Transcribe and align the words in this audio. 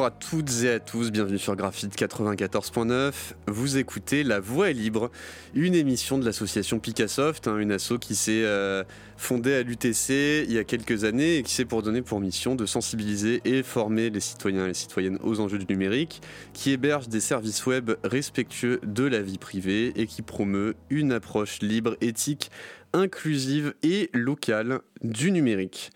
Bonjour 0.00 0.14
à 0.14 0.18
toutes 0.18 0.62
et 0.62 0.70
à 0.70 0.80
tous, 0.80 1.10
bienvenue 1.10 1.36
sur 1.36 1.54
Graphite 1.56 1.94
94.9. 1.94 3.12
Vous 3.48 3.76
écoutez 3.76 4.24
La 4.24 4.40
Voix 4.40 4.70
est 4.70 4.72
libre, 4.72 5.10
une 5.52 5.74
émission 5.74 6.16
de 6.16 6.24
l'association 6.24 6.78
Picassoft, 6.78 7.46
hein, 7.46 7.58
une 7.58 7.70
asso 7.70 7.98
qui 8.00 8.14
s'est 8.14 8.44
euh, 8.44 8.82
fondée 9.18 9.52
à 9.52 9.62
l'UTC 9.62 10.46
il 10.48 10.52
y 10.52 10.58
a 10.58 10.64
quelques 10.64 11.04
années 11.04 11.36
et 11.36 11.42
qui 11.42 11.52
s'est 11.52 11.66
pour 11.66 11.82
donner 11.82 12.00
pour 12.00 12.18
mission 12.18 12.54
de 12.54 12.64
sensibiliser 12.64 13.42
et 13.44 13.62
former 13.62 14.08
les 14.08 14.20
citoyens 14.20 14.64
et 14.64 14.68
les 14.68 14.74
citoyennes 14.74 15.18
aux 15.22 15.38
enjeux 15.38 15.58
du 15.58 15.66
numérique, 15.70 16.22
qui 16.54 16.70
héberge 16.70 17.08
des 17.08 17.20
services 17.20 17.66
web 17.66 17.90
respectueux 18.02 18.80
de 18.82 19.04
la 19.04 19.20
vie 19.20 19.36
privée 19.36 19.92
et 19.96 20.06
qui 20.06 20.22
promeut 20.22 20.76
une 20.88 21.12
approche 21.12 21.60
libre, 21.60 21.98
éthique, 22.00 22.50
inclusive 22.94 23.74
et 23.82 24.08
locale 24.14 24.80
du 25.02 25.30
numérique. 25.30 25.90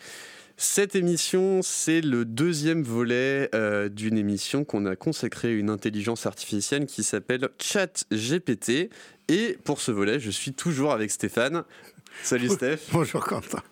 Cette 0.56 0.94
émission, 0.94 1.60
c'est 1.62 2.00
le 2.00 2.24
deuxième 2.24 2.84
volet 2.84 3.50
euh, 3.54 3.88
d'une 3.88 4.16
émission 4.16 4.64
qu'on 4.64 4.86
a 4.86 4.94
consacrée 4.94 5.48
à 5.48 5.52
une 5.52 5.68
intelligence 5.68 6.26
artificielle 6.26 6.86
qui 6.86 7.02
s'appelle 7.02 7.48
ChatGPT. 7.58 8.90
Et 9.28 9.58
pour 9.64 9.80
ce 9.80 9.90
volet, 9.90 10.20
je 10.20 10.30
suis 10.30 10.52
toujours 10.52 10.92
avec 10.92 11.10
Stéphane. 11.10 11.64
Salut 12.22 12.48
Steph. 12.48 12.78
Bonjour 12.92 13.24
Quentin. 13.24 13.62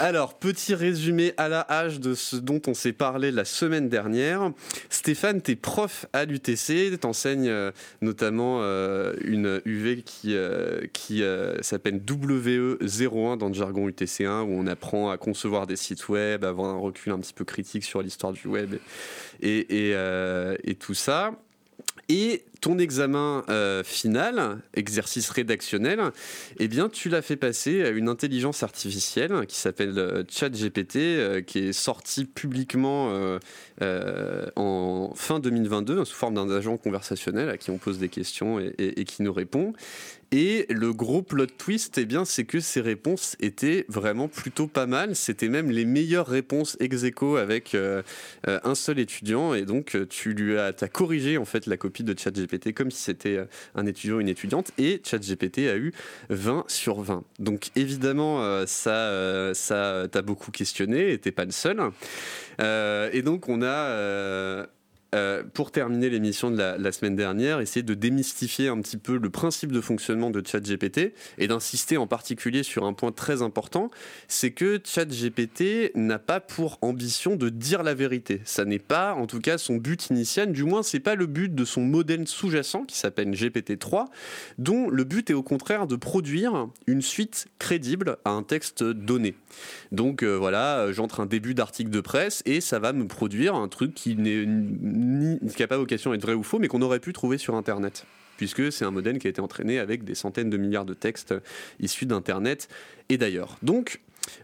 Alors, 0.00 0.34
petit 0.34 0.74
résumé 0.74 1.34
à 1.36 1.48
la 1.48 1.60
hache 1.60 2.00
de 2.00 2.14
ce 2.14 2.34
dont 2.34 2.60
on 2.66 2.74
s'est 2.74 2.92
parlé 2.92 3.30
la 3.30 3.44
semaine 3.44 3.88
dernière. 3.88 4.50
Stéphane, 4.90 5.40
tu 5.40 5.52
es 5.52 5.56
prof 5.56 6.06
à 6.12 6.24
l'UTC, 6.24 6.98
tu 7.00 7.06
enseignes 7.06 7.48
euh, 7.48 7.70
notamment 8.02 8.58
euh, 8.62 9.14
une 9.22 9.60
UV 9.64 10.02
qui, 10.02 10.34
euh, 10.34 10.86
qui 10.92 11.22
s'appelle 11.60 12.00
WE01 12.00 13.38
dans 13.38 13.48
le 13.48 13.54
jargon 13.54 13.88
UTC1, 13.88 14.42
où 14.42 14.58
on 14.58 14.66
apprend 14.66 15.10
à 15.10 15.16
concevoir 15.16 15.68
des 15.68 15.76
sites 15.76 16.08
web, 16.08 16.44
avoir 16.44 16.70
un 16.70 16.78
recul 16.78 17.12
un 17.12 17.18
petit 17.20 17.34
peu 17.34 17.44
critique 17.44 17.84
sur 17.84 18.02
l'histoire 18.02 18.32
du 18.32 18.48
web 18.48 18.74
et 19.40 20.76
tout 20.80 20.94
ça. 20.94 21.32
Et 22.08 22.44
ton 22.60 22.78
examen 22.78 23.44
euh, 23.48 23.82
final, 23.84 24.58
exercice 24.74 25.28
rédactionnel, 25.30 26.00
eh 26.58 26.68
bien, 26.68 26.88
tu 26.88 27.08
l'as 27.08 27.22
fait 27.22 27.36
passer 27.36 27.82
à 27.82 27.90
une 27.90 28.08
intelligence 28.08 28.62
artificielle 28.62 29.46
qui 29.46 29.56
s'appelle 29.56 29.98
euh, 29.98 30.22
ChatGPT, 30.28 30.96
euh, 30.96 31.40
qui 31.40 31.58
est 31.58 31.72
sortie 31.72 32.24
publiquement 32.24 33.12
en 34.56 35.12
fin 35.24 35.40
2022 35.40 36.04
sous 36.04 36.14
forme 36.14 36.34
d'un 36.34 36.50
agent 36.50 36.76
conversationnel 36.76 37.48
à 37.48 37.56
qui 37.56 37.70
on 37.70 37.78
pose 37.78 37.98
des 37.98 38.08
questions 38.08 38.60
et, 38.60 39.04
qui 39.04 39.22
nous 39.22 39.32
répond. 39.32 39.72
Et 40.32 40.66
le 40.68 40.92
gros 40.92 41.22
plot 41.22 41.46
twist, 41.46 41.96
eh 41.96 42.06
bien, 42.06 42.24
c'est 42.24 42.44
que 42.44 42.58
ces 42.58 42.80
réponses 42.80 43.36
étaient 43.38 43.84
vraiment 43.88 44.26
plutôt 44.26 44.66
pas 44.66 44.86
mal. 44.86 45.14
C'était 45.14 45.48
même 45.48 45.70
les 45.70 45.84
meilleures 45.84 46.26
réponses 46.26 46.76
ex 46.80 47.04
aequo 47.04 47.36
avec 47.36 47.76
un 48.44 48.74
seul 48.74 48.98
étudiant. 48.98 49.54
Et 49.54 49.64
donc, 49.64 49.96
tu 50.08 50.34
lui 50.34 50.58
as, 50.58 50.72
corrigé 50.88 51.38
en 51.38 51.44
fait 51.44 51.66
la 51.66 51.76
copie 51.76 52.04
de 52.04 52.18
ChatGPT 52.18 52.74
comme 52.74 52.90
si 52.90 53.02
c'était 53.02 53.36
euh, 53.36 53.44
un 53.74 53.86
étudiant 53.86 54.16
ou 54.16 54.20
une 54.20 54.28
étudiante, 54.28 54.70
et 54.78 55.00
ChatGPT 55.04 55.58
a 55.68 55.76
eu 55.76 55.92
20 56.30 56.64
sur 56.68 57.00
20. 57.00 57.24
Donc 57.38 57.70
évidemment, 57.76 58.42
euh, 58.42 58.64
ça, 58.66 58.90
euh, 58.90 59.54
ça 59.54 60.06
t'a 60.10 60.22
beaucoup 60.22 60.50
questionné, 60.50 61.12
et 61.12 61.18
t'es 61.18 61.32
pas 61.32 61.44
le 61.44 61.50
seul. 61.50 61.80
et 62.60 63.22
donc 63.22 63.48
on 63.48 63.62
a 63.62 63.66
euh, 63.66 64.66
pour 65.52 65.70
terminer 65.70 66.10
l'émission 66.10 66.50
de 66.50 66.56
la, 66.56 66.92
semaine 66.92 67.16
dernière, 67.16 67.60
essayer 67.60 67.82
de 67.82 67.94
démystifier 67.94 68.68
un 68.68 68.80
petit 68.80 68.96
peu 68.96 69.18
le 69.18 69.30
principe 69.30 69.72
de 69.72 69.80
fonctionnement 69.80 70.30
de 70.30 70.42
ChatGPT 70.44 71.14
et 71.38 71.46
d'insister 71.46 71.96
en 71.96 72.06
particulier 72.06 72.62
sur 72.62 72.84
un 72.84 72.92
point 72.92 73.12
très 73.12 73.42
important, 73.42 73.90
c'est 74.28 74.50
que 74.50 74.80
ChatGPT 74.82 75.92
n'a 75.94 76.18
pas 76.18 76.40
pour 76.40 76.78
ambition 76.82 77.36
de 77.36 77.48
dire 77.48 77.82
la 77.82 77.94
vérité. 77.94 78.40
Ça 78.44 78.64
n'est 78.64 78.78
pas, 78.78 79.14
en 79.14 79.26
tout 79.26 79.40
cas, 79.40 79.58
son 79.58 79.76
but 79.76 80.08
initial. 80.10 80.52
Du 80.52 80.64
moins, 80.64 80.82
c'est 80.82 81.00
pas 81.00 81.14
le 81.14 81.26
but 81.26 81.54
de 81.54 81.64
son 81.64 81.82
modèle 81.82 82.26
sous-jacent 82.26 82.84
qui 82.84 82.96
s'appelle 82.96 83.30
GPT-3, 83.30 84.06
dont 84.58 84.88
le 84.88 85.04
but 85.04 85.30
est 85.30 85.34
au 85.34 85.42
contraire 85.42 85.86
de 85.86 85.96
produire 85.96 86.68
une 86.86 87.02
suite 87.02 87.46
crédible 87.58 88.16
à 88.24 88.30
un 88.30 88.42
texte 88.42 88.82
donné. 88.82 89.34
Donc 89.92 90.22
euh, 90.22 90.36
voilà, 90.36 90.92
j'entre 90.92 91.20
un 91.20 91.26
début 91.26 91.54
d'article 91.54 91.90
de 91.90 92.00
presse 92.00 92.42
et 92.46 92.60
ça 92.60 92.78
va 92.78 92.92
me 92.92 93.06
produire 93.06 93.54
un 93.54 93.68
truc 93.68 93.94
qui 93.94 94.16
n'est 94.16 94.44
ni, 95.04 95.38
qui 95.54 95.62
n'a 95.62 95.68
pas 95.68 95.78
vocation 95.78 96.12
à 96.12 96.14
être 96.14 96.22
vrai 96.22 96.34
ou 96.34 96.42
faux, 96.42 96.58
mais 96.58 96.68
qu'on 96.68 96.82
aurait 96.82 97.00
pu 97.00 97.12
trouver 97.12 97.38
sur 97.38 97.54
Internet 97.54 98.06
puisque 98.36 98.72
c'est 98.72 98.84
un 98.84 98.90
modèle 98.90 99.18
qui 99.18 99.28
a 99.28 99.30
été 99.30 99.40
entraîné 99.40 99.78
avec 99.78 100.02
des 100.02 100.16
centaines 100.16 100.50
de 100.50 100.56
milliards 100.56 100.84
de 100.84 100.94
textes 100.94 101.34
issus 101.80 102.06
d'Internet 102.06 102.68
et 103.08 103.16
d'ailleurs. 103.16 103.56
Donc, 103.62 104.00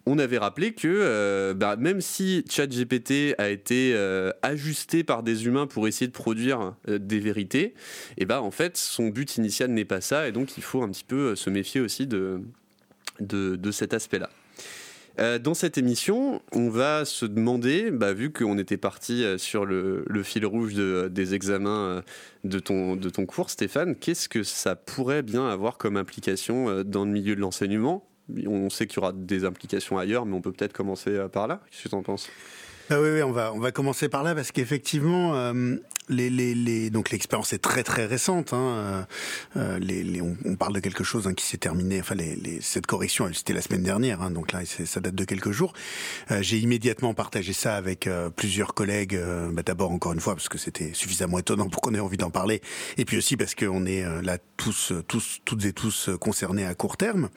on 0.06 0.18
avait 0.18 0.38
rappelé 0.38 0.72
que 0.72 0.88
euh, 0.88 1.54
bah, 1.54 1.76
même 1.76 2.00
si 2.00 2.44
ChatGPT 2.48 3.34
a 3.38 3.48
été 3.48 3.92
euh, 3.94 4.30
ajusté 4.42 5.04
par 5.04 5.22
des 5.22 5.46
humains 5.46 5.66
pour 5.66 5.88
essayer 5.88 6.06
de 6.06 6.12
produire 6.12 6.74
euh, 6.88 6.98
des 6.98 7.18
vérités, 7.18 7.62
et 7.62 7.74
eh 8.18 8.24
bah, 8.26 8.42
en 8.42 8.50
fait 8.50 8.76
son 8.76 9.08
but 9.08 9.36
initial 9.36 9.70
n'est 9.70 9.84
pas 9.84 10.00
ça, 10.00 10.28
et 10.28 10.32
donc 10.32 10.56
il 10.56 10.62
faut 10.62 10.82
un 10.82 10.88
petit 10.88 11.04
peu 11.04 11.34
se 11.34 11.50
méfier 11.50 11.80
aussi 11.80 12.06
de, 12.06 12.42
de 13.20 13.70
cet 13.70 13.94
aspect-là. 13.94 14.30
Euh, 15.20 15.38
dans 15.38 15.52
cette 15.52 15.76
émission, 15.76 16.40
on 16.52 16.70
va 16.70 17.04
se 17.04 17.26
demander, 17.26 17.90
bah, 17.90 18.14
vu 18.14 18.32
qu'on 18.32 18.56
était 18.56 18.78
parti 18.78 19.22
euh, 19.22 19.36
sur 19.36 19.66
le, 19.66 20.04
fil 20.22 20.46
rouge 20.46 20.74
des 20.74 21.34
examens 21.34 21.70
euh, 21.70 22.02
de 22.44 22.58
ton, 22.58 22.96
de 22.96 23.10
ton 23.10 23.26
cours, 23.26 23.50
Stéphane, 23.50 23.96
qu'est-ce 23.96 24.30
que 24.30 24.42
ça 24.42 24.76
pourrait 24.76 25.22
bien 25.22 25.46
avoir 25.46 25.76
comme 25.76 25.98
implication 25.98 26.82
dans 26.84 27.04
le 27.04 27.10
milieu 27.10 27.36
de 27.36 27.40
l'enseignement? 27.40 28.06
On 28.46 28.70
sait 28.70 28.86
qu'il 28.86 28.96
y 28.96 29.00
aura 29.00 29.12
des 29.12 29.44
implications 29.44 29.98
ailleurs, 29.98 30.24
mais 30.24 30.34
on 30.34 30.40
peut 30.40 30.52
peut-être 30.52 30.72
commencer 30.72 31.18
par 31.32 31.48
là. 31.48 31.60
Qu'est-ce 31.70 31.84
que 31.84 31.88
tu 31.90 31.94
en 31.94 32.02
penses? 32.02 32.30
Ah 32.90 33.00
oui, 33.00 33.08
oui, 33.14 33.22
on 33.22 33.32
va 33.32 33.52
on 33.54 33.60
va 33.60 33.72
commencer 33.72 34.08
par 34.08 34.22
là 34.22 34.34
parce 34.34 34.52
qu'effectivement, 34.52 35.34
euh, 35.34 35.76
les, 36.10 36.28
les, 36.28 36.54
les, 36.54 36.90
donc 36.90 37.10
l'expérience 37.10 37.52
est 37.52 37.58
très 37.58 37.82
très 37.82 38.04
récente. 38.04 38.52
Hein, 38.52 39.06
euh, 39.56 39.78
les, 39.78 40.20
on, 40.20 40.36
on, 40.44 40.56
parle 40.56 40.74
de 40.74 40.80
quelque 40.80 41.04
chose 41.04 41.26
hein, 41.26 41.34
qui 41.34 41.46
s'est 41.46 41.58
terminé. 41.58 42.00
Enfin, 42.00 42.16
cette 42.60 42.86
correction, 42.86 43.30
c'était 43.32 43.52
la 43.52 43.62
semaine 43.62 43.82
dernière, 43.82 44.20
hein, 44.22 44.30
donc 44.30 44.52
là, 44.52 44.60
ça 44.64 45.00
date 45.00 45.14
de 45.14 45.24
quelques 45.24 45.52
jours. 45.52 45.72
Euh, 46.30 46.42
J'ai 46.42 46.58
immédiatement 46.58 47.14
partagé 47.14 47.52
ça 47.52 47.76
avec 47.76 48.06
euh, 48.06 48.28
plusieurs 48.28 48.74
collègues. 48.74 49.14
Euh, 49.14 49.50
bah, 49.52 49.62
D'abord, 49.62 49.92
encore 49.92 50.12
une 50.12 50.20
fois, 50.20 50.34
parce 50.34 50.48
que 50.48 50.58
c'était 50.58 50.92
suffisamment 50.94 51.38
étonnant 51.38 51.68
pour 51.68 51.80
qu'on 51.80 51.94
ait 51.94 52.00
envie 52.00 52.16
d'en 52.16 52.30
parler, 52.30 52.60
et 52.98 53.04
puis 53.04 53.16
aussi 53.16 53.36
parce 53.36 53.54
qu'on 53.54 53.86
est 53.86 54.04
là 54.22 54.38
tous, 54.56 54.92
tous, 55.06 55.40
toutes 55.44 55.64
et 55.64 55.72
tous 55.72 56.10
concernés 56.20 56.66
à 56.66 56.74
court 56.74 56.96
terme. 56.96 57.28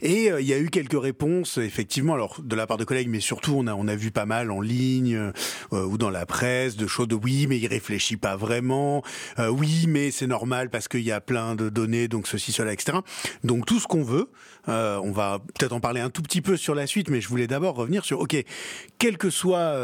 Et 0.00 0.28
il 0.28 0.46
y 0.46 0.54
a 0.54 0.58
eu 0.58 0.70
quelques 0.70 1.00
réponses, 1.00 1.58
effectivement, 1.58 2.14
alors 2.14 2.40
de 2.42 2.56
la 2.56 2.66
part 2.66 2.78
de 2.78 2.84
collègues, 2.84 3.08
mais 3.08 3.20
surtout 3.20 3.54
on 3.56 3.66
a 3.66 3.74
on 3.74 3.88
a 3.88 3.94
vu 3.94 4.10
pas 4.10 4.24
mal 4.24 4.50
en 4.50 4.60
ligne 4.70 5.32
euh, 5.72 5.84
ou 5.84 5.98
dans 5.98 6.10
la 6.10 6.26
presse 6.26 6.76
de 6.76 6.86
choses 6.86 7.08
de 7.08 7.14
oui, 7.14 7.46
mais 7.48 7.58
il 7.58 7.66
réfléchit 7.66 8.16
pas 8.16 8.36
vraiment. 8.36 9.02
Euh, 9.38 9.48
oui, 9.48 9.86
mais 9.88 10.10
c'est 10.10 10.26
normal 10.26 10.70
parce 10.70 10.88
qu'il 10.88 11.02
y 11.02 11.12
a 11.12 11.20
plein 11.20 11.54
de 11.54 11.68
données, 11.68 12.08
donc 12.08 12.26
ceci, 12.26 12.52
cela, 12.52 12.72
etc. 12.72 12.98
Donc 13.44 13.66
tout 13.66 13.80
ce 13.80 13.86
qu'on 13.86 14.02
veut, 14.02 14.28
euh, 14.68 15.00
on 15.02 15.12
va 15.12 15.40
peut-être 15.58 15.72
en 15.72 15.80
parler 15.80 16.00
un 16.00 16.10
tout 16.10 16.22
petit 16.22 16.40
peu 16.40 16.56
sur 16.56 16.74
la 16.74 16.86
suite, 16.86 17.10
mais 17.10 17.20
je 17.20 17.28
voulais 17.28 17.46
d'abord 17.46 17.74
revenir 17.74 18.04
sur, 18.04 18.20
ok, 18.20 18.36
quel 18.98 19.18
que 19.18 19.30
soit 19.30 19.74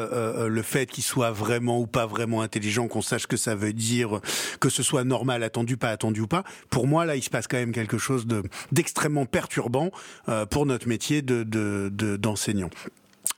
le 0.48 0.62
fait 0.62 0.86
qu'il 0.86 1.04
soit 1.04 1.30
vraiment 1.30 1.80
ou 1.80 1.86
pas 1.86 2.06
vraiment 2.06 2.42
intelligent, 2.42 2.88
qu'on 2.88 3.03
sache 3.03 3.26
que 3.26 3.36
ça 3.36 3.54
veut 3.54 3.72
dire, 3.72 4.20
que 4.60 4.68
ce 4.68 4.82
soit 4.82 5.04
normal, 5.04 5.42
attendu, 5.42 5.76
pas 5.76 5.91
attendu 5.91 6.20
ou 6.20 6.26
pas, 6.26 6.44
pour 6.70 6.86
moi 6.86 7.04
là, 7.04 7.16
il 7.16 7.22
se 7.22 7.30
passe 7.30 7.48
quand 7.48 7.56
même 7.56 7.72
quelque 7.72 7.98
chose 7.98 8.26
de 8.26 8.42
d'extrêmement 8.72 9.26
perturbant 9.26 9.91
pour 10.50 10.66
notre 10.66 10.88
métier 10.88 11.22
de 11.22 11.47
d'enseignant. 12.16 12.70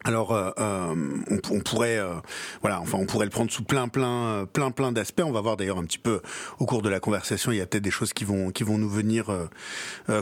Alors, 0.09 0.33
euh, 0.33 0.51
euh, 0.59 0.95
on, 1.51 1.61
pourrait, 1.61 1.99
euh, 1.99 2.15
voilà, 2.63 2.81
enfin, 2.81 2.97
on 2.99 3.05
pourrait 3.05 3.27
le 3.27 3.31
prendre 3.31 3.51
sous 3.51 3.63
plein, 3.63 3.89
plein, 3.89 4.47
plein, 4.51 4.71
plein 4.71 4.91
d'aspects. 4.91 5.21
On 5.23 5.33
va 5.33 5.43
voir 5.43 5.59
d'ailleurs 5.59 5.77
un 5.77 5.85
petit 5.85 5.99
peu 5.99 6.23
au 6.59 6.65
cours 6.65 6.81
de 6.81 6.89
la 6.89 6.99
conversation. 6.99 7.53
Il 7.53 7.59
y 7.59 7.61
a 7.61 7.67
peut-être 7.67 7.83
des 7.83 7.91
choses 7.91 8.15
qui 8.15 8.25
vont, 8.25 8.51
qui 8.51 8.65
vont 8.65 8.79
nous 8.79 8.89
venir, 8.89 9.27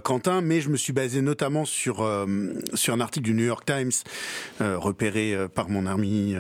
Quentin. 0.03 0.41
Mais 0.41 0.61
je 0.61 0.71
me 0.71 0.77
suis 0.77 0.93
basé 0.93 1.23
notamment 1.23 1.65
sur 1.65 1.99
sur 2.75 2.94
un 2.94 3.00
article 3.00 3.27
du 3.27 3.35
New 3.35 3.44
York 3.44 3.65
Times 3.65 3.93
repéré 4.59 5.37
par 5.55 5.69
mon 5.69 5.87
ami, 5.87 6.35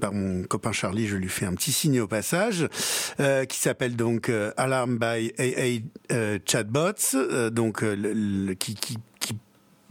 par 0.00 0.12
mon 0.12 0.44
copain 0.44 0.70
Charlie. 0.70 1.08
Je 1.08 1.16
lui 1.16 1.28
fais 1.28 1.46
un 1.46 1.54
petit 1.54 1.72
signe 1.72 2.00
au 2.00 2.06
passage, 2.06 2.68
qui 3.48 3.58
s'appelle 3.58 3.96
donc 3.96 4.30
Alarm 4.56 4.98
by 4.98 5.32
AA 5.38 6.38
Chatbots, 6.46 7.50
donc 7.50 7.84
qui, 8.60 8.74
qui 8.76 8.98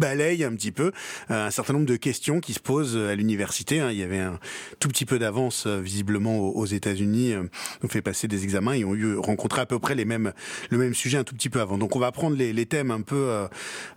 balaye 0.02 0.44
un 0.44 0.54
petit 0.56 0.72
peu 0.72 0.92
euh, 1.30 1.48
un 1.48 1.52
certain 1.52 1.74
nombre 1.74 1.86
de 1.86 1.96
questions 1.96 2.40
qui 2.40 2.54
se 2.54 2.60
posent 2.60 2.98
à 2.98 3.16
l'université. 3.16 3.80
Hein. 3.80 3.92
Il 3.92 4.00
y 4.00 4.04
avait 4.04 4.18
un 4.18 4.40
tout 4.80 4.88
petit 4.88 5.06
peu 5.06 5.20
d'avance 5.20 5.66
euh, 5.68 5.80
visiblement 5.80 6.40
aux 6.40 6.66
États-Unis. 6.66 7.34
Euh, 7.34 7.44
on 7.84 7.88
fait 7.88 8.02
passer 8.02 8.28
des 8.28 8.44
examens 8.44 8.74
et 8.74 8.84
ont 8.84 8.96
eu 8.96 9.16
rencontré 9.18 9.62
à 9.62 9.68
peu 9.68 9.78
près 9.78 9.94
les 9.94 10.06
mêmes 10.06 10.34
le 10.72 10.78
même 10.80 10.96
sujet 10.96 11.20
un 11.20 11.24
tout 11.24 11.36
petit 11.36 11.50
peu 11.50 11.62
avant. 11.62 11.78
Donc 11.78 11.96
on 11.96 12.00
va 12.00 12.12
prendre 12.12 12.36
les, 12.36 12.52
les 12.52 12.66
thèmes 12.66 12.90
un 12.90 13.02
peu 13.02 13.48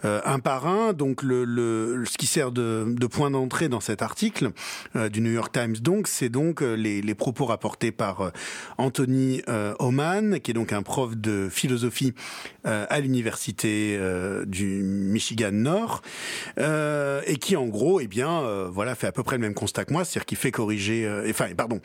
un 0.03 0.39
par 0.41 0.67
un. 0.67 0.93
Donc 0.93 1.23
le, 1.23 1.45
le 1.45 2.05
ce 2.05 2.19
qui 2.19 2.27
sert 2.27 2.53
de, 2.53 2.87
de 2.89 3.07
point 3.07 3.31
d'entrée 3.31 3.69
dans 3.69 3.81
cet 3.81 4.03
article 4.03 4.51
du 5.11 5.21
New 5.21 5.31
York 5.31 5.53
Times 5.53 5.77
donc 5.81 6.09
c'est 6.09 6.29
donc 6.29 6.61
les, 6.61 7.01
les, 7.01 7.15
propos 7.15 7.47
rapportés 7.47 7.93
par 7.93 8.33
Anthony 8.77 9.43
Oman 9.79 10.41
qui 10.41 10.51
est 10.51 10.55
donc 10.55 10.73
un 10.73 10.83
prof 10.83 11.17
de 11.17 11.49
philosophie 11.51 12.13
à 12.65 13.01
l'université 13.01 13.99
du 14.47 14.83
Michigan 14.83 15.53
Nord 15.53 15.94
heures, 16.59 17.23
et 17.27 17.37
qui 17.37 17.57
en 17.57 17.67
gros, 17.67 18.01
eh 18.01 18.07
bien, 18.07 18.43
voilà, 18.71 18.95
fait 18.95 19.07
à 19.07 19.13
peu 19.13 19.23
près 19.23 19.37
le 19.37 19.43
même 19.43 19.55
constat 19.55 19.85
que 19.85 19.93
moi, 19.93 20.05
c'est-à-dire 20.05 20.27
qu'il 20.27 20.39
fait 20.39 20.51
corriger, 20.51 21.11
enfin, 21.29 21.47
pardon, 21.57 21.81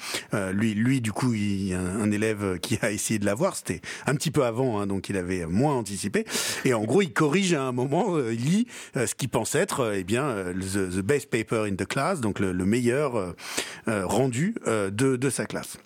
lui, 0.51 0.73
lui, 0.73 1.01
du 1.01 1.11
coup, 1.11 1.33
il 1.33 1.73
a 1.73 1.79
un, 1.79 2.11
élève 2.11 2.59
qui 2.59 2.77
a 2.81 2.91
essayé 2.91 3.19
de 3.19 3.25
l'avoir, 3.25 3.55
c'était 3.55 3.81
un 4.05 4.15
petit 4.15 4.31
peu 4.31 4.43
avant, 4.43 4.79
hein, 4.79 4.87
donc 4.87 5.09
il 5.09 5.17
avait 5.17 5.45
moins 5.45 5.75
anticipé, 5.75 6.25
et 6.65 6.73
en 6.73 6.83
gros, 6.83 7.01
il 7.01 7.13
corrige 7.13 7.53
à 7.53 7.63
un 7.63 7.71
moment, 7.71 8.17
il 8.19 8.45
lit 8.45 8.67
ce 8.95 9.13
qu'il 9.15 9.29
pense 9.29 9.55
être, 9.55 9.93
eh 9.95 10.03
bien, 10.03 10.35
the, 10.53 11.01
best 11.01 11.29
paper 11.29 11.65
in 11.69 11.75
the 11.75 11.87
class, 11.87 12.21
donc 12.21 12.39
le, 12.39 12.53
meilleur 12.65 13.35
rendu 13.87 14.55
de, 14.65 14.89
de 15.15 15.29
sa 15.29 15.45
classe. 15.45 15.77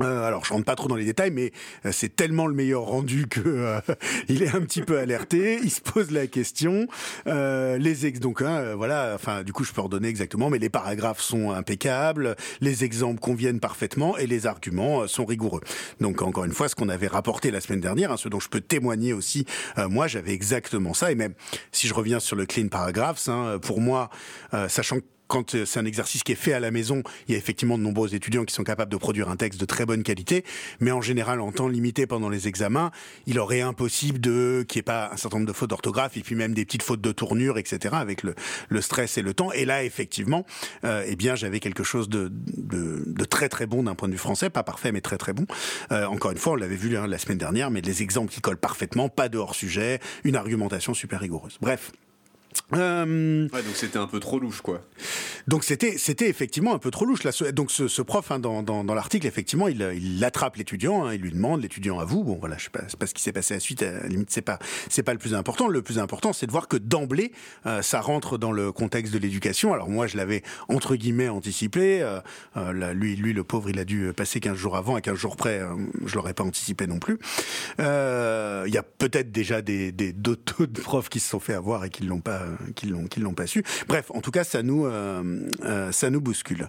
Euh, 0.00 0.24
alors, 0.24 0.44
je 0.44 0.52
rentre 0.52 0.64
pas 0.64 0.76
trop 0.76 0.88
dans 0.88 0.96
les 0.96 1.04
détails, 1.04 1.30
mais 1.30 1.52
euh, 1.84 1.90
c'est 1.92 2.14
tellement 2.14 2.46
le 2.46 2.54
meilleur 2.54 2.82
rendu 2.82 3.26
que 3.26 3.40
euh, 3.44 3.80
il 4.28 4.42
est 4.42 4.54
un 4.54 4.60
petit 4.60 4.82
peu 4.82 4.98
alerté. 4.98 5.58
Il 5.62 5.70
se 5.70 5.80
pose 5.80 6.10
la 6.10 6.26
question. 6.26 6.86
les 7.26 8.06
ex, 8.06 8.20
donc, 8.20 8.42
hein, 8.42 8.74
voilà. 8.76 9.12
Enfin, 9.14 9.42
du 9.42 9.52
coup, 9.52 9.64
je 9.64 9.72
peux 9.72 9.80
redonner 9.80 10.08
exactement, 10.08 10.50
mais 10.50 10.58
les 10.58 10.68
paragraphes 10.68 11.20
sont 11.20 11.50
impeccables, 11.50 12.36
les 12.60 12.84
exemples 12.84 13.20
conviennent 13.20 13.60
parfaitement 13.60 14.16
et 14.16 14.26
les 14.26 14.46
arguments 14.46 15.06
sont 15.06 15.24
rigoureux. 15.24 15.60
Donc, 16.00 16.22
encore 16.22 16.44
une 16.44 16.52
fois, 16.52 16.68
ce 16.68 16.74
qu'on 16.74 16.88
avait 16.88 17.06
rapporté 17.06 17.50
la 17.50 17.60
semaine 17.60 17.80
dernière, 17.80 18.12
hein, 18.12 18.16
ce 18.16 18.28
dont 18.28 18.40
je 18.40 18.48
peux 18.48 18.60
témoigner 18.60 19.12
aussi, 19.12 19.46
moi, 19.76 20.06
j'avais 20.06 20.32
exactement 20.32 20.94
ça. 20.94 21.10
Et 21.12 21.14
même 21.14 21.34
si 21.72 21.86
je 21.86 21.94
reviens 21.94 22.20
sur 22.20 22.36
le 22.36 22.46
clean 22.46 22.68
paragraphs, 22.68 23.28
hein, 23.28 23.58
pour 23.60 23.80
moi, 23.80 24.10
sachant 24.68 24.98
que 24.98 25.04
quand 25.28 25.54
euh, 25.54 25.64
c'est 25.64 25.78
un 25.78 25.84
exercice 25.84 26.22
qui 26.24 26.32
est 26.32 26.36
fait 26.36 26.52
à 26.52 26.60
la 26.60 26.70
maison, 26.70 27.02
il 27.28 27.32
y 27.32 27.34
a 27.34 27.38
effectivement 27.38 27.78
de 27.78 27.82
nombreux 27.82 28.14
étudiants 28.14 28.44
qui 28.44 28.54
sont 28.54 28.64
capables 28.64 28.90
de 28.90 28.96
produire 28.96 29.28
un 29.28 29.36
texte 29.36 29.60
de 29.60 29.66
très 29.66 29.86
bonne 29.86 30.02
qualité, 30.02 30.44
mais 30.80 30.90
en 30.90 31.00
général, 31.00 31.40
en 31.40 31.52
temps 31.52 31.68
limité 31.68 32.06
pendant 32.06 32.28
les 32.28 32.48
examens, 32.48 32.90
il 33.26 33.38
aurait 33.38 33.60
impossible 33.60 34.18
de 34.20 34.64
qu'il 34.66 34.78
n'y 34.78 34.80
ait 34.80 34.82
pas 34.82 35.10
un 35.12 35.16
certain 35.16 35.38
nombre 35.38 35.48
de 35.48 35.52
fautes 35.52 35.70
d'orthographe 35.70 36.16
et 36.16 36.20
puis 36.20 36.34
même 36.34 36.54
des 36.54 36.64
petites 36.64 36.82
fautes 36.82 37.00
de 37.00 37.12
tournure, 37.12 37.58
etc. 37.58 37.94
avec 37.98 38.22
le, 38.22 38.34
le 38.68 38.80
stress 38.80 39.18
et 39.18 39.22
le 39.22 39.34
temps. 39.34 39.52
Et 39.52 39.64
là, 39.64 39.84
effectivement, 39.84 40.46
euh, 40.84 41.04
eh 41.06 41.16
bien, 41.16 41.34
j'avais 41.34 41.60
quelque 41.60 41.84
chose 41.84 42.08
de, 42.08 42.30
de, 42.32 43.04
de, 43.06 43.24
très 43.24 43.48
très 43.48 43.66
bon 43.66 43.82
d'un 43.82 43.94
point 43.94 44.08
de 44.08 44.14
vue 44.14 44.18
français, 44.18 44.50
pas 44.50 44.62
parfait, 44.62 44.92
mais 44.92 45.00
très 45.00 45.18
très 45.18 45.32
bon. 45.32 45.46
Euh, 45.92 46.06
encore 46.06 46.30
une 46.30 46.38
fois, 46.38 46.54
on 46.54 46.56
l'avait 46.56 46.76
vu 46.76 46.96
hein, 46.96 47.06
la 47.06 47.18
semaine 47.18 47.38
dernière, 47.38 47.70
mais 47.70 47.80
les 47.80 48.02
exemples 48.02 48.32
qui 48.32 48.40
collent 48.40 48.56
parfaitement, 48.56 49.08
pas 49.08 49.28
de 49.28 49.38
hors 49.38 49.54
sujet, 49.54 50.00
une 50.24 50.36
argumentation 50.36 50.94
super 50.94 51.20
rigoureuse. 51.20 51.58
Bref. 51.60 51.92
Euh, 52.74 53.48
ouais, 53.52 53.62
donc 53.62 53.74
c'était 53.74 53.98
un 53.98 54.06
peu 54.06 54.20
trop 54.20 54.38
louche, 54.38 54.60
quoi. 54.60 54.82
Donc 55.46 55.64
c'était 55.64 55.96
c'était 55.96 56.28
effectivement 56.28 56.74
un 56.74 56.78
peu 56.78 56.90
trop 56.90 57.06
louche. 57.06 57.24
Là, 57.24 57.30
donc 57.52 57.70
ce, 57.70 57.88
ce 57.88 58.02
prof 58.02 58.30
hein, 58.30 58.38
dans, 58.38 58.62
dans, 58.62 58.84
dans 58.84 58.94
l'article, 58.94 59.26
effectivement, 59.26 59.68
il, 59.68 59.80
il 59.96 60.22
attrape 60.22 60.56
l'étudiant, 60.56 61.06
hein, 61.06 61.14
il 61.14 61.22
lui 61.22 61.32
demande 61.32 61.62
l'étudiant 61.62 61.98
à 61.98 62.04
vous. 62.04 62.24
Bon, 62.24 62.36
voilà, 62.38 62.58
je 62.58 62.64
sais 62.64 62.70
pas, 62.70 62.82
pas 62.98 63.06
ce 63.06 63.14
qui 63.14 63.22
s'est 63.22 63.32
passé 63.32 63.54
à 63.54 63.56
la 63.56 63.60
suite. 63.60 63.82
À 63.82 63.92
la 63.92 64.08
limite, 64.08 64.30
c'est 64.30 64.42
pas 64.42 64.58
c'est 64.90 65.02
pas 65.02 65.14
le 65.14 65.18
plus 65.18 65.34
important. 65.34 65.68
Le 65.68 65.80
plus 65.80 65.98
important, 65.98 66.34
c'est 66.34 66.46
de 66.46 66.52
voir 66.52 66.68
que 66.68 66.76
d'emblée, 66.76 67.32
euh, 67.66 67.80
ça 67.80 68.00
rentre 68.00 68.36
dans 68.36 68.52
le 68.52 68.72
contexte 68.72 69.12
de 69.12 69.18
l'éducation. 69.18 69.72
Alors 69.72 69.88
moi, 69.88 70.06
je 70.06 70.16
l'avais 70.16 70.42
entre 70.68 70.96
guillemets 70.96 71.28
anticipé. 71.28 72.02
Euh, 72.02 72.20
euh 72.56 72.92
lui, 72.92 73.16
lui, 73.16 73.32
le 73.32 73.44
pauvre, 73.44 73.70
il 73.70 73.78
a 73.78 73.84
dû 73.84 74.12
passer 74.14 74.40
15 74.40 74.56
jours 74.56 74.76
avant, 74.76 74.94
à 74.94 75.00
15 75.00 75.16
jours 75.16 75.36
près, 75.36 75.60
euh, 75.60 75.74
je 76.04 76.14
l'aurais 76.14 76.34
pas 76.34 76.44
anticipé 76.44 76.86
non 76.86 76.98
plus. 76.98 77.18
Il 77.78 78.74
y 78.74 78.78
a 78.78 78.82
peut-être 78.82 79.32
déjà 79.32 79.62
des 79.62 79.92
d'autres 79.92 80.66
profs 80.82 81.08
qui 81.08 81.20
se 81.20 81.30
sont 81.30 81.40
fait 81.40 81.54
avoir 81.54 81.84
et 81.84 81.90
qui 81.90 82.04
l'ont 82.04 82.20
pas 82.20 82.42
qui 82.74 82.86
l'ont 82.86 83.06
qui 83.06 83.20
l'ont 83.20 83.34
pas 83.34 83.46
su. 83.46 83.62
Bref, 83.86 84.10
en 84.10 84.20
tout 84.20 84.30
cas, 84.30 84.44
ça 84.44 84.62
nous 84.62 84.86
euh, 84.86 85.22
ça 85.92 86.10
nous 86.10 86.20
bouscule. 86.20 86.68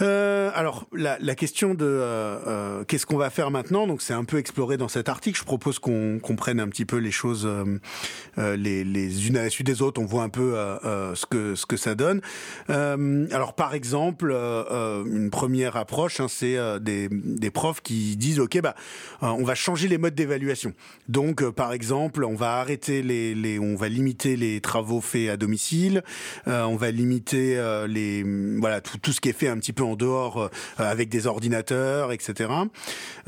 Euh, 0.00 0.50
alors 0.54 0.86
la, 0.92 1.18
la, 1.20 1.34
question 1.34 1.74
de 1.74 1.84
euh, 1.84 2.38
euh, 2.46 2.84
qu'est-ce 2.84 3.04
qu'on 3.04 3.18
va 3.18 3.28
faire 3.28 3.50
maintenant, 3.50 3.86
donc 3.86 4.00
c'est 4.00 4.14
un 4.14 4.24
peu 4.24 4.38
exploré 4.38 4.78
dans 4.78 4.88
cet 4.88 5.10
article. 5.10 5.38
Je 5.38 5.44
propose 5.44 5.78
qu'on 5.78 6.18
comprenne 6.18 6.60
un 6.60 6.68
petit 6.68 6.86
peu 6.86 6.96
les 6.96 7.10
choses 7.10 7.46
euh, 7.46 8.56
les, 8.56 8.84
les, 8.84 9.28
unes 9.28 9.36
à 9.36 9.42
la 9.42 9.50
suite 9.50 9.66
des 9.66 9.82
autres. 9.82 10.00
On 10.00 10.06
voit 10.06 10.22
un 10.22 10.30
peu 10.30 10.54
ce 10.82 11.26
que 11.26 11.54
ce 11.54 11.66
que 11.66 11.76
ça 11.76 11.94
donne. 11.94 12.22
alors 12.68 13.54
par 13.54 13.74
exemple, 13.74 14.32
une 14.32 15.30
première 15.30 15.76
approche, 15.76 16.20
hein, 16.20 16.28
c'est 16.28 16.56
des, 16.80 17.08
des 17.10 17.50
profs 17.50 17.82
qui 17.82 18.16
disent 18.16 18.40
ok 18.40 18.60
bah 18.62 18.74
on 19.20 19.44
va 19.44 19.54
changer 19.54 19.88
les 19.88 19.98
modes 19.98 20.14
d'évaluation. 20.14 20.72
Donc 21.08 21.48
par 21.50 21.72
exemple, 21.72 22.24
on 22.24 22.34
va 22.34 22.54
arrêter 22.54 23.02
les, 23.02 23.34
les 23.34 23.58
on 23.58 23.76
va 23.76 23.88
limiter 23.88 24.36
les 24.36 24.60
travaux 24.60 25.00
faits 25.00 25.28
à 25.28 25.36
domicile, 25.36 26.02
on 26.46 26.76
va 26.76 26.90
limiter 26.90 27.60
les 27.88 28.24
voilà 28.58 28.80
tout, 28.80 28.98
tout 28.98 29.12
ce 29.12 29.20
qui 29.20 29.28
est 29.28 29.38
fait 29.38 29.48
un 29.48 29.58
petit 29.58 29.72
peu 29.72 29.81
en 29.82 29.96
dehors 29.96 30.42
euh, 30.42 30.48
avec 30.78 31.08
des 31.08 31.26
ordinateurs, 31.26 32.12
etc. 32.12 32.50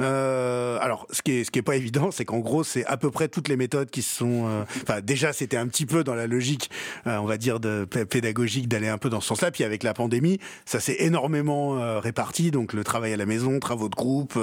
Euh, 0.01 0.79
alors, 0.81 1.07
ce 1.11 1.23
qui 1.23 1.33
est 1.33 1.45
ce 1.45 1.51
qui 1.51 1.59
est 1.59 1.63
pas 1.63 1.77
évident, 1.77 2.11
c'est 2.11 2.25
qu'en 2.25 2.39
gros, 2.39 2.65
c'est 2.65 2.85
à 2.87 2.97
peu 2.97 3.11
près 3.11 3.29
toutes 3.29 3.49
les 3.49 3.57
méthodes 3.57 3.91
qui 3.91 4.03
sont. 4.03 4.47
Euh, 4.49 4.65
enfin, 4.83 5.01
déjà, 5.01 5.33
c'était 5.33 5.57
un 5.57 5.67
petit 5.67 5.87
peu 5.87 6.05
dans 6.05 6.15
la 6.15 6.27
logique, 6.27 6.71
on 7.07 7.25
va 7.25 7.37
dire, 7.37 7.61
de 7.61 7.85
pédagogique 7.85 8.69
d'aller 8.69 8.89
un 8.89 8.99
peu 8.99 9.11
dans 9.11 9.21
ce 9.21 9.29
sens-là. 9.29 9.51
Puis 9.51 9.65
avec 9.65 9.83
la 9.83 9.95
pandémie, 9.95 10.39
ça 10.65 10.81
s'est 10.81 10.97
énormément 11.01 12.01
réparti. 12.01 12.51
Donc 12.51 12.73
le 12.73 12.85
travail 12.85 13.13
à 13.13 13.17
la 13.17 13.27
maison, 13.27 13.59
travaux 13.61 13.89
de 13.89 13.95
groupe, 13.95 14.39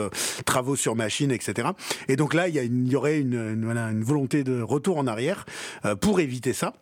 travaux 0.45 0.75
sur 0.75 0.95
machine, 0.95 1.31
etc. 1.31 1.69
Et 2.07 2.15
donc 2.15 2.33
là, 2.33 2.47
il 2.47 2.89
y, 2.89 2.95
aurait 2.95 3.19
une 3.19 4.03
volonté 4.03 4.43
de 4.43 4.61
retour 4.61 4.97
en 4.97 5.07
arrière 5.07 5.45
pour 5.99 6.19
éviter 6.19 6.53
ça. 6.53 6.73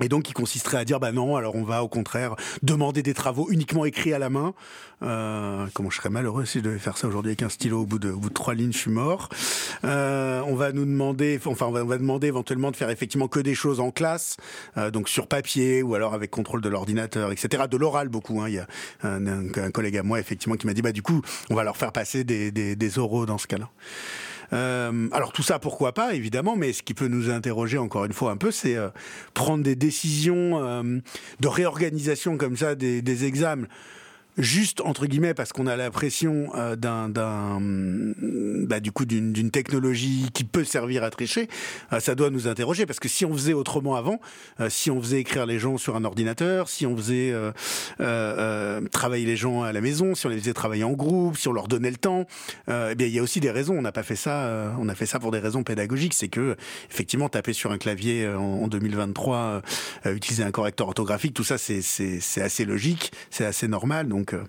Et 0.00 0.08
donc, 0.08 0.28
il 0.28 0.32
consisterait 0.32 0.78
à 0.78 0.84
dire, 0.84 1.00
bah 1.00 1.12
non, 1.12 1.36
alors 1.36 1.54
on 1.54 1.64
va 1.64 1.82
au 1.82 1.88
contraire 1.88 2.34
demander 2.62 3.02
des 3.02 3.14
travaux 3.14 3.48
uniquement 3.50 3.84
écrits 3.84 4.12
à 4.12 4.18
la 4.18 4.30
main. 4.30 4.54
Euh, 5.02 5.66
comment 5.74 5.90
je 5.90 5.96
serais 5.96 6.10
malheureux 6.10 6.44
si 6.44 6.58
je 6.58 6.64
devais 6.64 6.78
faire 6.78 6.96
ça 6.96 7.08
aujourd'hui 7.08 7.30
avec 7.30 7.42
un 7.42 7.48
stylo 7.48 7.82
au 7.82 7.86
bout 7.86 7.98
de, 7.98 8.14
trois 8.32 8.54
lignes, 8.54 8.72
je 8.72 8.78
suis 8.78 8.90
mort. 8.90 9.28
Euh, 9.84 10.42
on 10.46 10.54
va 10.54 10.72
nous 10.72 10.84
demander, 10.84 11.40
enfin, 11.44 11.66
on 11.66 11.72
va, 11.72 11.82
on 11.82 11.86
va, 11.86 11.98
demander 11.98 12.28
éventuellement 12.28 12.70
de 12.70 12.76
faire 12.76 12.90
effectivement 12.90 13.28
que 13.28 13.40
des 13.40 13.54
choses 13.54 13.80
en 13.80 13.90
classe, 13.90 14.36
euh, 14.76 14.90
donc 14.90 15.08
sur 15.08 15.26
papier 15.26 15.82
ou 15.82 15.94
alors 15.94 16.14
avec 16.14 16.30
contrôle 16.30 16.60
de 16.60 16.68
l'ordinateur, 16.68 17.32
etc. 17.32 17.64
De 17.70 17.76
l'oral 17.76 18.08
beaucoup. 18.08 18.40
Hein. 18.40 18.48
Il 18.48 18.54
y 18.54 18.58
a 18.58 18.66
un, 19.02 19.26
un, 19.26 19.70
collègue 19.70 19.96
à 19.96 20.02
moi 20.02 20.20
effectivement 20.20 20.56
qui 20.56 20.66
m'a 20.66 20.74
dit, 20.74 20.82
bah 20.82 20.92
du 20.92 21.02
coup, 21.02 21.22
on 21.50 21.54
va 21.54 21.64
leur 21.64 21.76
faire 21.76 21.92
passer 21.92 22.24
des, 22.24 22.50
des, 22.50 22.76
des 22.76 22.98
oraux 22.98 23.26
dans 23.26 23.38
ce 23.38 23.46
cas-là. 23.46 23.68
Euh, 24.52 25.08
alors 25.12 25.32
tout 25.32 25.42
ça, 25.42 25.58
pourquoi 25.58 25.92
pas, 25.92 26.14
évidemment, 26.14 26.56
mais 26.56 26.72
ce 26.72 26.82
qui 26.82 26.94
peut 26.94 27.08
nous 27.08 27.30
interroger 27.30 27.78
encore 27.78 28.04
une 28.04 28.12
fois 28.12 28.30
un 28.30 28.36
peu, 28.36 28.50
c'est 28.50 28.76
euh, 28.76 28.88
prendre 29.34 29.64
des 29.64 29.76
décisions 29.76 30.62
euh, 30.62 30.98
de 31.40 31.48
réorganisation 31.48 32.36
comme 32.36 32.56
ça 32.56 32.74
des, 32.74 33.02
des 33.02 33.24
examens 33.24 33.66
juste 34.38 34.80
entre 34.80 35.06
guillemets 35.06 35.34
parce 35.34 35.52
qu'on 35.52 35.66
a 35.66 35.76
l'impression 35.76 36.50
euh, 36.54 36.74
d'un 36.74 37.08
d'un 37.08 37.58
bah, 37.60 38.80
du 38.80 38.92
coup 38.92 39.04
d'une 39.04 39.50
technologie 39.50 40.28
qui 40.32 40.44
peut 40.44 40.64
servir 40.64 41.04
à 41.04 41.10
tricher 41.10 41.48
euh, 41.92 42.00
ça 42.00 42.14
doit 42.14 42.30
nous 42.30 42.48
interroger. 42.48 42.86
Parce 42.86 43.00
que 43.00 43.08
si 43.08 43.24
on 43.24 43.32
faisait 43.32 43.52
autrement 43.52 43.94
avant 43.96 44.20
euh, 44.60 44.70
si 44.70 44.90
on 44.90 45.00
faisait 45.00 45.20
écrire 45.20 45.44
les 45.44 45.58
gens 45.58 45.76
sur 45.76 45.96
un 45.96 46.04
ordinateur 46.04 46.68
si 46.68 46.86
on 46.86 46.96
faisait 46.96 47.34
travailler 48.90 49.26
les 49.26 49.36
gens 49.36 49.62
à 49.62 49.72
la 49.72 49.80
maison 49.80 50.14
si 50.14 50.26
on 50.26 50.28
les 50.30 50.38
faisait 50.38 50.54
travailler 50.54 50.84
en 50.84 50.92
groupe 50.92 51.36
si 51.36 51.48
on 51.48 51.52
leur 51.52 51.68
donnait 51.68 51.90
le 51.90 51.96
temps 51.96 52.26
eh 52.68 52.94
bien 52.94 53.06
il 53.06 53.12
y 53.12 53.18
a 53.18 53.22
aussi 53.22 53.40
des 53.40 53.50
raisons. 53.50 53.74
On 53.76 53.82
n'a 53.82 53.92
pas 53.92 54.02
fait 54.02 54.16
ça 54.16 54.74
on 54.78 54.88
a 54.88 54.94
fait 54.94 55.06
ça 55.06 55.18
pour 55.18 55.30
des 55.30 55.38
raisons 55.38 55.62
pédagogiques. 55.62 56.14
C'est 56.14 56.28
que 56.28 56.56
effectivement 56.90 57.28
taper 57.28 57.52
sur 57.52 57.70
un 57.72 57.78
clavier 57.78 58.28
en, 58.28 58.40
en 58.40 58.68
2023 58.68 59.62
utiliser 60.06 60.42
un 60.42 60.50
correcteur 60.50 60.88
orthographique 60.88 61.34
tout 61.34 61.44
ça 61.44 61.58
c'est 61.58 61.82
c'est 61.82 62.42
assez 62.42 62.64
logique 62.64 63.12
c'est 63.30 63.44
assez 63.44 63.68
normal. 63.68 64.08
Donc 64.08 64.21
donc 64.22 64.34
euh, 64.34 64.44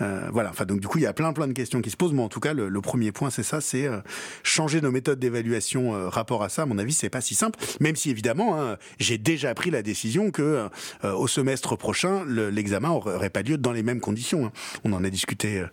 euh, 0.00 0.28
voilà. 0.32 0.50
Enfin 0.50 0.64
donc 0.64 0.80
du 0.80 0.86
coup 0.86 0.98
il 0.98 1.02
y 1.02 1.06
a 1.06 1.12
plein 1.12 1.32
plein 1.32 1.48
de 1.48 1.52
questions 1.52 1.80
qui 1.80 1.90
se 1.90 1.96
posent. 1.96 2.12
Mais 2.12 2.22
en 2.22 2.28
tout 2.28 2.40
cas 2.40 2.54
le, 2.54 2.80
premier 2.80 3.10
point 3.12 3.30
c'est 3.30 3.42
ça, 3.42 3.60
c'est 3.60 3.86
euh, 3.86 3.98
changer 4.44 4.80
nos 4.80 4.92
méthodes 4.92 5.18
d'évaluation 5.18 6.08
rapport 6.08 6.42
à 6.42 6.48
ça. 6.48 6.62
À 6.62 6.66
mon 6.66 6.78
avis 6.78 6.92
c'est 6.92 7.10
pas 7.10 7.20
si 7.20 7.34
simple. 7.34 7.58
Même 7.80 7.96
si 7.96 8.10
évidemment 8.10 8.60
hein, 8.60 8.76
j'ai 8.98 9.18
déjà 9.18 9.52
pris 9.54 9.70
la 9.70 9.82
décision 9.82 10.30
que 10.30 10.68
au 11.02 11.26
semestre 11.26 11.76
prochain 11.76 12.24
l'examen 12.26 12.90
aurait 12.90 13.30
pas 13.30 13.42
lieu 13.42 13.58
dans 13.58 13.72
les 13.72 13.82
mêmes 13.82 14.00
conditions. 14.00 14.46
Hein. 14.46 14.52
On 14.84 14.92
en 14.92 15.02
a 15.02 15.10
discuté 15.10 15.64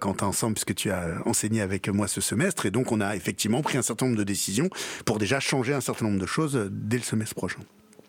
quand 0.00 0.22
ensemble 0.22 0.54
puisque 0.54 0.74
tu 0.74 0.90
as 0.90 1.16
enseigné 1.26 1.60
avec 1.60 1.88
moi 1.88 2.06
ce 2.06 2.20
semestre 2.20 2.66
et 2.66 2.70
donc 2.70 2.92
on 2.92 3.00
a 3.00 3.16
effectivement 3.16 3.62
pris 3.62 3.78
un 3.78 3.82
certain 3.82 4.06
nombre 4.06 4.18
de 4.18 4.24
décisions 4.24 4.68
pour 5.04 5.18
déjà 5.18 5.40
changer 5.40 5.74
un 5.74 5.80
certain 5.80 6.06
nombre 6.06 6.20
de 6.20 6.26
choses 6.26 6.68
dès 6.70 6.98
le 6.98 7.02
semestre 7.02 7.34
prochain. 7.34 7.60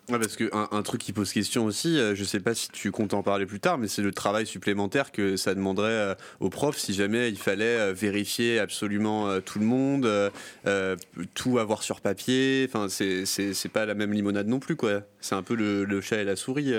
Parce 0.08 0.36
qu'un 0.36 0.68
un 0.72 0.82
truc 0.84 1.02
qui 1.02 1.14
pose 1.14 1.34
question 1.34 1.66
aussi, 1.66 1.98
euh, 1.98 2.14
je 2.14 2.24
sais 2.24 2.40
pas 2.40 2.54
si 2.54 2.70
tu 2.70 2.92
comptes 2.92 3.16
en 3.16 3.24
parler 3.24 3.48
plus 3.48 3.60
tard, 3.60 3.80
mais 3.80 3.88
c'est 3.88 4.04
le 4.04 4.12
travail 4.12 4.46
supplémentaire 4.46 5.12
que 5.12 5.36
ça 5.36 5.56
demanderait 5.56 5.90
euh, 5.90 6.16
aux 6.40 6.50
profs 6.50 6.78
si 6.78 6.94
jamais 6.94 7.30
il 7.30 7.38
fallait 7.38 7.80
euh, 7.80 7.94
vérifier 7.94 8.60
absolument 8.60 9.40
tout 9.42 9.60
le 9.60 9.66
monde, 9.66 10.10
tout 11.34 11.58
avoir 11.60 11.82
sur 11.82 12.02
papier. 12.02 12.68
Enfin, 12.70 12.88
c'est 12.90 13.72
pas 13.72 13.86
la 13.86 13.96
même 13.96 14.14
limonade 14.14 14.48
non 14.48 14.60
plus, 14.60 14.76
quoi. 14.76 15.02
C'est 15.22 15.36
un 15.36 15.44
peu 15.44 15.56
le, 15.56 16.02
chat 16.02 16.18
et 16.18 16.24
la 16.24 16.36
souris. 16.36 16.74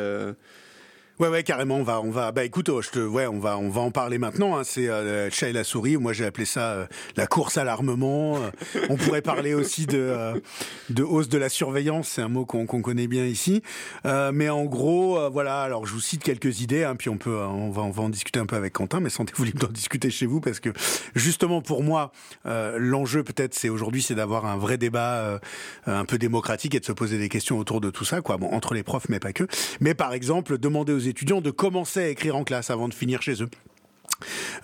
Ouais, 1.19 1.29
ouais, 1.29 1.43
carrément. 1.43 1.77
On 1.77 1.83
va, 1.83 2.03
on 2.03 2.11
va. 2.11 2.31
Bah, 2.31 2.45
écoute, 2.45 2.69
oh, 2.69 2.83
je 2.83 2.91
te, 2.91 2.99
ouais, 2.99 3.27
on 3.27 3.39
va, 3.39 3.57
on 3.57 3.71
va 3.71 3.81
en 3.81 3.91
parler 3.91 4.19
maintenant. 4.19 4.55
Hein. 4.55 4.65
C'est 4.65 4.87
euh, 4.87 5.25
le 5.25 5.31
chat 5.31 5.49
et 5.49 5.53
la 5.55 5.65
souris. 5.65 5.97
Moi, 5.97 6.13
j'ai 6.13 6.27
appelé 6.27 6.45
ça 6.45 6.73
euh, 6.73 6.87
la 7.17 7.27
course 7.27 7.57
à 7.57 7.65
l'armement. 7.65 8.37
Euh, 8.37 8.51
on 8.91 8.97
pourrait 8.97 9.23
parler 9.23 9.55
aussi 9.55 9.87
de 9.87 10.43
de 10.91 11.03
hausse 11.03 11.31
de 11.31 11.39
la 11.39 11.49
surveillance. 11.49 12.09
C'est 12.09 12.21
un 12.21 12.29
mot 12.29 12.45
qu'on 12.45 12.67
connaît 12.67 13.07
bien 13.07 13.25
ici. 13.25 13.63
mais 14.05 14.51
en 14.51 14.67
gros, 14.67 15.19
voilà. 15.31 15.63
Alors, 15.63 15.87
je 15.87 15.95
vous 15.95 16.01
cite 16.01 16.23
quelques 16.23 16.61
idées, 16.61 16.85
hein, 16.85 16.97
puis 16.97 17.09
on 17.09 17.17
peut, 17.17 17.35
on 17.35 17.71
va, 17.71 17.81
on 17.81 17.91
va 17.91 18.03
en 18.03 18.11
discuter 18.11 18.39
un 18.39 18.47
peu 18.47 18.57
avec 18.57 18.75
Quentin. 18.75 19.01
Mais 19.01 19.09
sentez-vous 19.09 19.45
libre 19.45 19.61
d'en 19.61 19.73
discuter 19.73 20.11
chez 20.11 20.27
vous 20.27 20.43
parce 20.43 20.61
que 20.61 20.69
justement, 21.15 21.63
pour 21.63 21.83
moi, 21.83 22.13
l'enjeu 22.45 23.25
peut-être, 23.25 23.55
c'est 23.55 23.71
aujourd'hui, 23.71 24.03
c'est 24.03 24.15
d'avoir 24.15 24.45
un 24.45 24.59
vrai 24.59 24.77
débat 24.77 25.41
un 25.87 26.05
peu 26.05 26.19
démocratique 26.19 26.75
et 26.75 26.81
de 26.81 26.85
se 26.85 26.93
poser 26.93 27.17
des 27.17 27.31
questions 27.31 27.59
autour 27.59 27.81
de 27.81 27.89
tout 27.89 28.05
ça, 28.05 28.21
quoi. 28.21 28.37
Bon, 28.37 28.51
entre 28.53 28.75
les 28.75 28.83
profs, 28.83 29.09
mais 29.09 29.19
pas 29.19 29.33
que. 29.33 29.45
Mais 29.81 29.95
par 29.95 30.13
exemple, 30.13 30.59
demander 30.59 30.93
aux 30.93 31.06
étudiants 31.09 31.41
de 31.41 31.51
commencer 31.51 32.01
à 32.01 32.09
écrire 32.09 32.37
en 32.37 32.45
classe 32.45 32.71
avant 32.71 32.89
de 32.89 32.95
finir 32.95 33.23
chez 33.23 33.43
eux. 33.43 33.49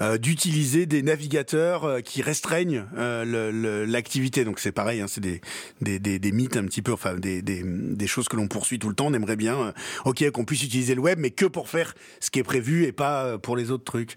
Euh, 0.00 0.16
d'utiliser 0.16 0.86
des 0.86 1.02
navigateurs 1.02 1.84
euh, 1.84 2.00
qui 2.00 2.22
restreignent 2.22 2.84
euh, 2.96 3.86
l'activité. 3.86 4.44
Donc 4.44 4.58
c'est 4.58 4.72
pareil, 4.72 5.00
hein, 5.02 5.06
c'est 5.08 5.20
des, 5.20 6.32
mythes 6.32 6.56
un 6.56 6.64
petit 6.64 6.80
peu, 6.80 6.92
enfin 6.92 7.14
des, 7.14 8.06
choses 8.06 8.28
que 8.28 8.36
l'on 8.36 8.48
poursuit 8.48 8.78
tout 8.78 8.88
le 8.88 8.94
temps. 8.94 9.06
On 9.08 9.14
aimerait 9.14 9.36
bien, 9.36 9.74
ok, 10.04 10.30
qu'on 10.30 10.44
puisse 10.44 10.62
utiliser 10.62 10.94
le 10.94 11.00
web, 11.00 11.18
mais 11.18 11.30
que 11.30 11.44
pour 11.44 11.68
faire 11.68 11.94
ce 12.20 12.30
qui 12.30 12.38
est 12.38 12.44
prévu 12.44 12.84
et 12.84 12.92
pas 12.92 13.38
pour 13.38 13.56
les 13.56 13.70
autres 13.70 13.84
trucs. 13.84 14.16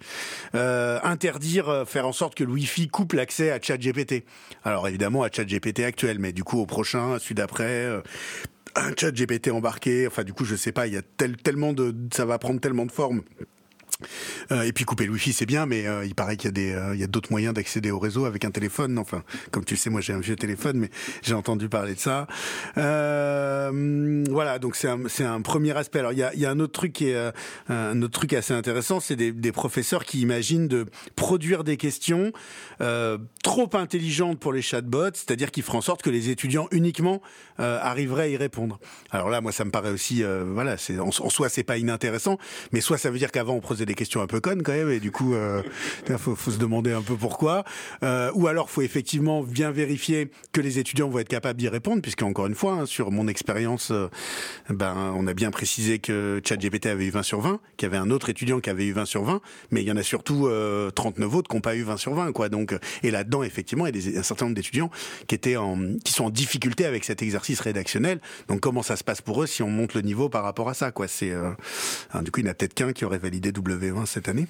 interdire, 0.54 1.84
faire 1.88 2.08
en 2.08 2.14
sorte 2.14 2.36
que 2.36 2.44
le 2.44 2.52
Wi-Fi 2.52 2.88
coupe 2.88 3.14
l'accès 3.14 3.52
à 3.52 3.62
ChatGPT. 3.62 4.26
Alors 4.64 4.88
évidemment 4.88 5.24
à 5.24 5.30
ChatGPT 5.32 5.82
actuel, 5.82 6.20
mais 6.20 6.32
du 6.32 6.44
coup 6.44 6.60
au 6.60 6.66
prochain, 6.66 7.20
celui 7.20 7.36
d'après 7.36 7.90
un 8.76 8.92
chat 8.98 9.12
GPT 9.12 9.50
embarqué. 9.52 10.08
Enfin, 10.08 10.24
du 10.24 10.34
coup, 10.34 10.46
je 10.46 10.56
sais 10.56 10.72
pas, 10.72 10.88
il 10.88 10.94
y 10.94 10.98
a 10.98 11.02
tellement 11.44 11.74
de, 11.74 11.96
ça 12.14 12.26
va 12.26 12.38
prendre 12.40 12.60
tellement 12.60 12.86
de 12.86 12.92
formes 12.92 13.24
euh, 14.52 14.64
et 14.64 14.74
puis 14.74 14.84
couper 14.84 15.06
le 15.06 15.12
wifi 15.12 15.34
c'est 15.34 15.46
bien, 15.46 15.66
mais 15.66 15.88
euh, 15.88 16.06
il 16.06 16.16
paraît 16.16 16.38
qu'il 16.38 16.48
y 16.48 16.50
a 16.50 16.52
des, 16.52 16.74
euh, 16.74 16.96
y 16.96 17.04
a 17.04 17.08
d'autres 17.08 17.32
moyens 17.32 17.54
d'accéder 17.54 17.92
au 17.92 18.00
réseau 18.00 18.26
avec 18.26 18.46
un 18.46 18.52
téléphone. 18.52 18.98
Enfin, 18.98 19.24
comme 19.52 19.64
tu 19.64 19.76
le 19.76 19.80
sais, 19.80 19.90
moi 19.90 20.02
j'ai 20.02 20.14
un 20.14 20.20
vieux 20.20 20.36
téléphone, 20.36 20.78
mais 20.78 20.90
j'ai 21.24 21.34
entendu 21.34 21.70
parler 21.70 21.96
de 21.96 22.00
ça. 22.00 22.28
voilà, 22.76 24.60
donc 24.60 24.76
c'est 24.76 25.24
un, 25.24 25.42
premier 25.42 25.76
aspect. 25.78 26.00
Alors 26.00 26.12
il 26.12 26.20
y 26.20 26.46
a, 26.46 26.50
un 26.50 26.60
autre 26.60 26.74
truc 26.74 26.94
qui 26.94 27.10
est 27.10 27.32
un 27.70 28.02
autre 28.02 28.14
truc 28.14 28.34
assez 28.34 28.54
intéressant, 28.54 29.00
c'est 29.00 29.16
des, 29.16 29.52
professeurs 29.52 30.04
qui 30.04 30.20
imaginent 30.20 30.68
de 30.68 30.86
produire 31.16 31.64
des 31.64 31.78
questions 31.78 32.32
trop 33.44 33.70
intelligentes 33.74 34.40
pour 34.40 34.52
les 34.52 34.62
chatbots, 34.62 35.14
c'est-à-dire 35.14 35.52
qui 35.52 35.62
feront 35.62 35.78
en 35.78 35.82
sorte 35.82 36.02
que 36.02 36.10
les 36.10 36.30
étudiants 36.30 36.68
uniquement 36.72 37.22
arriveraient 37.58 38.24
à 38.24 38.28
y 38.28 38.38
répondre. 38.38 38.80
Alors 39.12 39.30
là, 39.30 39.42
moi 39.42 39.52
ça 39.52 39.64
me 39.66 39.72
paraît 39.72 39.92
aussi, 39.92 40.24
voilà, 40.24 40.78
c'est 40.78 41.00
en, 41.00 41.08
en 41.08 41.30
soi 41.30 41.50
c'est 41.50 41.64
pas 41.64 41.78
inintéressant, 41.78 42.38
mais 42.72 42.82
soit 42.82 42.98
ça 42.98 43.10
veut 43.10 43.18
dire 43.18 43.32
qu'avant 43.32 43.54
on 43.54 43.62
posait 43.62 43.85
des 43.86 43.94
questions 43.94 44.22
un 44.22 44.28
peu 44.28 44.40
connes 44.40 44.64
quand 44.64 44.74
même, 44.74 44.90
et 44.90 45.00
du 45.00 45.12
coup, 45.12 45.34
euh, 45.34 45.62
faut, 46.18 46.36
faut 46.36 46.52
se 46.52 46.58
demander 46.58 46.92
un 46.92 47.02
peu 47.02 47.16
pourquoi. 47.16 47.64
Euh, 48.04 48.32
ou 48.36 48.48
alors, 48.48 48.70
faut 48.70 48.82
effectivement 48.82 49.44
bien 49.44 49.72
vérifier 49.72 50.30
que 50.52 50.62
les 50.62 50.80
étudiants 50.80 51.10
vont 51.10 51.20
être 51.20 51.30
capables 51.30 51.60
d'y 51.60 51.70
répondre, 51.70 52.02
puisque 52.02 52.24
encore 52.24 52.48
une 52.48 52.56
fois, 52.56 52.74
hein, 52.74 52.86
sur 52.86 53.12
mon 53.12 53.28
expérience, 53.28 53.92
euh, 53.92 54.08
ben, 54.70 55.14
on 55.16 55.28
a 55.28 55.34
bien 55.34 55.52
précisé 55.52 56.00
que 56.00 56.42
ChatGPT 56.44 56.88
avait 56.88 57.06
eu 57.06 57.10
20 57.10 57.24
sur 57.24 57.42
20, 57.42 57.60
qu'il 57.78 57.88
y 57.88 57.90
avait 57.90 57.98
un 57.98 58.10
autre 58.10 58.30
étudiant 58.30 58.60
qui 58.60 58.70
avait 58.70 58.86
eu 58.86 58.94
20 58.94 59.06
sur 59.06 59.24
20, 59.24 59.42
mais 59.72 59.82
il 59.82 59.88
y 59.88 59.92
en 59.92 59.98
a 59.98 60.04
surtout 60.04 60.50
39 60.96 61.36
autres 61.36 61.50
qui 61.50 61.56
n'ont 61.56 61.62
pas 61.62 61.76
eu 61.76 61.84
20 61.84 61.98
sur 61.98 62.14
20, 62.14 62.32
quoi. 62.32 62.50
Donc, 62.50 62.76
et 63.04 63.12
là-dedans, 63.12 63.44
effectivement, 63.44 63.88
il 63.88 64.14
y 64.14 64.18
a 64.18 64.20
un 64.20 64.24
certain 64.24 64.46
nombre 64.46 64.56
d'étudiants 64.56 64.90
qui 65.28 65.36
étaient 65.36 65.58
en, 65.58 65.78
qui 66.04 66.14
sont 66.14 66.26
en 66.26 66.30
difficulté 66.30 66.86
avec 66.86 67.04
cet 67.04 67.22
exercice 67.22 67.60
rédactionnel. 67.60 68.20
Donc, 68.48 68.60
comment 68.60 68.84
ça 68.84 68.96
se 68.96 69.04
passe 69.04 69.22
pour 69.22 69.44
eux 69.44 69.48
si 69.48 69.64
on 69.64 69.70
monte 69.70 69.94
le 69.94 70.02
niveau 70.02 70.30
par 70.30 70.44
rapport 70.44 70.70
à 70.70 70.74
ça, 70.74 70.92
quoi? 70.92 71.08
C'est, 71.08 71.32
hein, 71.32 71.56
du 72.24 72.32
coup, 72.32 72.40
il 72.40 72.44
n'y 72.44 72.50
en 72.50 72.52
a 72.52 72.56
peut-être 72.56 72.74
qu'un 72.74 72.94
qui 72.94 73.06
aurait 73.06 73.18
validé 73.18 73.52
W 73.76 74.06
cette 74.06 74.30
année. 74.30 74.48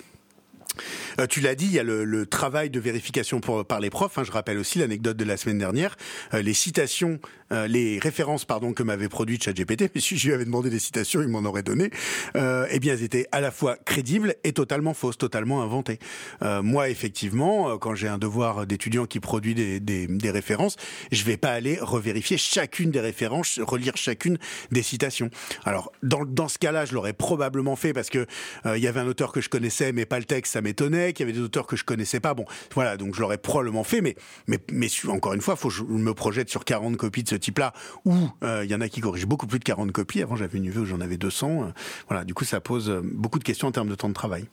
Euh, 1.19 1.27
tu 1.27 1.41
l'as 1.41 1.55
dit, 1.55 1.65
il 1.65 1.73
y 1.73 1.79
a 1.79 1.83
le, 1.83 2.25
travail 2.25 2.69
de 2.69 2.79
vérification 2.79 3.39
par 3.39 3.79
les 3.79 3.89
profs. 3.89 4.17
Hein, 4.17 4.23
je 4.23 4.31
rappelle 4.31 4.57
aussi 4.57 4.79
l'anecdote 4.79 5.17
de 5.17 5.23
la 5.23 5.37
semaine 5.37 5.57
dernière. 5.57 5.95
Euh, 6.33 6.41
les 6.41 6.53
citations, 6.53 7.19
euh, 7.51 7.67
les 7.67 7.99
références, 7.99 8.45
pardon, 8.45 8.73
que 8.73 8.83
m'avait 8.83 9.09
produit 9.09 9.39
ChatGPT, 9.39 9.91
mais 9.95 10.01
si 10.01 10.17
je 10.17 10.27
lui 10.27 10.33
avais 10.33 10.45
demandé 10.45 10.69
des 10.69 10.79
citations, 10.79 11.21
il 11.21 11.27
m'en 11.27 11.43
aurait 11.43 11.63
donné. 11.63 11.89
eh 12.35 12.79
bien, 12.79 12.93
elles 12.93 13.03
étaient 13.03 13.27
à 13.31 13.41
la 13.41 13.51
fois 13.51 13.77
crédibles 13.85 14.35
et 14.43 14.53
totalement 14.53 14.93
fausses, 14.93 15.17
totalement 15.17 15.61
inventées. 15.61 15.99
moi, 16.41 16.89
effectivement, 16.89 17.77
quand 17.77 17.95
j'ai 17.95 18.07
un 18.07 18.17
devoir 18.17 18.65
d'étudiant 18.65 19.05
qui 19.05 19.19
produit 19.19 19.55
des, 19.55 20.31
références, 20.31 20.75
je 21.11 21.23
vais 21.23 21.37
pas 21.37 21.51
aller 21.51 21.77
revérifier 21.79 22.37
chacune 22.37 22.91
des 22.91 22.99
références, 22.99 23.59
relire 23.59 23.95
chacune 23.95 24.37
des 24.71 24.83
citations. 24.83 25.29
Alors, 25.63 25.91
dans, 26.03 26.47
ce 26.47 26.57
cas-là, 26.57 26.85
je 26.85 26.93
l'aurais 26.93 27.13
probablement 27.13 27.75
fait 27.75 27.93
parce 27.93 28.09
que 28.09 28.25
il 28.65 28.81
y 28.81 28.87
avait 28.87 28.99
un 28.99 29.07
auteur 29.07 29.31
que 29.31 29.41
je 29.41 29.49
connaissais, 29.49 29.91
mais 29.91 30.05
pas 30.05 30.19
le 30.19 30.25
texte, 30.25 30.55
m'étonnait, 30.65 31.13
qu'il 31.13 31.25
y 31.25 31.29
avait 31.29 31.37
des 31.37 31.43
auteurs 31.43 31.67
que 31.67 31.75
je 31.75 31.83
connaissais 31.83 32.19
pas. 32.19 32.33
Bon, 32.33 32.45
voilà, 32.73 32.97
donc 32.97 33.15
je 33.15 33.21
l'aurais 33.21 33.37
probablement 33.37 33.83
fait, 33.83 34.01
mais, 34.01 34.15
mais, 34.47 34.59
mais 34.71 34.87
encore 35.07 35.33
une 35.33 35.41
fois, 35.41 35.55
faut 35.55 35.69
je 35.69 35.83
me 35.83 36.13
projette 36.13 36.49
sur 36.49 36.65
40 36.65 36.97
copies 36.97 37.23
de 37.23 37.29
ce 37.29 37.35
type-là, 37.35 37.73
où 38.05 38.13
euh, 38.43 38.63
il 38.63 38.71
y 38.71 38.75
en 38.75 38.81
a 38.81 38.89
qui 38.89 39.01
corrigent 39.01 39.27
beaucoup 39.27 39.47
plus 39.47 39.59
de 39.59 39.63
40 39.63 39.91
copies. 39.91 40.21
Avant, 40.21 40.35
j'avais 40.35 40.57
une 40.57 40.65
UV 40.65 40.79
où 40.79 40.85
j'en 40.85 41.01
avais 41.01 41.17
200. 41.17 41.63
Euh, 41.63 41.71
voilà, 42.07 42.25
du 42.25 42.33
coup, 42.33 42.45
ça 42.45 42.59
pose 42.59 42.89
euh, 42.89 43.01
beaucoup 43.03 43.39
de 43.39 43.43
questions 43.43 43.67
en 43.67 43.71
termes 43.71 43.89
de 43.89 43.95
temps 43.95 44.09
de 44.09 44.13
travail. 44.13 44.45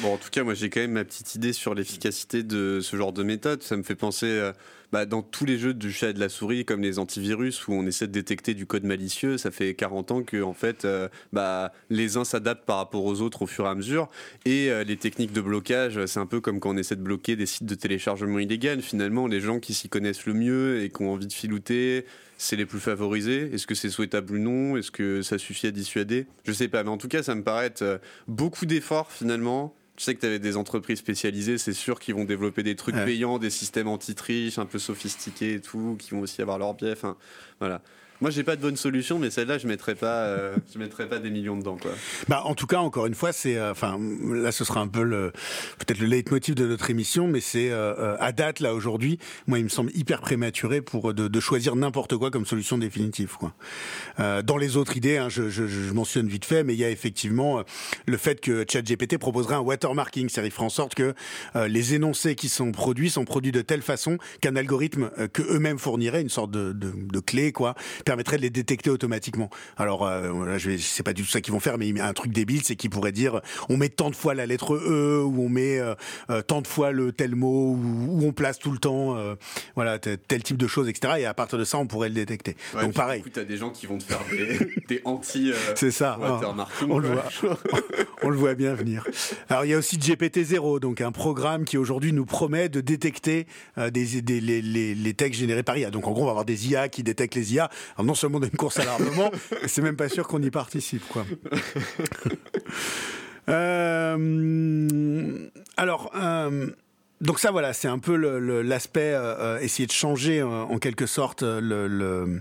Bon, 0.00 0.14
en 0.14 0.16
tout 0.16 0.30
cas, 0.30 0.42
moi, 0.42 0.54
j'ai 0.54 0.70
quand 0.70 0.80
même 0.80 0.92
ma 0.92 1.04
petite 1.04 1.34
idée 1.34 1.52
sur 1.52 1.74
l'efficacité 1.74 2.42
de 2.42 2.80
ce 2.82 2.96
genre 2.96 3.12
de 3.12 3.22
méthode. 3.22 3.62
Ça 3.62 3.76
me 3.76 3.82
fait 3.82 3.94
penser 3.94 4.50
bah, 4.92 5.06
dans 5.06 5.22
tous 5.22 5.44
les 5.44 5.58
jeux 5.58 5.74
du 5.74 5.92
chat 5.92 6.10
et 6.10 6.12
de 6.12 6.20
la 6.20 6.28
souris, 6.28 6.64
comme 6.64 6.82
les 6.82 6.98
antivirus, 6.98 7.68
où 7.68 7.72
on 7.72 7.86
essaie 7.86 8.06
de 8.06 8.12
détecter 8.12 8.54
du 8.54 8.66
code 8.66 8.84
malicieux, 8.84 9.38
ça 9.38 9.50
fait 9.50 9.74
40 9.74 10.10
ans 10.10 10.22
que 10.22 10.42
en 10.42 10.54
fait, 10.54 10.84
euh, 10.84 11.08
bah, 11.32 11.72
les 11.90 12.16
uns 12.16 12.24
s'adaptent 12.24 12.64
par 12.64 12.78
rapport 12.78 13.04
aux 13.04 13.20
autres 13.20 13.42
au 13.42 13.46
fur 13.46 13.66
et 13.66 13.68
à 13.68 13.74
mesure. 13.74 14.08
Et 14.44 14.70
euh, 14.70 14.84
les 14.84 14.96
techniques 14.96 15.32
de 15.32 15.40
blocage, 15.40 16.04
c'est 16.06 16.20
un 16.20 16.26
peu 16.26 16.40
comme 16.40 16.60
quand 16.60 16.70
on 16.70 16.76
essaie 16.76 16.96
de 16.96 17.02
bloquer 17.02 17.36
des 17.36 17.46
sites 17.46 17.66
de 17.66 17.74
téléchargement 17.74 18.38
illégal. 18.38 18.82
Finalement, 18.82 19.26
les 19.26 19.40
gens 19.40 19.60
qui 19.60 19.74
s'y 19.74 19.88
connaissent 19.88 20.26
le 20.26 20.34
mieux 20.34 20.82
et 20.82 20.90
qui 20.90 21.02
ont 21.02 21.12
envie 21.12 21.26
de 21.26 21.32
filouter, 21.32 22.04
c'est 22.40 22.56
les 22.56 22.64
plus 22.64 22.80
favorisés 22.80 23.50
Est-ce 23.52 23.66
que 23.66 23.74
c'est 23.74 23.90
souhaitable 23.90 24.34
ou 24.34 24.38
non? 24.38 24.76
Est-ce 24.76 24.90
que 24.90 25.20
ça 25.20 25.36
suffit 25.36 25.66
à 25.66 25.70
dissuader? 25.70 26.26
Je 26.44 26.52
sais 26.52 26.68
pas, 26.68 26.82
mais 26.82 26.90
en 26.90 26.96
tout 26.96 27.08
cas, 27.08 27.22
ça 27.22 27.34
me 27.34 27.42
paraît 27.42 27.66
être 27.66 27.82
euh, 27.82 27.98
beaucoup 28.28 28.64
d'efforts 28.64 29.12
finalement 29.12 29.74
je 30.00 30.06
sais 30.06 30.14
que 30.14 30.20
tu 30.20 30.26
avais 30.26 30.38
des 30.38 30.56
entreprises 30.56 30.98
spécialisées, 30.98 31.58
c'est 31.58 31.74
sûr 31.74 32.00
qu'ils 32.00 32.14
vont 32.14 32.24
développer 32.24 32.62
des 32.62 32.74
trucs 32.74 32.94
payants, 32.94 33.38
des 33.38 33.50
systèmes 33.50 33.86
anti-triche 33.86 34.58
un 34.58 34.64
peu 34.64 34.78
sophistiqués 34.78 35.52
et 35.56 35.60
tout, 35.60 35.98
qui 35.98 36.12
vont 36.12 36.20
aussi 36.20 36.40
avoir 36.40 36.58
leur 36.58 36.72
biais. 36.72 36.92
Enfin, 36.92 37.18
voilà. 37.58 37.82
Moi, 38.20 38.30
j'ai 38.30 38.44
pas 38.44 38.54
de 38.54 38.60
bonne 38.60 38.76
solution, 38.76 39.18
mais 39.18 39.30
celle-là, 39.30 39.56
je 39.56 39.66
mettrais 39.66 39.94
pas, 39.94 40.24
euh, 40.24 40.54
je 40.74 40.78
mettrais 40.78 41.08
pas 41.08 41.18
des 41.18 41.30
millions 41.30 41.56
dedans, 41.56 41.78
quoi. 41.80 41.92
Bah, 42.28 42.42
en 42.44 42.54
tout 42.54 42.66
cas, 42.66 42.78
encore 42.78 43.06
une 43.06 43.14
fois, 43.14 43.32
c'est, 43.32 43.56
euh, 43.56 43.70
enfin, 43.70 43.98
là, 44.30 44.52
ce 44.52 44.62
sera 44.62 44.80
un 44.80 44.88
peu 44.88 45.02
le, 45.02 45.32
peut-être 45.78 46.00
le 46.00 46.06
leitmotiv 46.06 46.54
de 46.54 46.66
notre 46.66 46.90
émission, 46.90 47.28
mais 47.28 47.40
c'est 47.40 47.70
euh, 47.70 48.16
à 48.18 48.32
date 48.32 48.60
là 48.60 48.74
aujourd'hui, 48.74 49.18
moi, 49.46 49.58
il 49.58 49.64
me 49.64 49.70
semble 49.70 49.90
hyper 49.94 50.20
prématuré 50.20 50.82
pour 50.82 51.14
de, 51.14 51.28
de 51.28 51.40
choisir 51.40 51.76
n'importe 51.76 52.14
quoi 52.18 52.30
comme 52.30 52.44
solution 52.44 52.76
définitive, 52.76 53.36
quoi. 53.38 53.54
dans 54.42 54.58
les 54.58 54.76
autres 54.76 54.98
idées, 54.98 55.16
hein, 55.16 55.30
je, 55.30 55.48
je, 55.48 55.66
je, 55.66 55.92
mentionne 55.92 56.28
vite 56.28 56.44
fait, 56.44 56.62
mais 56.62 56.74
il 56.74 56.78
y 56.78 56.84
a 56.84 56.90
effectivement 56.90 57.62
le 58.06 58.16
fait 58.16 58.40
que 58.40 58.66
ChatGPT 58.70 59.16
proposerait 59.16 59.54
un 59.54 59.60
watermarking, 59.60 60.28
c'est-à-dire 60.28 60.52
ferait 60.52 60.64
en 60.64 60.68
sorte 60.68 60.94
que 60.94 61.14
les 61.54 61.94
énoncés 61.94 62.34
qui 62.34 62.48
sont 62.48 62.72
produits 62.72 63.10
sont 63.10 63.24
produits 63.24 63.52
de 63.52 63.62
telle 63.62 63.82
façon 63.82 64.18
qu'un 64.40 64.56
algorithme 64.56 65.10
que 65.32 65.42
eux-mêmes 65.42 65.78
fourniraient, 65.78 66.22
une 66.22 66.28
sorte 66.28 66.50
de, 66.50 66.72
de, 66.72 66.92
de 66.94 67.20
clé, 67.20 67.52
quoi 67.52 67.74
permettrait 68.10 68.38
de 68.38 68.42
les 68.42 68.50
détecter 68.50 68.90
automatiquement. 68.90 69.50
Alors, 69.76 70.04
euh, 70.04 70.44
là, 70.44 70.58
je 70.58 70.76
sais 70.78 71.04
pas 71.04 71.12
du 71.12 71.22
tout 71.22 71.28
ça 71.28 71.40
qu'ils 71.40 71.52
vont 71.52 71.60
faire, 71.60 71.78
mais 71.78 72.00
un 72.00 72.12
truc 72.12 72.32
débile, 72.32 72.62
c'est 72.64 72.74
qu'ils 72.74 72.90
pourraient 72.90 73.12
dire 73.12 73.40
on 73.68 73.76
met 73.76 73.88
tant 73.88 74.10
de 74.10 74.16
fois 74.16 74.34
la 74.34 74.46
lettre 74.46 74.74
E, 74.74 75.22
ou 75.22 75.44
on 75.44 75.48
met 75.48 75.78
euh, 75.78 75.94
euh, 76.28 76.42
tant 76.42 76.60
de 76.60 76.66
fois 76.66 76.90
le 76.90 77.12
tel 77.12 77.36
mot, 77.36 77.76
ou, 77.76 78.26
on 78.26 78.32
place 78.32 78.58
tout 78.58 78.72
le 78.72 78.78
temps, 78.78 79.16
voilà, 79.76 80.00
tel 80.00 80.42
type 80.42 80.56
de 80.56 80.66
choses, 80.66 80.88
etc. 80.88 81.14
Et 81.20 81.24
à 81.24 81.34
partir 81.34 81.56
de 81.56 81.62
ça, 81.62 81.78
on 81.78 81.86
pourrait 81.86 82.08
le 82.08 82.16
détecter. 82.16 82.56
Donc, 82.80 82.94
pareil. 82.94 83.22
Tu 83.32 83.38
as 83.38 83.44
des 83.44 83.56
gens 83.56 83.70
qui 83.70 83.86
vont 83.86 83.98
te 83.98 84.02
faire 84.02 84.20
des, 84.88 85.00
anti. 85.04 85.52
c'est 85.76 85.92
ça. 85.92 86.18
on, 86.88 86.98
le 86.98 87.08
voit, 87.08 87.28
on 88.22 88.28
le 88.28 88.36
voit 88.36 88.54
bien 88.54 88.74
venir. 88.74 89.06
Alors, 89.48 89.64
il 89.64 89.70
y 89.70 89.74
a 89.74 89.78
aussi 89.78 89.98
GPT-0, 89.98 90.80
donc 90.80 91.00
un 91.00 91.12
programme 91.12 91.64
qui 91.64 91.78
aujourd'hui 91.78 92.12
nous 92.12 92.26
promet 92.26 92.68
de 92.68 92.80
détecter 92.80 93.46
des, 93.76 94.20
des 94.20 94.40
les, 94.40 94.62
les, 94.62 94.94
les, 94.96 95.14
textes 95.14 95.38
générés 95.38 95.62
par 95.62 95.78
IA. 95.78 95.90
Donc, 95.90 96.08
en 96.08 96.12
gros, 96.12 96.22
on 96.22 96.26
va 96.26 96.30
avoir 96.30 96.44
des 96.44 96.68
IA 96.68 96.88
qui 96.88 97.04
détectent 97.04 97.36
les 97.36 97.54
IA 97.54 97.70
non 98.02 98.14
seulement 98.14 98.40
d'une 98.40 98.50
course 98.50 98.78
à 98.78 98.84
l'armement, 98.84 99.30
c'est 99.66 99.82
même 99.82 99.96
pas 99.96 100.08
sûr 100.08 100.26
qu'on 100.26 100.42
y 100.42 100.50
participe, 100.50 101.06
quoi. 101.08 101.24
Euh, 103.48 105.48
alors. 105.76 106.12
Euh, 106.14 106.68
donc 107.20 107.38
ça 107.38 107.50
voilà, 107.50 107.72
c'est 107.72 107.88
un 107.88 107.98
peu 107.98 108.14
l'aspect 108.62 109.12
euh, 109.12 109.58
essayer 109.58 109.86
de 109.86 109.92
changer 109.92 110.42
en 110.42 110.78
quelque 110.78 111.04
sorte 111.04 111.42
le, 111.42 112.40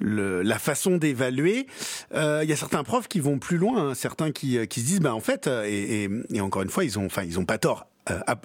la 0.00 0.58
façon 0.58 0.96
d'évaluer. 0.96 1.66
Il 2.14 2.44
y 2.44 2.52
a 2.52 2.56
certains 2.56 2.84
profs 2.84 3.08
qui 3.08 3.20
vont 3.20 3.38
plus 3.38 3.58
loin, 3.58 3.90
hein, 3.90 3.94
certains 3.94 4.30
qui, 4.30 4.66
qui 4.68 4.80
se 4.80 4.86
disent, 4.86 5.00
bah 5.00 5.14
en 5.14 5.20
fait, 5.20 5.46
et, 5.46 6.08
et, 6.30 6.40
encore 6.40 6.62
une 6.62 6.70
fois, 6.70 6.84
ils 6.84 6.98
ont, 6.98 7.04
enfin, 7.04 7.24
ils 7.24 7.38
ont 7.38 7.44
pas 7.44 7.58
tort 7.58 7.86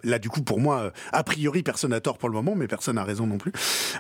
là 0.04 0.20
du 0.20 0.30
coup 0.30 0.42
pour 0.42 0.60
moi, 0.60 0.92
a 1.12 1.24
priori 1.24 1.64
personne 1.64 1.92
n'a 1.92 2.02
tort 2.02 2.18
pour 2.18 2.30
le 2.30 2.36
moment, 2.36 2.56
mais 2.56 2.68
personne 2.68 2.96
n'a 2.96 3.04
raison 3.04 3.28
non 3.28 3.38
plus. 3.38 3.52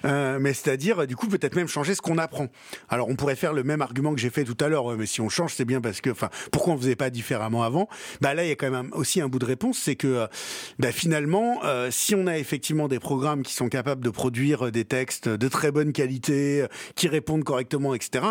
mais 0.04 0.54
c'est-à-dire 0.54 1.08
du 1.08 1.16
coup 1.16 1.28
peut-être 1.28 1.56
même 1.56 1.68
changer 1.68 1.96
ce 1.96 2.02
qu'on 2.02 2.18
apprend. 2.18 2.48
Alors 2.90 3.10
on 3.10 3.16
pourrait 3.16 3.36
faire 3.36 3.54
le 3.54 3.64
même 3.64 3.82
argument 3.82 4.14
que 4.14 4.22
j'ai 4.22 4.30
fait 4.30 4.44
tout 4.44 4.58
à 4.64 4.68
l'heure, 4.68 4.98
mais 4.98 5.06
si 5.06 5.22
on 5.22 5.30
change 5.30 5.54
c'est 5.54 5.66
bien 5.66 5.82
parce 5.82 6.02
que, 6.02 6.10
enfin, 6.10 6.30
pourquoi 6.52 6.74
on 6.74 6.78
faisait 6.78 6.96
pas 6.96 7.10
différemment 7.10 7.64
avant? 7.64 7.88
Bah 8.22 8.34
là 8.34 8.44
il 8.46 8.50
y 8.50 8.52
a 8.52 8.56
quand 8.56 8.72
même 8.72 8.90
aussi 8.94 9.22
un 9.22 9.28
bout 9.28 9.40
de 9.40 9.46
réponse, 9.46 9.78
c'est 9.78 9.96
que 9.96 10.28
bah, 10.80 10.92
finalement 10.92 11.62
si 11.90 12.16
on 12.16 12.28
a 12.28 12.38
effectivement 12.38 12.88
des 12.88 13.00
programmes 13.00 13.44
qui 13.44 13.54
sont 13.54 13.70
capables 13.70 14.04
de 14.04 14.10
produire 14.10 14.72
des 14.72 14.86
textes 14.86 15.30
de 15.30 15.48
très 15.48 15.72
bonne 15.72 15.94
qualité, 15.94 16.66
qui 16.96 17.08
répondent 17.08 17.44
correctement, 17.44 17.96
etc. 17.96 18.26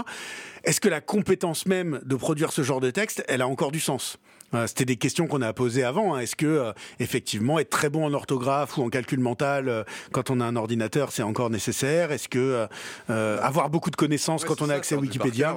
Est-ce 0.65 0.81
que 0.81 0.89
la 0.89 1.01
compétence 1.01 1.67
même 1.67 2.01
de 2.05 2.17
produire 2.17 2.53
ce 2.53 2.63
genre 2.63 2.81
de 2.81 2.91
texte, 2.91 3.25
elle 3.29 3.43
a 3.43 3.49
encore 3.49 3.73
du 3.73 3.81
sens? 3.81 4.19
euh, 4.19 4.32
c'était 4.67 4.85
des 4.85 4.97
questions 4.97 5.27
qu'on 5.27 5.43
a 5.43 5.53
posées 5.53 5.85
avant. 5.85 6.15
Hein. 6.15 6.21
Est-ce 6.21 6.37
que 6.37 6.47
euh, 6.47 6.73
effectivement 7.01 7.59
être 7.59 7.71
très 7.71 7.91
bon 7.91 8.05
en 8.05 8.13
orthographe 8.13 8.77
ou 8.77 8.83
en 8.83 8.89
calcul 8.89 9.21
mental 9.21 9.69
euh, 9.69 9.85
quand 10.13 10.31
on 10.31 10.41
a 10.41 10.45
un 10.45 10.57
ordinateur, 10.57 11.13
c'est 11.13 11.23
encore 11.23 11.51
nécessaire? 11.51 12.13
Est-ce 12.13 12.29
que 12.29 12.67
avoir 13.09 13.71
beaucoup 13.71 13.91
de 13.91 13.97
connaissances 13.97 14.45
quand 14.45 14.63
on 14.63 14.71
a 14.71 14.75
accès 14.75 14.95
à 14.95 14.99
Wikipédia? 14.99 15.57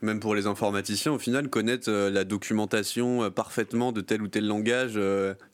même 0.00 0.20
pour 0.20 0.36
les 0.36 0.46
informaticiens, 0.46 1.10
au 1.10 1.18
final, 1.18 1.48
connaître 1.48 1.90
la 1.90 2.22
documentation 2.22 3.32
parfaitement 3.32 3.90
de 3.90 4.00
tel 4.00 4.22
ou 4.22 4.28
tel 4.28 4.46
langage, 4.46 4.96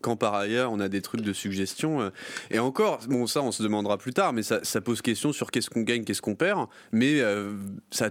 quand 0.03 0.17
par 0.17 0.35
ailleurs 0.35 0.71
on 0.71 0.81
a 0.81 0.89
des 0.91 1.01
trucs 1.01 1.23
de 1.23 1.33
suggestion. 1.33 2.13
et 2.51 2.59
encore, 2.59 3.01
bon, 3.09 3.27
ça 3.27 3.41
on 3.41 3.53
se 3.53 3.63
demandera 3.63 3.97
plus 3.97 4.13
tard, 4.13 4.35
mais 4.35 4.43
ça, 4.43 4.61
ça 4.63 4.83
pose 4.83 5.01
question 5.01 5.33
sur 5.33 5.51
qu'est-ce 5.51 5.71
qu'on 5.71 5.81
gagne, 5.81 6.05
qu'est-ce 6.05 6.21
qu'on 6.21 6.35
perd. 6.35 6.67
Mais 6.93 7.23
ça 7.91 8.11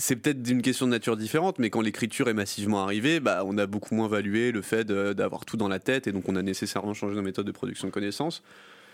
c'est 0.00 0.16
peut-être 0.16 0.42
d'une 0.42 0.62
question 0.62 0.86
de 0.86 0.92
nature 0.92 1.16
différente, 1.16 1.58
mais 1.58 1.68
quand 1.68 1.82
l'écriture 1.82 2.28
est 2.28 2.34
massivement 2.34 2.82
arrivée, 2.82 3.20
bah, 3.20 3.42
on 3.44 3.58
a 3.58 3.66
beaucoup 3.66 3.94
moins 3.94 4.08
valué 4.08 4.50
le 4.50 4.62
fait 4.62 4.84
d'avoir 4.86 5.44
tout 5.44 5.58
dans 5.58 5.68
la 5.68 5.78
tête 5.78 6.06
et 6.06 6.12
donc 6.12 6.28
on 6.28 6.36
a 6.36 6.42
nécessairement 6.42 6.94
changé 6.94 7.14
nos 7.14 7.22
méthodes 7.22 7.46
de 7.46 7.52
production 7.52 7.86
de 7.86 7.92
connaissances. 7.92 8.42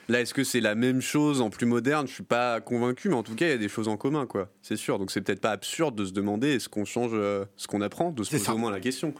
Là, 0.08 0.20
est-ce 0.20 0.34
que 0.34 0.44
c'est 0.44 0.60
la 0.60 0.74
même 0.74 1.00
chose 1.00 1.40
en 1.40 1.50
plus 1.50 1.66
moderne? 1.66 2.06
Je 2.06 2.12
suis 2.12 2.22
pas 2.22 2.60
convaincu, 2.60 3.08
mais 3.08 3.14
en 3.14 3.22
tout 3.22 3.34
cas, 3.34 3.46
il 3.46 3.50
y 3.50 3.54
a 3.54 3.58
des 3.58 3.68
choses 3.68 3.88
en 3.88 3.96
commun, 3.96 4.26
quoi. 4.26 4.48
C'est 4.62 4.76
sûr. 4.76 4.98
Donc, 4.98 5.10
c'est 5.10 5.20
peut-être 5.20 5.40
pas 5.40 5.50
absurde 5.50 5.96
de 5.96 6.04
se 6.04 6.12
demander 6.12 6.54
est-ce 6.54 6.68
qu'on 6.68 6.84
change 6.84 7.10
euh, 7.14 7.44
ce 7.56 7.66
qu'on 7.66 7.80
apprend, 7.80 8.12
de 8.12 8.22
se 8.22 8.30
poser 8.30 8.50
au 8.50 8.58
moins 8.58 8.70
la 8.70 8.80
question? 8.80 9.14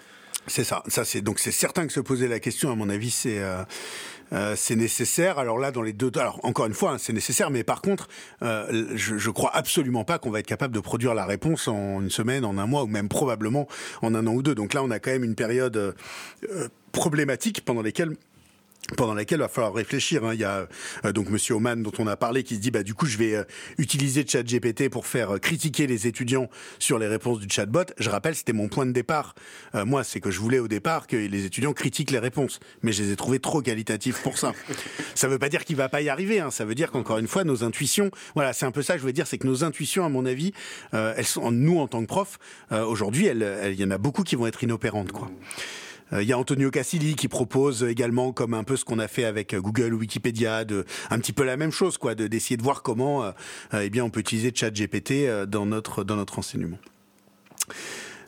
C'est 0.46 0.62
ça. 0.64 0.84
Ça, 0.86 1.04
c'est 1.04 1.22
donc 1.22 1.40
c'est 1.40 1.50
certain 1.50 1.86
que 1.88 1.92
se 1.92 2.00
poser 2.00 2.28
la 2.28 2.38
question, 2.38 2.70
à 2.70 2.76
mon 2.76 2.88
avis, 2.88 3.10
c'est 3.10 3.40
euh, 3.40 3.64
euh, 4.32 4.54
c'est 4.56 4.76
nécessaire. 4.76 5.38
Alors 5.38 5.58
là, 5.58 5.70
dans 5.70 5.82
les 5.82 5.92
deux, 5.92 6.10
alors 6.16 6.40
encore 6.42 6.66
une 6.66 6.74
fois, 6.74 6.92
hein, 6.92 6.98
c'est 6.98 7.12
nécessaire, 7.12 7.50
mais 7.50 7.64
par 7.64 7.82
contre, 7.82 8.08
euh, 8.42 8.86
je, 8.94 9.30
crois 9.30 9.54
absolument 9.54 10.04
pas 10.04 10.18
qu'on 10.18 10.30
va 10.30 10.40
être 10.40 10.46
capable 10.46 10.74
de 10.74 10.80
produire 10.80 11.14
la 11.14 11.24
réponse 11.24 11.68
en 11.68 12.00
une 12.00 12.10
semaine, 12.10 12.44
en 12.44 12.58
un 12.58 12.66
mois, 12.66 12.84
ou 12.84 12.86
même 12.86 13.08
probablement 13.08 13.68
en 14.02 14.14
un 14.14 14.26
an 14.26 14.32
ou 14.32 14.42
deux. 14.42 14.54
Donc 14.54 14.74
là, 14.74 14.82
on 14.82 14.90
a 14.90 14.98
quand 14.98 15.10
même 15.10 15.24
une 15.24 15.34
période 15.34 15.76
euh, 15.76 16.68
problématique 16.92 17.64
pendant 17.64 17.82
lesquelles 17.82 18.16
pendant 18.96 19.14
laquelle 19.14 19.38
il 19.38 19.42
va 19.42 19.48
falloir 19.48 19.74
réfléchir. 19.74 20.24
Hein. 20.24 20.34
Il 20.34 20.40
y 20.40 20.44
a 20.44 20.68
euh, 21.04 21.12
donc 21.12 21.28
Monsieur 21.30 21.54
Oman 21.54 21.82
dont 21.82 21.92
on 21.98 22.06
a 22.06 22.16
parlé 22.16 22.44
qui 22.44 22.54
se 22.54 22.60
dit 22.60 22.70
bah 22.70 22.82
du 22.82 22.94
coup 22.94 23.06
je 23.06 23.18
vais 23.18 23.34
euh, 23.34 23.44
utiliser 23.78 24.24
ChatGPT 24.26 24.88
pour 24.88 25.06
faire 25.06 25.34
euh, 25.34 25.38
critiquer 25.38 25.86
les 25.86 26.06
étudiants 26.06 26.48
sur 26.78 26.98
les 26.98 27.06
réponses 27.08 27.40
du 27.40 27.48
chatbot. 27.50 27.84
Je 27.98 28.10
rappelle 28.10 28.34
c'était 28.34 28.52
mon 28.52 28.68
point 28.68 28.86
de 28.86 28.92
départ. 28.92 29.34
moi 29.74 30.04
c'est 30.04 30.20
que 30.20 30.30
je 30.30 30.40
voulais 30.40 30.58
au 30.58 30.68
départ 30.68 31.06
que 31.06 31.16
les 31.16 31.44
étudiants 31.44 31.72
critiquent 31.72 32.10
les 32.10 32.18
réponses, 32.18 32.60
mais 32.82 32.92
je 32.92 33.02
les 33.02 33.12
ai 33.12 33.16
trouvées 33.16 33.40
trop 33.40 33.60
qualitatives 33.60 34.20
pour 34.22 34.38
ça. 34.38 34.52
ça 35.14 35.28
veut 35.28 35.38
pas 35.38 35.48
dire 35.48 35.64
qu'il 35.64 35.76
va 35.76 35.88
pas 35.88 36.02
y 36.02 36.08
arriver. 36.08 36.40
Hein. 36.40 36.50
Ça 36.50 36.64
veut 36.64 36.74
dire 36.74 36.90
qu'encore 36.90 37.18
une 37.18 37.28
fois 37.28 37.44
nos 37.44 37.64
intuitions, 37.64 38.10
voilà 38.34 38.52
c'est 38.52 38.66
un 38.66 38.70
peu 38.70 38.82
ça 38.82 38.94
que 38.94 39.00
je 39.00 39.06
veux 39.06 39.12
dire, 39.12 39.26
c'est 39.26 39.38
que 39.38 39.46
nos 39.46 39.64
intuitions 39.64 40.04
à 40.04 40.08
mon 40.08 40.26
avis, 40.26 40.52
elles 40.92 41.26
sont 41.26 41.50
nous 41.50 41.78
en 41.78 41.88
tant 41.88 42.00
que 42.00 42.06
profs 42.06 42.38
aujourd'hui, 42.70 43.28
il 43.28 43.80
y 43.80 43.84
en 43.84 43.90
a 43.90 43.98
beaucoup 43.98 44.22
qui 44.22 44.36
vont 44.36 44.46
être 44.46 44.62
inopérantes 44.62 45.12
quoi. 45.12 45.30
Euh, 46.12 46.22
il 46.22 46.28
y 46.28 46.32
a 46.32 46.38
Antonio 46.38 46.70
Casilli 46.70 47.16
qui 47.16 47.28
propose 47.28 47.82
également, 47.82 48.32
comme 48.32 48.54
un 48.54 48.64
peu 48.64 48.76
ce 48.76 48.84
qu'on 48.84 48.98
a 48.98 49.08
fait 49.08 49.24
avec 49.24 49.54
euh, 49.54 49.60
Google 49.60 49.94
ou 49.94 49.98
Wikipédia, 49.98 50.64
un 51.10 51.18
petit 51.18 51.32
peu 51.32 51.44
la 51.44 51.56
même 51.56 51.72
chose, 51.72 51.98
quoi, 51.98 52.14
de 52.14 52.26
d'essayer 52.26 52.56
de 52.56 52.62
voir 52.62 52.82
comment, 52.82 53.24
euh, 53.24 53.32
eh 53.80 53.90
bien, 53.90 54.04
on 54.04 54.10
peut 54.10 54.20
utiliser 54.20 54.52
ChatGPT 54.54 55.46
dans 55.46 55.66
notre 55.66 56.04
dans 56.04 56.16
notre 56.16 56.38
enseignement. 56.38 56.78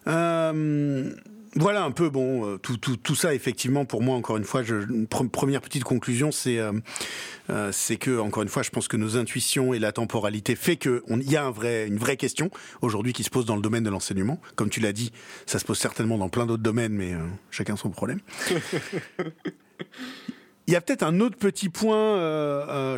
Euh, 0.07 1.13
voilà 1.55 1.85
un 1.85 1.91
peu 1.91 2.11
bon 2.11 2.45
euh, 2.45 2.59
tout, 2.59 2.77
tout, 2.77 2.97
tout, 2.97 3.15
ça 3.15 3.35
effectivement 3.35 3.85
pour 3.85 4.03
moi 4.03 4.17
encore 4.17 4.37
une 4.37 4.45
fois 4.45 4.63
je, 4.63 5.05
première 5.07 5.61
petite 5.61 5.85
conclusion 5.85 6.31
c'est 6.31 6.59
euh, 6.59 6.73
euh, 7.51 7.71
c'est 7.73 7.97
que 7.97 8.19
encore 8.19 8.43
une 8.43 8.49
fois 8.49 8.63
je 8.63 8.71
pense 8.71 8.89
que 8.89 8.97
nos 8.97 9.17
intuitions 9.17 9.75
et 9.75 9.79
la 9.79 9.93
temporalité 9.93 10.57
fait 10.57 10.77
que 10.77 11.03
il 11.09 11.31
y 11.31 11.37
a 11.37 11.45
un 11.45 11.51
vrai 11.51 11.87
une 11.87 11.99
vraie 11.99 12.17
question 12.17 12.51
aujourd'hui 12.83 13.13
qui 13.13 13.25
se 13.25 13.31
pose 13.31 13.47
dans 13.47 13.57
le 13.57 13.63
domaine 13.63 13.85
de 13.85 13.91
l'enseignement 13.91 14.41
comme 14.57 14.71
tu 14.71 14.81
l'as 14.81 14.93
dit 14.93 15.13
ça 15.47 15.59
se 15.59 15.65
pose 15.65 15.79
certainement 15.79 16.19
dans 16.19 16.29
plein 16.29 16.47
d'autres 16.47 16.63
domaines 16.63 16.93
mais 16.93 17.15
chacun 17.51 17.77
son 17.77 17.91
problème 17.91 18.21
Il 20.67 20.73
y 20.73 20.77
a 20.77 20.83
peut-être 20.83 21.03
un 21.03 21.21
autre 21.21 21.39
petit 21.39 21.71
point, 21.71 22.19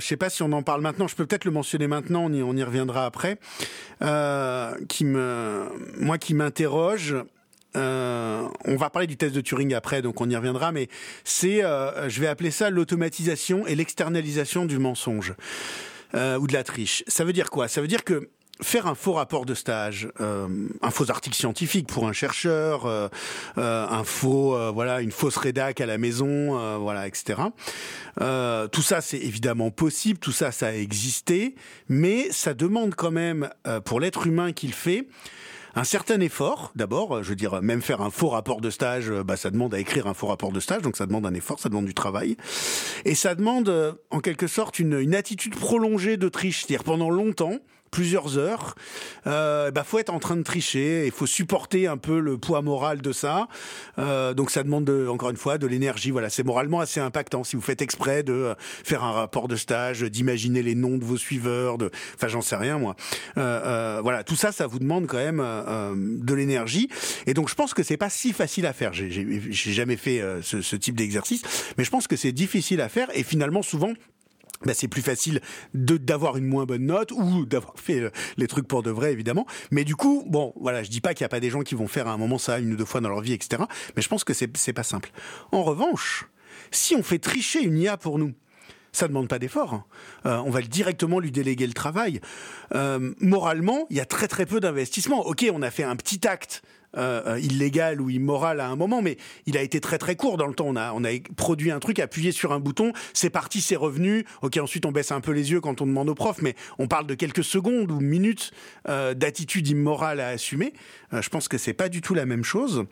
je 0.01 0.05
sais 0.05 0.17
pas 0.17 0.29
si 0.29 0.43
on 0.43 0.51
en 0.51 0.65
parle 0.65 0.81
maintenant, 0.81 1.07
je 1.07 1.15
peux 1.15 1.25
peut-être 1.25 1.45
le 1.45 1.53
mentionner 1.53 1.87
maintenant, 1.87 2.25
on 2.25 2.33
y, 2.33 2.43
on 2.43 2.57
y 2.57 2.65
reviendra 2.65 3.07
après, 3.07 3.39
qui 4.89 5.05
me, 5.05 5.67
moi 6.01 6.19
qui 6.19 6.35
m'interroge. 6.35 7.15
Euh, 7.77 8.49
on 8.65 8.77
va 8.77 8.91
parler 8.91 9.07
du 9.07 9.17
test 9.17 9.35
de 9.35 9.41
Turing 9.41 9.75
après, 9.75 10.03
donc 10.03 10.21
on 10.21 10.29
y 10.29 10.37
reviendra, 10.37 10.73
mais 10.73 10.89
c'est, 11.25 11.65
euh, 11.65 12.09
je 12.09 12.21
vais 12.21 12.27
appeler 12.27 12.51
ça 12.51 12.71
l'automatisation 12.71 13.67
et 13.67 13.75
l'externalisation 13.75 14.65
du 14.65 14.79
mensonge 14.79 15.35
euh, 16.15 16.39
ou 16.39 16.47
de 16.47 16.53
la 16.53 16.65
triche. 16.65 17.05
Ça 17.07 17.25
veut 17.25 17.33
dire 17.33 17.51
quoi? 17.51 17.69
Ça 17.69 17.81
veut 17.81 17.89
dire 17.89 18.05
que 18.05 18.29
faire 18.63 18.87
un 18.87 18.95
faux 18.95 19.15
rapport 19.15 19.47
de 19.47 19.55
stage, 19.55 20.11
un 20.19 20.91
faux 20.91 21.11
article 21.11 21.35
scientifique 21.35 21.87
pour 21.87 22.07
un 22.07 22.13
chercheur, 22.13 23.11
un 23.57 24.05
faux, 24.05 24.55
voilà, 24.75 25.01
une 25.01 25.13
fausse 25.13 25.39
rédac 25.39 25.81
à 25.81 25.87
la 25.87 25.97
maison, 25.97 26.79
voilà, 26.79 27.07
etc. 27.07 27.41
tout 28.19 28.83
ça, 28.83 29.01
c'est 29.01 29.17
évidemment 29.17 29.71
possible, 29.71 30.19
tout 30.19 30.31
ça, 30.31 30.53
ça 30.53 30.67
a 30.67 30.73
existé, 30.75 31.55
mais 31.89 32.31
ça 32.33 32.53
demande 32.53 32.95
quand 32.95 33.11
même, 33.11 33.49
pour 33.87 33.99
l'être 33.99 34.27
humain 34.27 34.53
qu'il 34.53 34.75
fait, 34.75 35.07
un 35.75 35.85
certain 35.85 36.21
effort, 36.21 36.73
d'abord, 36.75 37.23
je 37.23 37.29
veux 37.29 37.37
dire, 37.37 37.63
même 37.63 37.83
faire 37.83 38.01
un 38.01 38.11
faux 38.11 38.29
rapport 38.29 38.61
de 38.61 38.71
stage, 38.71 39.11
bah, 39.11 39.37
ça 39.37 39.51
demande 39.51 39.75
à 39.75 39.79
écrire 39.79 40.07
un 40.07 40.15
faux 40.15 40.27
rapport 40.27 40.53
de 40.53 40.61
stage, 40.61 40.83
donc 40.83 40.97
ça 40.97 41.07
demande 41.07 41.27
un 41.27 41.35
effort, 41.35 41.61
ça 41.61 41.69
demande 41.69 41.87
du 41.87 41.95
travail. 41.95 42.37
Et 43.05 43.15
ça 43.15 43.35
demande, 43.35 43.69
euh, 43.69 43.93
en 44.11 44.21
quelque 44.21 44.47
sorte, 44.47 44.79
une, 44.79 44.99
une 44.99 45.15
attitude 45.15 45.55
prolongée 45.55 46.17
de 46.17 46.29
triche, 46.29 46.65
c'est-à-dire 46.65 46.85
pendant 46.85 47.11
longtemps, 47.11 47.59
plusieurs 47.91 48.39
heures, 48.39 48.75
euh, 49.27 49.71
bah 49.71 49.85
faut 49.85 49.99
être 49.99 50.13
en 50.13 50.19
train 50.19 50.37
de 50.37 50.43
tricher, 50.43 51.07
il 51.07 51.13
faut 51.13 51.27
supporter 51.27 51.87
un 51.87 51.97
peu 51.97 52.21
le 52.21 52.39
poids 52.39 52.63
moral 52.63 53.01
de 53.01 53.13
ça. 53.13 53.49
Euh, 53.99 54.35
donc 54.35 54.51
ça 54.51 54.63
demande 54.63 54.85
de, 54.85 55.09
encore 55.09 55.31
une 55.31 55.37
fois 55.37 55.59
de 55.59 55.67
l'énergie. 55.67 56.11
Voilà, 56.11 56.31
c'est 56.31 56.45
moralement 56.45 56.81
assez 56.81 57.01
impactant 57.01 57.45
si 57.45 57.57
vous 57.57 57.63
faites 57.63 57.83
exprès 57.83 58.23
de 58.23 58.33
euh, 58.33 58.55
faire 58.59 59.05
un 59.05 59.13
rapport 59.13 59.49
de 59.49 59.57
stage, 59.57 60.03
d'imaginer 60.03 60.63
les 60.63 60.75
noms 60.75 60.99
de 60.99 61.05
vos 61.05 61.17
suiveurs, 61.17 61.79
de, 61.79 61.91
enfin 62.15 62.29
j'en 62.29 62.43
sais 62.43 62.57
rien 62.57 62.79
moi. 62.79 62.97
Euh, 63.37 63.61
euh 63.65 64.01
voilà, 64.03 64.25
tout 64.25 64.37
ça, 64.37 64.53
ça 64.53 64.67
vous 64.67 64.79
demande 64.79 65.07
quand 65.07 65.17
même 65.17 65.41
euh, 65.41 65.95
de 65.97 66.35
l'énergie. 66.35 66.89
Et 67.27 67.35
donc 67.35 67.49
je 67.49 67.55
pense 67.55 67.75
que 67.75 67.83
c'est 67.83 67.97
pas 67.97 68.11
si 68.11 68.33
facile 68.33 68.67
à 68.67 68.73
faire. 68.73 68.93
J'ai 68.93 69.73
jamais 69.73 69.97
fait 69.97 70.23
ce, 70.43 70.63
ce 70.63 70.77
type 70.77 70.97
d'exercice, 70.97 71.43
mais 71.77 71.85
je 71.85 71.91
pense 71.91 72.07
que 72.07 72.17
c'est 72.17 72.33
difficile 72.33 72.81
à 72.81 72.89
faire 72.89 73.09
et 73.15 73.23
finalement 73.23 73.63
souvent 73.63 73.93
bah, 74.65 74.75
c'est 74.75 74.89
plus 74.89 75.03
facile 75.03 75.41
de 75.75 75.97
d'avoir 75.97 76.37
une 76.37 76.47
moins 76.47 76.67
bonne 76.67 76.87
note 76.87 77.13
ou 77.13 77.47
d'avoir 77.47 77.75
fait 77.77 78.01
euh, 78.01 78.11
les 78.37 78.47
trucs 78.47 78.69
pour 78.69 78.83
de 78.83 78.91
vrai 78.91 79.13
évidemment 79.13 79.47
mais 79.71 79.85
du 79.85 79.97
coup 79.97 80.25
bon 80.27 80.53
voilà 80.61 80.83
je 80.83 80.91
dis 80.91 81.01
pas 81.01 81.15
qu'il 81.15 81.25
y 81.25 81.27
a 81.27 81.29
pas 81.29 81.41
des 81.41 81.51
gens 81.51 81.63
qui 81.63 81.75
vont 81.75 81.89
faire 81.89 82.09
à 82.09 82.13
un 82.13 82.19
moment 82.19 82.39
ça 82.39 82.59
une 82.59 82.73
ou 82.73 82.77
deux 82.77 82.85
fois 82.85 83.01
dans 83.01 83.09
leur 83.09 83.21
vie 83.21 83.33
etc 83.33 83.63
mais 83.97 84.03
je 84.03 84.09
pense 84.09 84.25
que 84.25 84.35
c'est 84.35 84.55
c'est 84.57 84.73
pas 84.73 84.83
simple 84.83 85.11
en 85.53 85.63
revanche 85.63 86.29
si 86.71 86.95
on 86.95 87.03
fait 87.03 87.19
tricher 87.19 87.63
une 87.63 87.79
IA 87.79 87.97
pour 87.97 88.19
nous 88.19 88.33
ça 88.93 89.09
demande 89.09 89.29
pas 89.29 89.39
d'effort. 89.39 89.75
Hein. 89.75 89.85
Euh, 90.27 90.43
on 90.45 90.51
va 90.51 90.63
directement 90.63 91.21
lui 91.21 91.31
déléguer 91.31 91.67
le 91.67 91.73
travail. 91.73 92.21
Euh, 92.75 93.13
moralement, 93.21 93.87
il 93.91 93.97
y 93.97 94.01
a 94.01 94.05
très 94.05 94.29
très 94.29 94.47
peu 94.47 94.61
d'investissement. 94.61 95.25
Ok, 95.27 95.47
on 95.53 95.63
a 95.63 95.71
fait 95.71 95.85
un 95.85 95.97
petit 95.97 96.27
acte 96.27 96.63
euh, 96.97 97.23
euh, 97.35 97.39
illégal 97.39 98.01
ou 98.01 98.11
immoral 98.11 98.59
à 98.59 98.67
un 98.67 98.75
moment, 98.75 99.01
mais 99.01 99.17
il 99.47 99.57
a 99.57 99.63
été 99.63 99.81
très 99.81 99.97
très 99.97 100.17
court 100.17 100.37
dans 100.37 100.49
le 100.49 100.55
temps. 100.55 100.67
On 100.67 101.05
a, 101.05 101.11
produit 101.37 101.71
un 101.71 101.79
truc, 101.79 102.01
appuyé 102.01 102.33
sur 102.33 102.53
un 102.53 102.59
bouton, 102.59 102.93
c'est 103.13 103.31
parti, 103.31 103.61
c'est 103.61 103.77
revenu. 103.77 104.25
Ok, 104.43 104.57
ensuite 104.57 104.85
on 104.87 104.91
baisse 104.91 105.13
un 105.13 105.21
peu 105.21 105.31
les 105.31 105.53
yeux 105.53 105.61
quand 105.61 105.81
on 105.83 105.87
demande 105.87 106.09
au 106.09 106.17
prof, 106.17 106.39
mais 106.43 106.57
on 106.81 106.89
parle 106.89 107.07
de 107.07 107.15
quelques 107.15 107.45
secondes 107.45 107.93
ou 107.93 108.01
minutes 108.01 108.51
euh, 108.89 109.15
d'attitude 109.15 109.69
immorale 109.69 110.19
à 110.19 110.29
assumer. 110.29 110.73
je 111.13 111.29
pense 111.29 111.47
que 111.47 111.59
c'est 111.59 111.75
pas 111.75 111.89
du 111.89 112.01
tout 112.01 112.15
la 112.15 112.27
même 112.27 112.43
chose. 112.43 112.85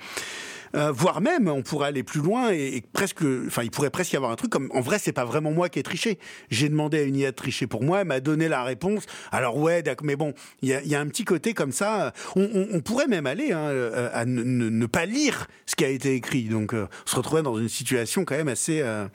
Voire 0.74 1.22
même 1.22 1.48
on 1.48 1.62
pourrait 1.62 1.88
aller 1.88 2.02
plus 2.02 2.20
loin 2.20 2.50
et, 2.52 2.84
presque, 2.92 3.22
enfin 3.46 3.62
il 3.62 3.70
pourrait 3.70 3.88
presque 3.88 4.12
y 4.12 4.16
avoir 4.16 4.30
un 4.30 4.36
truc 4.36 4.50
comme 4.50 4.68
en 4.74 4.82
vrai 4.82 4.98
c'est 4.98 5.12
pas 5.12 5.24
vraiment 5.24 5.50
moi 5.50 5.70
qui 5.70 5.78
ai 5.78 5.82
triché. 5.82 6.18
J'ai 6.50 6.68
demandé 6.68 6.98
à 6.98 7.02
une 7.02 7.16
IA 7.16 7.30
de 7.30 7.36
tricher 7.36 7.66
pour 7.66 7.82
moi, 7.82 8.02
elle 8.02 8.06
m'a 8.06 8.20
donné 8.20 8.48
la 8.48 8.62
réponse. 8.62 9.06
Alors 9.32 9.56
ouais, 9.56 9.82
mais 10.02 10.14
bon, 10.14 10.34
il 10.60 10.68
y 10.68 10.74
a, 10.74 10.82
y 10.82 10.94
a, 10.94 11.00
un 11.00 11.06
petit 11.06 11.24
côté 11.24 11.54
comme 11.54 11.72
ça. 11.72 12.12
On, 12.36 12.42
on, 12.42 12.68
on 12.74 12.80
pourrait 12.80 13.08
même 13.08 13.26
aller 13.26 13.52
hein, 13.52 13.72
euh, 13.92 14.10
à 14.12 14.24
ne, 14.24 14.86
pas 14.86 15.06
lire 15.06 15.46
ce 15.66 15.76
qui 15.76 15.84
a 15.84 15.88
été 15.88 16.14
écrit. 16.14 16.44
Donc 16.44 16.74
euh, 16.74 16.86
on 17.06 17.10
se 17.10 17.16
retrouvait 17.16 17.42
dans 17.42 17.58
une 17.58 17.68
situation 17.68 18.24
quand 18.24 18.36
même 18.36 18.48
assez, 18.48 18.80
euh, 18.80 19.06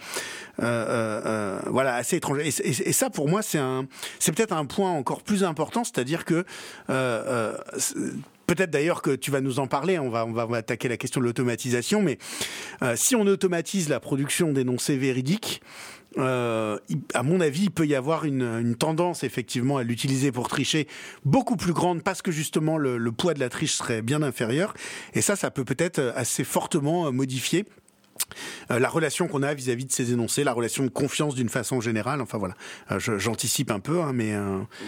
euh, 0.61 1.59
voilà, 1.67 1.95
assez 1.95 2.17
étrange. 2.17 2.39
Et, 2.39 2.49
et, 2.49 2.89
et, 2.89 2.93
ça 2.93 3.09
pour 3.09 3.27
moi 3.27 3.41
c'est 3.41 3.59
un, 3.59 3.85
c'est 4.19 4.31
peut-être 4.33 4.53
un 4.53 4.65
point 4.65 4.91
encore 4.91 5.23
plus 5.23 5.43
important, 5.43 5.83
c'est-à-dire 5.83 6.25
que 6.25 6.45
peut-être 8.45 8.71
d'ailleurs 8.71 9.01
que 9.01 9.11
tu 9.15 9.31
vas 9.31 9.41
nous 9.41 9.59
en 9.59 9.67
parler. 9.67 9.99
On 9.99 10.09
va, 10.09 10.25
on 10.25 10.31
va, 10.31 10.57
attaquer 10.57 10.89
la 10.89 10.97
question 10.97 11.21
de 11.21 11.25
l'automatisation. 11.25 12.01
Mais 12.01 12.17
si 12.95 13.15
on 13.15 13.21
automatise 13.21 13.89
la 13.89 13.99
production 13.99 14.51
d'énoncés 14.51 14.97
véridiques, 14.97 15.61
euh, 16.17 16.77
à 17.13 17.23
mon 17.23 17.39
avis, 17.41 17.63
il 17.63 17.71
peut 17.71 17.85
y 17.85 17.95
avoir 17.95 18.25
une, 18.25 18.75
tendance 18.75 19.23
effectivement 19.23 19.77
à 19.77 19.83
l'utiliser 19.83 20.31
pour 20.31 20.47
tricher 20.47 20.87
beaucoup 21.25 21.55
plus 21.55 21.73
grande 21.73 22.03
parce 22.03 22.21
que 22.21 22.31
justement 22.31 22.77
le, 22.77 23.11
poids 23.11 23.33
de 23.33 23.39
la 23.39 23.49
triche 23.49 23.73
serait 23.73 24.01
bien 24.01 24.21
inférieur. 24.21 24.73
Et 25.13 25.21
ça, 25.21 25.35
ça 25.35 25.51
peut 25.51 25.65
peut-être 25.65 26.13
assez 26.15 26.43
fortement 26.43 27.11
modifier 27.11 27.65
euh, 28.71 28.79
la 28.79 28.89
relation 28.89 29.27
qu'on 29.27 29.41
a 29.41 29.53
vis-à-vis 29.53 29.85
de 29.85 29.91
ces 29.91 30.13
énoncés, 30.13 30.43
la 30.43 30.53
relation 30.53 30.83
de 30.83 30.89
confiance 30.89 31.35
d'une 31.35 31.49
façon 31.49 31.81
générale. 31.81 32.21
Enfin 32.21 32.37
voilà, 32.37 32.55
euh, 32.91 32.99
j'anticipe 32.99 33.71
un 33.71 33.79
peu, 33.79 34.01
hein, 34.01 34.13
mais. 34.13 34.35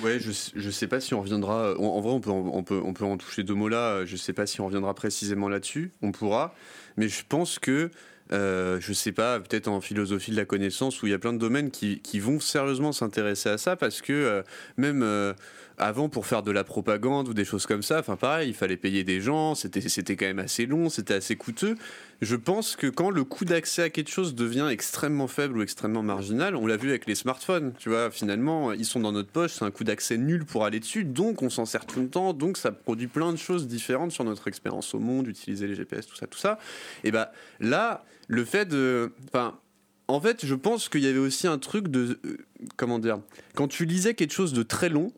Ouais, 0.03 0.19
je, 0.19 0.31
je 0.55 0.69
sais 0.69 0.87
pas 0.87 0.99
si 0.99 1.13
on 1.13 1.21
reviendra. 1.21 1.75
En, 1.77 2.01
vrai, 2.01 2.11
on 2.11 2.19
peut, 2.19 2.29
on, 2.29 2.63
peut, 2.63 2.81
on 2.83 2.93
peut 2.93 3.05
en 3.05 3.17
toucher 3.17 3.43
deux 3.43 3.55
mots 3.55 3.69
là. 3.69 4.05
Je 4.05 4.15
sais 4.15 4.33
pas 4.33 4.45
si 4.45 4.61
on 4.61 4.67
reviendra 4.67 4.93
précisément 4.93 5.49
là-dessus. 5.49 5.91
On 6.01 6.11
pourra. 6.11 6.53
Mais 6.97 7.07
je 7.07 7.23
pense 7.27 7.59
que 7.59 7.91
euh, 8.31 8.79
je 8.79 8.93
sais 8.93 9.11
pas, 9.11 9.39
peut-être 9.39 9.67
en 9.67 9.81
philosophie 9.81 10.31
de 10.31 10.35
la 10.35 10.45
connaissance, 10.45 11.01
où 11.01 11.07
il 11.07 11.11
y 11.11 11.13
a 11.13 11.19
plein 11.19 11.33
de 11.33 11.37
domaines 11.37 11.71
qui, 11.71 12.19
vont 12.19 12.39
sérieusement 12.39 12.91
s'intéresser 12.91 13.49
à 13.49 13.57
ça, 13.57 13.75
parce 13.75 14.01
que 14.01 14.13
euh, 14.13 14.41
même 14.77 15.03
euh, 15.03 15.33
avant, 15.77 16.09
pour 16.09 16.25
faire 16.25 16.43
de 16.43 16.51
la 16.51 16.63
propagande 16.63 17.27
ou 17.29 17.33
des 17.33 17.45
choses 17.45 17.65
comme 17.65 17.83
ça, 17.83 17.99
enfin 17.99 18.15
pareil, 18.15 18.49
il 18.49 18.55
fallait 18.55 18.77
payer 18.77 19.03
des 19.03 19.21
gens, 19.21 19.55
c'était 19.55 20.15
quand 20.15 20.25
même 20.25 20.39
assez 20.39 20.65
long, 20.65 20.89
c'était 20.89 21.15
assez 21.15 21.35
coûteux. 21.35 21.75
Je 22.21 22.35
pense 22.35 22.75
que 22.75 22.87
quand 22.87 23.09
le 23.09 23.23
coût 23.23 23.43
d'accès 23.43 23.83
à 23.83 23.89
quelque 23.89 24.09
chose 24.09 24.35
devient 24.35 24.67
extrêmement 24.71 25.27
faible 25.27 25.57
ou 25.57 25.61
extrêmement 25.61 26.03
marginal, 26.03 26.55
on 26.55 26.65
l'a 26.65 26.77
vu 26.77 26.89
avec 26.89 27.05
les 27.07 27.15
smartphones, 27.15 27.73
tu 27.77 27.89
vois, 27.89 28.09
finalement, 28.09 28.71
ils 28.71 28.85
sont 28.85 29.01
dans 29.01 29.11
notre 29.11 29.29
poche, 29.29 29.53
c'est 29.53 29.65
un 29.65 29.71
coût 29.71 29.83
d'accès 29.83 30.17
nul 30.17 30.45
pour 30.45 30.63
aller 30.65 30.79
dessus, 30.79 31.03
donc 31.03 31.41
on 31.41 31.49
s'en 31.49 31.65
sert 31.65 31.85
tout 31.85 31.99
le 31.99 32.07
temps, 32.07 32.33
donc 32.33 32.57
ça 32.57 32.71
produit 32.71 33.07
plein 33.07 33.31
de 33.31 33.37
choses 33.37 33.67
différentes 33.67 34.11
sur 34.11 34.23
notre 34.23 34.47
expérience 34.47 34.93
au 34.93 34.99
monde, 34.99 35.27
utiliser 35.27 35.67
les 35.67 35.75
GPS, 35.75 36.07
tout 36.07 36.15
ça, 36.15 36.27
tout 36.27 36.39
ça. 36.39 36.57
Et 37.03 37.11
bah 37.11 37.31
là, 37.59 38.05
le 38.27 38.45
fait 38.45 38.65
de. 38.65 39.11
Enfin, 39.27 39.59
en 40.07 40.21
fait, 40.21 40.45
je 40.45 40.55
pense 40.55 40.89
qu'il 40.89 41.01
y 41.01 41.07
avait 41.07 41.19
aussi 41.19 41.47
un 41.47 41.57
truc 41.57 41.87
de. 41.87 42.19
Euh, 42.25 42.37
comment 42.77 42.99
dire 42.99 43.19
Quand 43.55 43.67
tu 43.67 43.85
lisais 43.85 44.13
quelque 44.13 44.33
chose 44.33 44.53
de 44.53 44.63
très 44.63 44.89
long, 44.89 45.11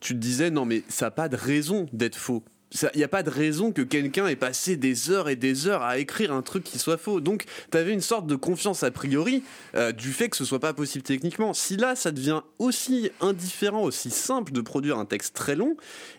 tu 0.00 0.14
te 0.14 0.18
disais 0.18 0.50
non, 0.50 0.64
mais 0.64 0.82
ça 0.88 1.06
n'a 1.06 1.10
pas 1.10 1.28
de 1.28 1.36
raison 1.36 1.86
d'être 1.92 2.16
faux 2.16 2.42
il 2.72 2.98
n'y 2.98 3.04
a 3.04 3.08
pas 3.08 3.22
de 3.22 3.30
raison 3.30 3.72
que 3.72 3.82
quelqu'un 3.82 4.26
ait 4.28 4.36
passé 4.36 4.76
des 4.76 5.10
heures 5.10 5.28
et 5.28 5.36
des 5.36 5.66
heures 5.66 5.82
à 5.82 5.98
écrire 5.98 6.32
un 6.32 6.42
truc 6.42 6.62
qui 6.62 6.78
soit 6.78 6.98
faux. 6.98 7.20
Donc, 7.20 7.44
tu 7.70 7.76
avais 7.76 7.92
une 7.92 8.00
sorte 8.00 8.26
de 8.26 8.36
confiance 8.36 8.82
a 8.84 8.90
priori 8.90 9.42
euh, 9.74 9.92
du 9.92 10.12
fait 10.12 10.28
que 10.28 10.36
ce 10.36 10.44
soit 10.44 10.60
pas 10.60 10.72
possible 10.72 11.02
techniquement. 11.02 11.52
Si 11.52 11.76
là, 11.76 11.96
ça 11.96 12.12
devient 12.12 12.42
aussi 12.58 13.10
indifférent, 13.20 13.82
aussi 13.82 14.10
simple 14.10 14.52
de 14.52 14.60
produire 14.60 14.98
un 14.98 15.04
texte 15.04 15.34
très 15.34 15.56
long, 15.56 15.76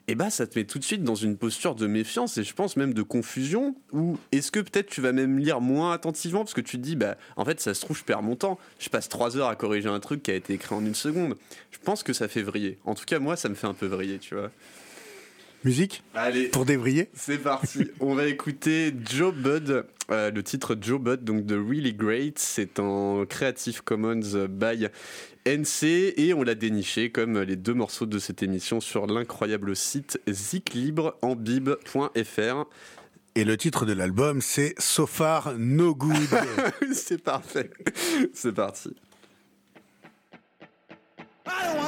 et 0.08 0.14
eh 0.14 0.16
bah, 0.16 0.26
ben, 0.26 0.30
ça 0.30 0.46
te 0.46 0.60
met 0.60 0.66
tout 0.66 0.78
de 0.78 0.84
suite 0.84 1.04
dans 1.04 1.16
une 1.16 1.38
posture 1.38 1.74
de 1.76 1.88
méfiance 1.88 2.38
et 2.38 2.44
je 2.44 2.54
pense 2.54 2.76
même 2.76 2.94
de 2.94 3.02
confusion. 3.02 3.76
Ou 3.94 4.18
est-ce 4.32 4.52
que 4.52 4.60
peut-être 4.60 4.88
tu 4.88 5.00
vas 5.00 5.14
même 5.14 5.40
lire 5.40 5.62
moins 5.62 5.94
attentivement 5.94 6.40
parce 6.40 6.54
que 6.54 6.62
tu 6.62 6.78
te 6.78 6.84
dis, 6.84 6.98
bah, 6.98 7.16
en 7.38 7.46
fait, 7.46 7.62
ça 7.62 7.74
se 7.74 7.82
trouve, 7.82 7.98
je 7.98 8.04
perds 8.04 8.24
mon 8.24 8.36
temps. 8.36 8.60
Je 8.80 8.90
passe 8.90 9.08
trois 9.08 9.38
heures 9.38 9.48
à 9.48 9.56
corriger 9.56 9.88
un 9.88 10.00
truc 10.00 10.22
qui 10.24 10.32
a 10.32 10.36
été 10.36 10.54
écrit 10.54 10.76
en 10.76 10.86
une 10.86 10.96
seconde. 10.96 11.38
Je 11.72 11.78
pense 11.84 12.04
que 12.04 12.14
ça 12.14 12.28
fait 12.28 12.42
vriller. 12.42 12.78
En 12.84 12.94
tout 12.94 13.06
cas, 13.06 13.20
moi, 13.20 13.38
ça 13.38 13.48
me 13.48 13.56
fait 13.56 13.68
un 13.68 13.74
peu 13.74 13.86
vriller, 13.86 14.20
tu 14.20 14.36
vois. 14.36 14.52
Musique 15.63 16.04
Allez. 16.15 16.50
Pour 16.50 16.65
dévriller 16.65 17.10
C'est 17.13 17.38
parti. 17.38 17.91
On 18.00 18.15
va 18.15 18.26
écouter 18.26 18.91
Joe 19.10 19.32
Bud. 19.34 19.86
Euh, 20.10 20.32
le 20.32 20.43
titre 20.43 20.76
Joe 20.80 21.00
Bud, 21.00 21.24
donc 21.24 21.45
de 21.45 21.56
Really 21.56 21.93
Great. 21.93 22.39
C'est 22.39 22.80
en 22.80 23.26
Creative 23.26 23.84
Commons 23.84 24.47
by 24.50 24.88
NC 25.45 26.13
et 26.17 26.34
on 26.34 26.43
l'a 26.43 26.56
déniché 26.56 27.12
comme 27.12 27.39
les 27.39 27.56
deux 27.56 27.74
morceaux 27.74 28.06
de 28.06 28.19
cette 28.19 28.43
émission 28.43 28.80
sur 28.80 29.08
l'incroyable 29.08 29.76
site 29.76 30.19
ziclibreambib.fr. 30.30 32.65
Et 33.36 33.45
le 33.45 33.56
titre 33.56 33.86
de 33.86 33.93
l'album, 33.93 34.41
c'est 34.41 34.76
So 34.78 35.06
Far 35.06 35.54
No 35.58 35.95
Good. 35.95 36.28
c'est 36.93 37.24
parfait. 37.24 37.69
C'est 38.34 38.52
parti. 38.52 38.93
I 41.47 41.65
don't 41.65 41.81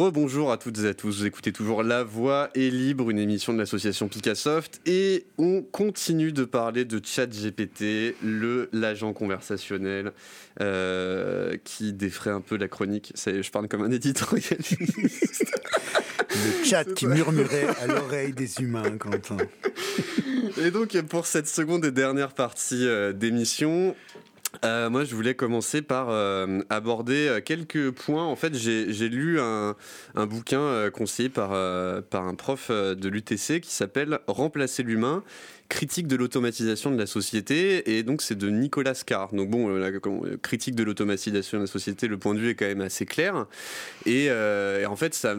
Rebonjour 0.00 0.50
à 0.50 0.56
toutes 0.56 0.78
et 0.78 0.88
à 0.88 0.94
tous, 0.94 1.18
vous 1.18 1.26
écoutez 1.26 1.52
toujours 1.52 1.82
La 1.82 2.04
Voix 2.04 2.48
est 2.54 2.70
libre, 2.70 3.10
une 3.10 3.18
émission 3.18 3.52
de 3.52 3.58
l'association 3.58 4.08
Picassoft, 4.08 4.80
et 4.86 5.26
on 5.36 5.60
continue 5.60 6.32
de 6.32 6.44
parler 6.44 6.86
de 6.86 7.02
ChatGPT, 7.04 8.16
le 8.24 8.70
l'agent 8.72 9.12
conversationnel 9.12 10.12
euh, 10.62 11.54
qui 11.64 11.92
défraie 11.92 12.30
un 12.30 12.40
peu 12.40 12.56
la 12.56 12.66
chronique. 12.66 13.12
Je 13.14 13.50
parle 13.50 13.68
comme 13.68 13.82
un 13.82 13.90
éditorialiste. 13.90 14.78
le 16.30 16.64
chat 16.64 16.84
qui 16.94 17.06
murmurait 17.06 17.66
à 17.82 17.86
l'oreille 17.86 18.32
des 18.32 18.58
humains, 18.58 18.96
Quentin. 18.96 19.36
Et 20.62 20.70
donc 20.70 20.98
pour 21.10 21.26
cette 21.26 21.46
seconde 21.46 21.84
et 21.84 21.90
dernière 21.90 22.32
partie 22.32 22.86
euh, 22.86 23.12
d'émission, 23.12 23.94
euh, 24.64 24.90
moi, 24.90 25.04
je 25.04 25.14
voulais 25.14 25.34
commencer 25.34 25.80
par 25.82 26.08
euh, 26.10 26.60
aborder 26.70 27.28
euh, 27.28 27.40
quelques 27.40 27.90
points. 27.90 28.24
En 28.24 28.36
fait, 28.36 28.54
j'ai 28.54 29.08
lu 29.08 29.40
un, 29.40 29.76
bouquin 30.26 30.90
conseillé 30.90 31.28
par 31.28 31.52
un 31.52 32.34
prof 32.36 32.70
de 32.70 33.08
l'UTC 33.08 33.60
qui 33.60 33.70
s'appelle 33.70 34.20
Remplacer 34.26 34.82
l'humain 34.82 35.22
critique 35.70 36.06
de 36.06 36.16
l'automatisation 36.16 36.90
de 36.90 36.98
la 36.98 37.06
société, 37.06 37.96
et 37.96 38.02
donc 38.02 38.20
c'est 38.20 38.36
de 38.36 38.50
Nicolas 38.50 39.00
Carr. 39.06 39.32
Donc 39.32 39.48
bon, 39.48 39.68
la 39.68 39.90
critique 40.42 40.74
de 40.74 40.82
l'automatisation 40.82 41.56
de 41.56 41.62
la 41.62 41.66
société, 41.66 42.08
le 42.08 42.18
point 42.18 42.34
de 42.34 42.40
vue 42.40 42.50
est 42.50 42.54
quand 42.54 42.66
même 42.66 42.82
assez 42.82 43.06
clair. 43.06 43.46
Et, 44.04 44.30
en 44.30 44.96
fait, 44.96 45.14
ça, 45.14 45.34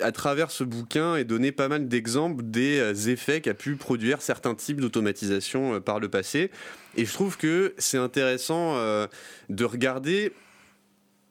à 0.00 0.12
travers 0.12 0.52
ce 0.52 0.62
bouquin, 0.62 1.16
est 1.16 1.24
donné 1.24 1.50
pas 1.50 1.68
mal 1.68 1.88
d'exemples 1.88 2.44
des 2.44 3.10
effets 3.10 3.40
qu'a 3.40 3.54
pu 3.54 3.74
produire 3.74 4.22
certains 4.22 4.54
types 4.54 4.80
d'automatisation 4.80 5.80
par 5.80 5.98
le 5.98 6.08
passé. 6.08 6.50
Et 6.96 7.04
je 7.04 7.12
trouve 7.12 7.36
que 7.36 7.74
c'est 7.78 7.98
intéressant 7.98 8.76
euh, 8.76 9.06
de 9.48 9.64
regarder 9.64 10.32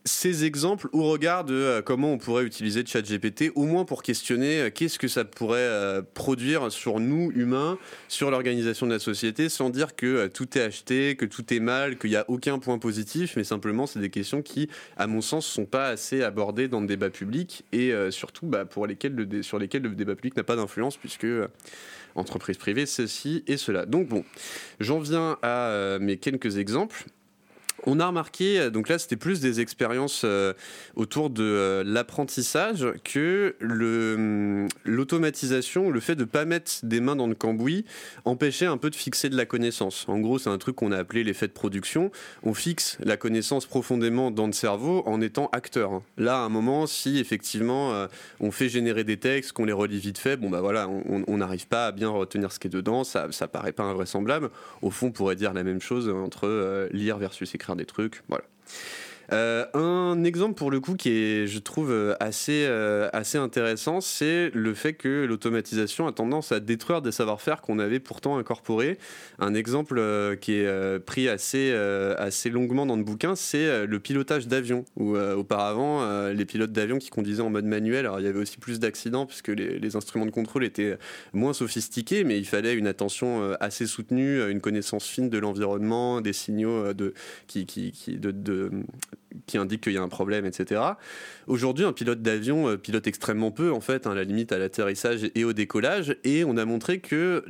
ces 0.05 0.43
exemples 0.45 0.89
au 0.91 1.03
regard 1.03 1.45
de 1.45 1.53
euh, 1.53 1.81
comment 1.81 2.11
on 2.11 2.17
pourrait 2.17 2.43
utiliser 2.43 2.85
ChatGPT, 2.85 3.51
au 3.55 3.65
moins 3.65 3.85
pour 3.85 4.03
questionner 4.03 4.61
euh, 4.61 4.69
qu'est-ce 4.69 4.99
que 4.99 5.07
ça 5.07 5.25
pourrait 5.25 6.01
produire 6.13 6.71
sur 6.71 6.99
nous, 6.99 7.31
humains, 7.35 7.77
sur 8.07 8.31
l'organisation 8.31 8.85
de 8.85 8.91
la 8.91 8.99
société, 8.99 9.49
sans 9.49 9.69
dire 9.69 9.95
que 9.95 10.27
tout 10.27 10.57
est 10.57 10.61
acheté, 10.61 11.15
que 11.15 11.25
tout 11.25 11.53
est 11.53 11.59
mal, 11.59 11.97
qu'il 11.97 12.09
n'y 12.09 12.15
a 12.15 12.25
aucun 12.27 12.59
point 12.59 12.77
positif, 12.79 13.35
mais 13.37 13.43
simplement 13.43 13.87
c'est 13.87 13.99
des 13.99 14.09
questions 14.09 14.41
qui, 14.41 14.69
à 14.97 15.07
mon 15.07 15.21
sens, 15.21 15.47
ne 15.47 15.53
sont 15.53 15.65
pas 15.65 15.87
assez 15.87 16.23
abordées 16.23 16.67
dans 16.67 16.81
le 16.81 16.87
débat 16.87 17.09
public 17.09 17.63
et 17.71 17.93
surtout 18.09 18.45
bah, 18.45 18.65
pour 18.65 18.87
lesquelles 18.87 19.15
le 19.15 19.43
sur 19.43 19.59
lesquelles 19.59 19.83
le 19.83 19.89
débat 19.89 20.15
public 20.15 20.35
n'a 20.37 20.43
pas 20.43 20.55
d'influence, 20.55 20.97
puisque 20.97 21.27
entreprises 22.15 22.57
privées, 22.57 22.85
ceci 22.85 23.43
et 23.47 23.57
cela. 23.57 23.85
Donc 23.85 24.07
bon, 24.07 24.23
j'en 24.79 24.99
viens 24.99 25.37
à 25.41 25.69
euh, 25.69 25.99
mes 25.99 26.17
quelques 26.17 26.57
exemples. 26.57 27.05
On 27.85 27.99
a 27.99 28.07
remarqué, 28.07 28.59
euh, 28.59 28.69
donc 28.69 28.87
là 28.87 28.97
c'était 28.97 29.17
plus 29.17 29.41
des 29.41 29.59
expériences 29.59 30.21
euh, 30.23 30.53
autour 30.95 31.29
de 31.29 31.43
euh, 31.43 31.83
l'apprentissage 31.85 32.85
que 33.03 33.55
hum, 33.61 34.67
l'automatisation, 34.85 35.89
le, 35.89 35.99
fait 35.99 36.15
de 36.15 36.21
ne 36.21 36.25
pas 36.25 36.45
mettre 36.45 36.71
des 36.83 37.01
mains 37.01 37.15
dans 37.15 37.27
le 37.27 37.35
cambouis 37.35 37.85
empêchait 38.23 38.65
un 38.65 38.77
peu 38.77 38.89
de 38.89 38.95
fixer 38.95 39.29
de 39.29 39.35
la 39.35 39.45
connaissance. 39.45 40.05
En 40.07 40.19
gros 40.19 40.39
c'est 40.39 40.49
un 40.49 40.57
truc 40.57 40.77
qu'on 40.77 40.91
a 40.91 40.97
appelé 40.97 41.23
l'effet 41.23 41.47
de 41.47 41.51
production. 41.51 42.11
On 42.43 42.53
fixe 42.53 42.97
la 43.03 43.17
connaissance 43.17 43.65
profondément 43.65 44.31
dans 44.31 44.47
le 44.47 44.53
cerveau 44.53 45.03
en 45.05 45.19
étant 45.19 45.49
acteur. 45.51 46.01
Là 46.17 46.37
à 46.37 46.41
un 46.45 46.49
moment 46.49 46.87
si 46.87 47.19
effectivement 47.19 48.07
on 48.39 48.51
fait 48.51 48.69
générer 48.69 49.03
des 49.03 49.17
textes, 49.17 49.51
qu'on 49.51 49.65
les 49.65 49.73
relit 49.73 49.99
vite 49.99 50.17
fait, 50.17 50.37
bon 50.37 50.49
bah 50.49 50.61
voilà 50.61 50.87
on 50.89 51.37
n'arrive 51.37 51.67
pas 51.67 51.87
à 51.87 51.91
bien 51.91 52.09
retenir 52.09 52.51
ce 52.51 52.59
qui 52.59 52.67
est 52.67 52.69
dedans, 52.69 53.03
ça, 53.03 53.27
ça 53.31 53.47
paraît 53.47 53.73
pas 53.73 53.83
invraisemblable. 53.83 54.49
Au 54.81 54.89
fond 54.89 55.07
on 55.07 55.11
pourrait 55.11 55.35
dire 55.35 55.53
la 55.53 55.63
même 55.63 55.81
chose 55.81 56.09
entre 56.09 56.87
lire 56.91 57.17
versus 57.17 57.53
écrire 57.53 57.72
des 57.75 57.85
trucs. 57.85 58.23
Voilà. 58.27 58.45
Euh, 59.31 59.65
un 59.73 60.23
exemple 60.23 60.55
pour 60.55 60.71
le 60.71 60.79
coup 60.79 60.95
qui 60.95 61.09
est, 61.09 61.47
je 61.47 61.59
trouve, 61.59 61.91
euh, 61.91 62.15
assez, 62.19 62.65
euh, 62.67 63.09
assez 63.13 63.37
intéressant, 63.37 64.01
c'est 64.01 64.51
le 64.53 64.73
fait 64.73 64.93
que 64.93 65.25
l'automatisation 65.25 66.07
a 66.07 66.11
tendance 66.11 66.51
à 66.51 66.59
détruire 66.59 67.01
des 67.01 67.11
savoir-faire 67.11 67.61
qu'on 67.61 67.79
avait 67.79 67.99
pourtant 67.99 68.37
incorporés. 68.37 68.97
Un 69.39 69.53
exemple 69.53 70.01
qui 70.41 70.53
est 70.53 70.99
pris 70.99 71.29
assez, 71.29 71.71
assez 72.17 72.49
longuement 72.49 72.85
dans 72.85 72.95
le 72.95 73.03
bouquin, 73.03 73.35
c'est 73.35 73.85
le 73.85 73.99
pilotage 73.99 74.47
d'avion, 74.47 74.85
où 74.95 75.15
auparavant, 75.17 76.29
les 76.29 76.45
pilotes 76.45 76.71
d'avion 76.71 76.97
qui 76.97 77.09
conduisaient 77.09 77.41
en 77.41 77.49
mode 77.49 77.65
manuel, 77.65 78.05
alors 78.05 78.19
il 78.19 78.25
y 78.25 78.29
avait 78.29 78.39
aussi 78.39 78.57
plus 78.57 78.79
d'accidents 78.79 79.25
puisque 79.25 79.49
les, 79.49 79.95
instruments 79.95 80.25
de 80.25 80.31
contrôle 80.31 80.63
étaient 80.63 80.97
moins 81.33 81.53
sophistiqués, 81.53 82.23
mais 82.23 82.39
il 82.39 82.47
fallait 82.47 82.73
une 82.73 82.87
attention 82.87 83.53
assez 83.59 83.85
soutenue, 83.85 84.49
une 84.49 84.61
connaissance 84.61 85.05
fine 85.05 85.29
de 85.29 85.37
l'environnement, 85.37 86.21
des 86.21 86.33
signaux 86.33 86.93
de, 86.93 87.13
qui, 87.47 87.65
qui, 87.65 87.91
de 88.17 88.31
qui 89.45 89.57
indique 89.57 89.81
qu'il 89.81 89.93
y 89.93 89.97
a 89.97 90.01
un 90.01 90.09
problème, 90.09 90.45
etc. 90.45 90.81
Aujourd'hui, 91.47 91.85
un 91.85 91.93
pilote 91.93 92.21
d'avion 92.21 92.69
euh, 92.69 92.77
pilote 92.77 93.07
extrêmement 93.07 93.51
peu, 93.51 93.71
en 93.71 93.81
fait, 93.81 94.07
à 94.07 94.11
hein, 94.11 94.15
la 94.15 94.23
limite 94.23 94.51
à 94.51 94.57
l'atterrissage 94.57 95.29
et 95.35 95.43
au 95.43 95.53
décollage, 95.53 96.15
et 96.23 96.43
on 96.43 96.57
a 96.57 96.65
montré 96.65 96.99
que, 96.99 97.43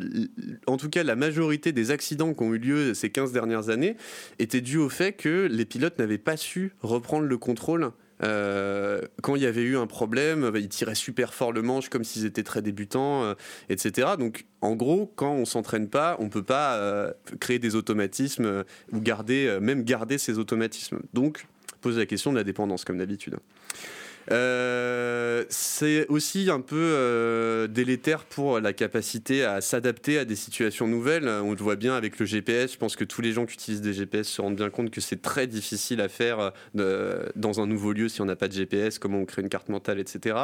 en 0.67 0.77
tout 0.77 0.89
cas, 0.89 1.03
la 1.03 1.15
majorité 1.15 1.71
des 1.71 1.91
accidents 1.91 2.33
qui 2.33 2.43
ont 2.43 2.53
eu 2.53 2.57
lieu 2.57 2.93
ces 2.93 3.09
15 3.09 3.31
dernières 3.31 3.69
années 3.69 3.95
étaient 4.39 4.61
dus 4.61 4.77
au 4.77 4.89
fait 4.89 5.13
que 5.13 5.47
les 5.49 5.65
pilotes 5.65 5.99
n'avaient 5.99 6.17
pas 6.17 6.37
su 6.37 6.73
reprendre 6.81 7.27
le 7.27 7.37
contrôle 7.37 7.91
euh, 8.23 9.01
quand 9.21 9.35
il 9.35 9.41
y 9.41 9.45
avait 9.45 9.63
eu 9.63 9.75
un 9.75 9.87
problème, 9.87 10.49
ils 10.55 10.69
tiraient 10.69 10.95
super 10.95 11.33
fort 11.33 11.51
le 11.51 11.61
manche 11.61 11.89
comme 11.89 12.05
s'ils 12.05 12.25
étaient 12.25 12.43
très 12.43 12.61
débutants, 12.61 13.23
euh, 13.23 13.33
etc. 13.69 14.11
Donc, 14.17 14.45
en 14.61 14.75
gros, 14.75 15.11
quand 15.15 15.33
on 15.33 15.45
s'entraîne 15.45 15.89
pas, 15.89 16.15
on 16.19 16.29
peut 16.29 16.43
pas 16.43 17.13
créer 17.41 17.59
des 17.59 17.75
automatismes 17.75 18.63
ou 18.93 19.01
garder, 19.01 19.57
même 19.59 19.83
garder 19.83 20.17
ces 20.17 20.39
automatismes. 20.39 20.99
Donc, 21.13 21.47
pose 21.83 21.97
la 21.97 22.07
question 22.07 22.31
de 22.31 22.37
la 22.37 22.43
dépendance, 22.43 22.85
comme 22.85 22.97
d'habitude. 22.97 23.37
Euh, 24.31 25.43
c'est 25.49 26.07
aussi 26.07 26.49
un 26.49 26.61
peu 26.61 26.77
euh, 26.77 27.67
délétère 27.67 28.23
pour 28.23 28.59
la 28.59 28.71
capacité 28.71 29.43
à 29.43 29.59
s'adapter 29.59 30.17
à 30.17 30.25
des 30.25 30.35
situations 30.35 30.87
nouvelles. 30.87 31.27
On 31.27 31.51
le 31.51 31.57
voit 31.57 31.75
bien 31.75 31.95
avec 31.95 32.19
le 32.19 32.25
GPS. 32.25 32.73
Je 32.73 32.77
pense 32.77 32.95
que 32.95 33.03
tous 33.03 33.21
les 33.21 33.33
gens 33.33 33.45
qui 33.45 33.55
utilisent 33.55 33.81
des 33.81 33.93
GPS 33.93 34.27
se 34.27 34.41
rendent 34.41 34.55
bien 34.55 34.69
compte 34.69 34.91
que 34.91 35.01
c'est 35.01 35.21
très 35.21 35.47
difficile 35.47 35.99
à 36.01 36.07
faire 36.07 36.53
euh, 36.77 37.25
dans 37.35 37.59
un 37.59 37.67
nouveau 37.67 37.91
lieu 37.91 38.07
si 38.07 38.21
on 38.21 38.25
n'a 38.25 38.35
pas 38.35 38.47
de 38.47 38.53
GPS, 38.53 38.97
comment 38.97 39.19
on 39.19 39.25
crée 39.25 39.41
une 39.41 39.49
carte 39.49 39.69
mentale, 39.69 39.99
etc. 39.99 40.35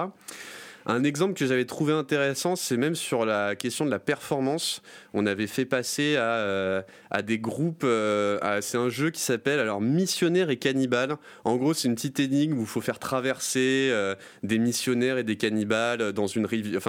Un 0.85 1.03
exemple 1.03 1.33
que 1.33 1.45
j'avais 1.45 1.65
trouvé 1.65 1.93
intéressant, 1.93 2.55
c'est 2.55 2.77
même 2.77 2.95
sur 2.95 3.25
la 3.25 3.55
question 3.55 3.85
de 3.85 3.91
la 3.91 3.99
performance. 3.99 4.81
On 5.13 5.25
avait 5.25 5.47
fait 5.47 5.65
passer 5.65 6.15
à, 6.15 6.21
euh, 6.21 6.81
des 7.23 7.39
groupes. 7.39 7.83
Euh, 7.83 8.39
c'est 8.61 8.77
un 8.77 8.89
jeu 8.89 9.09
qui 9.09 9.21
s'appelle 9.21 9.59
alors 9.59 9.81
Missionnaire 9.81 10.49
et 10.49 10.57
Cannibale. 10.57 11.17
En 11.43 11.57
gros, 11.57 11.73
c'est 11.73 11.87
une 11.87 11.95
petite 11.95 12.19
énigme 12.19 12.57
où 12.57 12.61
il 12.61 12.67
faut 12.67 12.81
faire 12.81 12.99
traverser 12.99 13.89
euh, 13.91 14.15
des 14.43 14.57
missionnaires 14.57 15.17
et 15.17 15.23
des 15.23 15.35
cannibales 15.35 16.13
dans 16.13 16.27
une 16.27 16.45
rivière, 16.45 16.81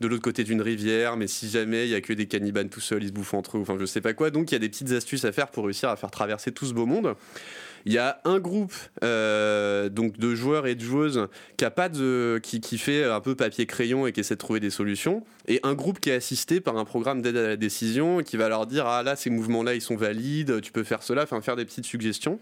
de 0.00 0.08
l'autre 0.08 0.22
côté 0.22 0.44
d'une 0.44 0.62
rivière. 0.62 1.16
Mais 1.16 1.26
si 1.26 1.48
jamais 1.48 1.86
il 1.86 1.90
y 1.90 1.94
a 1.94 2.00
que 2.00 2.12
des 2.12 2.26
cannibales 2.26 2.68
tout 2.68 2.80
seuls, 2.80 3.02
ils 3.02 3.08
se 3.08 3.12
bouffent 3.12 3.34
entre 3.34 3.58
eux. 3.58 3.60
Enfin, 3.60 3.76
je 3.78 3.86
sais 3.86 4.00
pas 4.00 4.12
quoi. 4.12 4.30
Donc, 4.30 4.50
il 4.50 4.54
y 4.54 4.56
a 4.56 4.60
des 4.60 4.68
petites 4.68 4.92
astuces 4.92 5.24
à 5.24 5.32
faire 5.32 5.48
pour 5.48 5.64
réussir 5.64 5.88
à 5.88 5.96
faire 5.96 6.10
traverser 6.10 6.52
tout 6.52 6.66
ce 6.66 6.74
beau 6.74 6.86
monde. 6.86 7.14
Il 7.86 7.92
y 7.92 7.98
a 7.98 8.20
un 8.24 8.40
groupe 8.40 8.74
euh, 9.04 9.88
donc 9.88 10.18
de 10.18 10.34
joueurs 10.34 10.66
et 10.66 10.74
de 10.74 10.80
joueuses 10.80 11.28
qui 11.56 11.64
a 11.64 11.70
pas 11.70 11.88
de 11.88 12.40
qui, 12.42 12.60
qui, 12.60 12.78
fait 12.78 13.04
un 13.04 13.20
peu 13.20 13.36
papier 13.36 13.64
crayon 13.64 14.08
et 14.08 14.12
qui 14.12 14.20
essaie 14.20 14.34
de 14.34 14.40
trouver 14.40 14.58
des 14.58 14.70
solutions, 14.70 15.24
et 15.46 15.60
un 15.62 15.74
groupe 15.74 16.00
qui 16.00 16.10
est 16.10 16.14
assisté 16.14 16.60
par 16.60 16.76
un 16.76 16.84
programme 16.84 17.22
d'aide 17.22 17.36
à 17.36 17.46
la 17.46 17.56
décision 17.56 18.24
qui 18.24 18.36
va 18.36 18.48
leur 18.48 18.66
dire 18.66 18.86
ah 18.86 19.04
là 19.04 19.14
ces 19.14 19.30
mouvements 19.30 19.62
là 19.62 19.74
ils 19.74 19.80
sont 19.80 19.94
valides, 19.94 20.60
tu 20.60 20.72
peux 20.72 20.82
faire 20.82 21.04
cela, 21.04 21.22
enfin 21.22 21.40
faire 21.40 21.54
des 21.54 21.64
petites 21.64 21.86
suggestions. 21.86 22.40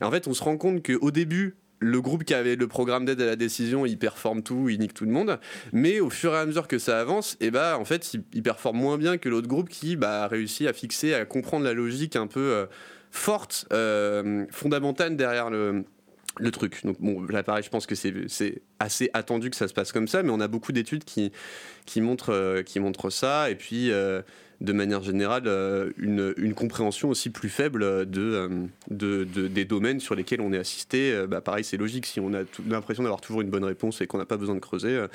Et 0.00 0.04
en 0.04 0.12
fait 0.12 0.28
on 0.28 0.32
se 0.32 0.44
rend 0.44 0.56
compte 0.56 0.86
qu'au 0.86 1.10
début 1.10 1.56
le 1.80 2.00
groupe 2.00 2.24
qui 2.24 2.34
avait 2.34 2.56
le 2.56 2.68
programme 2.68 3.04
d'aide 3.04 3.20
à 3.20 3.26
la 3.26 3.36
décision, 3.36 3.84
il 3.84 3.98
performe 3.98 4.42
tout, 4.42 4.68
il 4.68 4.78
nique 4.78 4.94
tout 4.94 5.04
le 5.04 5.10
monde. 5.10 5.38
Mais 5.72 6.00
au 6.00 6.08
fur 6.08 6.32
et 6.32 6.38
à 6.38 6.46
mesure 6.46 6.68
que 6.68 6.78
ça 6.78 6.98
avance, 7.00 7.34
et 7.40 7.46
eh 7.46 7.50
bah, 7.50 7.76
en 7.78 7.84
fait, 7.84 8.14
il, 8.32 8.42
performe 8.42 8.78
moins 8.78 8.96
bien 8.96 9.18
que 9.18 9.28
l'autre 9.28 9.48
groupe 9.48 9.68
qui 9.68 9.96
bah, 9.96 10.24
a 10.24 10.28
réussi 10.28 10.66
à 10.66 10.72
fixer, 10.72 11.14
à 11.14 11.24
comprendre 11.24 11.64
la 11.64 11.74
logique 11.74 12.16
un 12.16 12.26
peu 12.26 12.40
euh, 12.40 12.66
forte, 13.14 13.66
euh, 13.72 14.44
fondamentale 14.50 15.16
derrière 15.16 15.48
le, 15.48 15.84
le 16.40 16.50
truc. 16.50 16.84
Donc 16.84 16.96
bon, 17.00 17.22
là 17.22 17.44
pareil, 17.44 17.62
je 17.62 17.70
pense 17.70 17.86
que 17.86 17.94
c'est 17.94 18.62
assez 18.80 19.08
attendu 19.14 19.50
que 19.50 19.56
ça 19.56 19.68
se 19.68 19.72
passe 19.72 19.92
comme 19.92 20.08
ça, 20.08 20.24
mais 20.24 20.30
on 20.30 20.40
a 20.40 20.48
beaucoup 20.48 20.72
d'études 20.72 21.04
qui, 21.04 21.30
qui, 21.86 22.00
montrent, 22.00 22.34
euh, 22.34 22.62
qui 22.62 22.80
montrent 22.80 23.10
ça, 23.10 23.50
et 23.50 23.54
puis 23.54 23.92
euh, 23.92 24.20
de 24.60 24.72
manière 24.72 25.00
générale, 25.02 25.44
une, 25.96 26.34
une, 26.36 26.54
compréhension 26.54 27.08
aussi 27.08 27.30
plus 27.30 27.48
faible 27.48 28.10
de, 28.10 28.50
de, 28.90 29.24
des 29.24 29.64
domaines 29.64 30.00
sur 30.00 30.16
lesquels 30.16 30.40
on 30.40 30.52
est 30.52 30.58
assisté. 30.58 31.24
Bah, 31.28 31.40
pareil, 31.40 31.64
c'est 31.64 31.76
logique, 31.76 32.06
si 32.06 32.18
on 32.18 32.32
a 32.34 32.42
l'impression 32.68 33.02
d'avoir 33.02 33.20
toujours 33.20 33.42
une 33.42 33.50
bonne 33.50 33.64
réponse 33.64 34.00
et 34.00 34.06
qu'on 34.06 34.18
n'a 34.18 34.26
pas 34.26 34.36
besoin 34.36 34.54
de 34.54 34.60
creuser, 34.60 35.06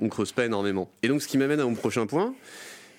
on 0.00 0.08
creuse 0.08 0.32
pas 0.32 0.46
énormément. 0.46 0.90
Et 1.02 1.08
donc 1.08 1.22
ce 1.22 1.28
qui 1.28 1.38
m'amène 1.38 1.60
à 1.60 1.64
mon 1.64 1.74
prochain 1.74 2.06
point, 2.06 2.34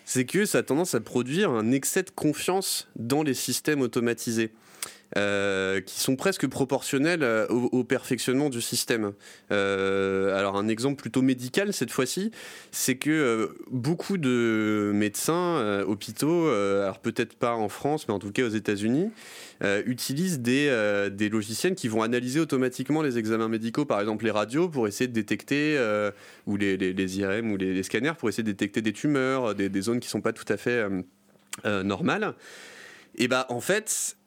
c'est 0.05 0.25
que 0.25 0.45
ça 0.45 0.59
a 0.59 0.63
tendance 0.63 0.95
à 0.95 1.01
produire 1.01 1.51
un 1.51 1.71
excès 1.71 2.03
de 2.03 2.11
confiance 2.11 2.87
dans 2.95 3.23
les 3.23 3.33
systèmes 3.33 3.81
automatisés. 3.81 4.51
Euh, 5.17 5.79
qui 5.79 6.01
sont 6.01 6.17
presque 6.17 6.45
proportionnels 6.45 7.23
euh, 7.23 7.47
au, 7.47 7.85
perfectionnement 7.85 8.49
du 8.49 8.59
système. 8.59 9.13
Euh, 9.49 10.37
alors 10.37 10.57
un 10.57 10.67
exemple 10.67 11.01
plutôt 11.01 11.21
médical 11.21 11.71
cette 11.71 11.91
fois-ci, 11.91 12.31
c'est 12.71 12.95
que 12.95 13.55
beaucoup 13.71 14.17
de 14.17 14.91
médecins, 14.93 15.83
hôpitaux, 15.87 16.49
alors 16.49 16.99
peut-être 16.99 17.35
pas 17.35 17.53
en 17.53 17.69
France, 17.69 18.09
mais 18.09 18.13
en 18.13 18.19
tout 18.19 18.33
cas 18.33 18.43
aux 18.43 18.49
États-Unis, 18.49 19.09
utilisent 19.85 20.41
des, 20.41 21.09
des, 21.11 21.29
logiciels 21.29 21.75
qui 21.75 21.87
vont 21.87 22.01
analyser 22.01 22.41
automatiquement 22.41 23.01
les 23.01 23.17
examens 23.17 23.47
médicaux, 23.47 23.85
par 23.85 24.01
exemple 24.01 24.25
les 24.25 24.31
radios, 24.31 24.67
pour 24.67 24.85
essayer 24.85 25.07
de 25.07 25.13
détecter, 25.13 25.79
ou 26.45 26.57
les, 26.57 27.19
IRM 27.19 27.53
ou 27.53 27.57
les, 27.57 27.83
scanners, 27.83 28.13
pour 28.17 28.27
essayer 28.27 28.43
de 28.43 28.51
détecter 28.51 28.81
des 28.81 28.91
tumeurs, 28.91 29.55
des, 29.55 29.69
des 29.69 29.81
zones 29.81 30.01
qui 30.01 30.07
ne 30.07 30.11
sont 30.11 30.21
pas 30.21 30.33
tout 30.33 30.51
à 30.51 30.57
fait 30.57 30.85
normales. 31.63 32.33
Et 33.17 33.29
bah 33.29 33.45
en 33.47 33.61
fait, 33.61 34.17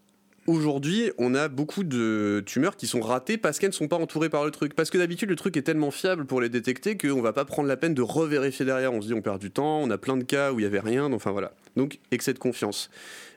aujourd'hui, 0.49 1.13
on 1.19 1.35
a 1.35 1.49
beaucoup 1.49 1.85
de 1.85 2.43
tumeurs 2.47 2.77
qui 2.77 2.87
sont 2.87 3.01
ratées 3.01 3.37
parce 3.37 3.59
qu'elles 3.59 3.69
ne 3.69 3.75
sont 3.75 3.87
pas 3.87 3.97
entourées 3.97 4.31
par 4.31 4.45
le 4.45 4.51
truc. 4.51 4.75
Parce 4.75 4.91
que 4.91 4.99
d'habitude, 4.99 5.29
le 5.29 5.37
truc 5.37 5.57
est 5.57 5.63
tellement 5.63 5.91
fiable 5.91 6.25
pour 6.25 6.41
les 6.41 6.49
détecter 6.49 6.97
qu'on 6.97 7.21
va 7.21 7.33
pas 7.33 7.45
prendre 7.45 7.69
la 7.69 7.77
peine 7.77 7.95
de 7.95 8.03
revérifier 8.03 8.65
derrière. 8.65 8.93
On 8.93 9.03
se 9.03 9.07
dit, 9.07 9.15
on 9.15 9.21
perd 9.21 9.39
du 9.41 9.51
temps, 9.51 9.79
on 9.81 9.91
a 9.91 9.99
plein 9.99 10.17
de 10.17 10.25
cas 10.25 10.53
où 10.53 10.59
il 10.59 10.63
y 10.63 10.67
avait 10.67 10.81
rien, 10.81 11.13
enfin 11.13 11.31
voilà. 11.31 11.53
Donc, 11.77 11.99
excès 12.11 12.33
de 12.33 12.39
confiance. 12.39 12.91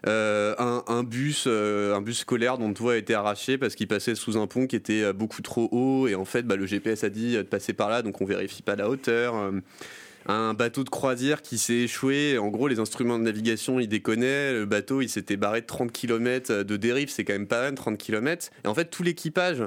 Euh, 0.08 0.56
un, 0.58 1.04
bus, 1.04 1.44
euh, 1.46 1.94
un 1.94 2.02
bus 2.02 2.20
scolaire 2.20 2.58
dont 2.58 2.70
le 2.70 2.74
toit 2.74 2.94
a 2.94 2.98
été 2.98 3.14
arraché 3.14 3.60
parce 3.60 3.76
qu'il 3.76 3.88
passait 3.88 4.16
sous 4.16 4.38
un 4.38 4.48
pont 4.48 4.66
qui 4.66 4.76
était 4.76 5.04
euh, 5.04 5.14
beaucoup 5.14 5.44
trop 5.44 5.70
haut 5.72 6.08
et 6.08 6.16
en 6.16 6.26
fait, 6.26 6.44
bah, 6.44 6.56
le 6.56 6.66
GPS 6.66 7.04
a 7.04 7.10
dit 7.10 7.36
de 7.36 7.44
passer 7.44 7.74
par 7.74 7.90
là, 7.90 8.02
donc 8.02 8.20
on 8.22 8.26
vérifie 8.26 8.64
pas 8.64 8.76
la 8.76 8.90
hauteur 8.90 9.36
un 10.28 10.54
bateau 10.54 10.84
de 10.84 10.90
croisière 10.90 11.42
qui 11.42 11.58
s'est 11.58 11.74
échoué. 11.74 12.38
En 12.38 12.50
gros, 12.50 12.68
les 12.68 12.80
instruments 12.80 13.18
de 13.18 13.24
navigation, 13.24 13.80
ils 13.80 13.88
déconnaient. 13.88 14.54
Le 14.54 14.66
bateau, 14.66 15.02
il 15.02 15.10
s'était 15.10 15.38
barré 15.38 15.62
de 15.62 15.66
30 15.66 15.92
km 15.92 16.64
de 16.64 16.78
dérive. 16.78 17.10
C'est 17.10 17.24
quand 17.24 17.34
même 17.34 17.48
pas 17.48 17.62
mal, 17.62 17.76
30 17.76 17.98
km. 17.98 18.50
Et 18.64 18.68
en 18.68 18.74
fait, 18.76 18.86
tout 18.86 19.04
l'équipage 19.04 19.64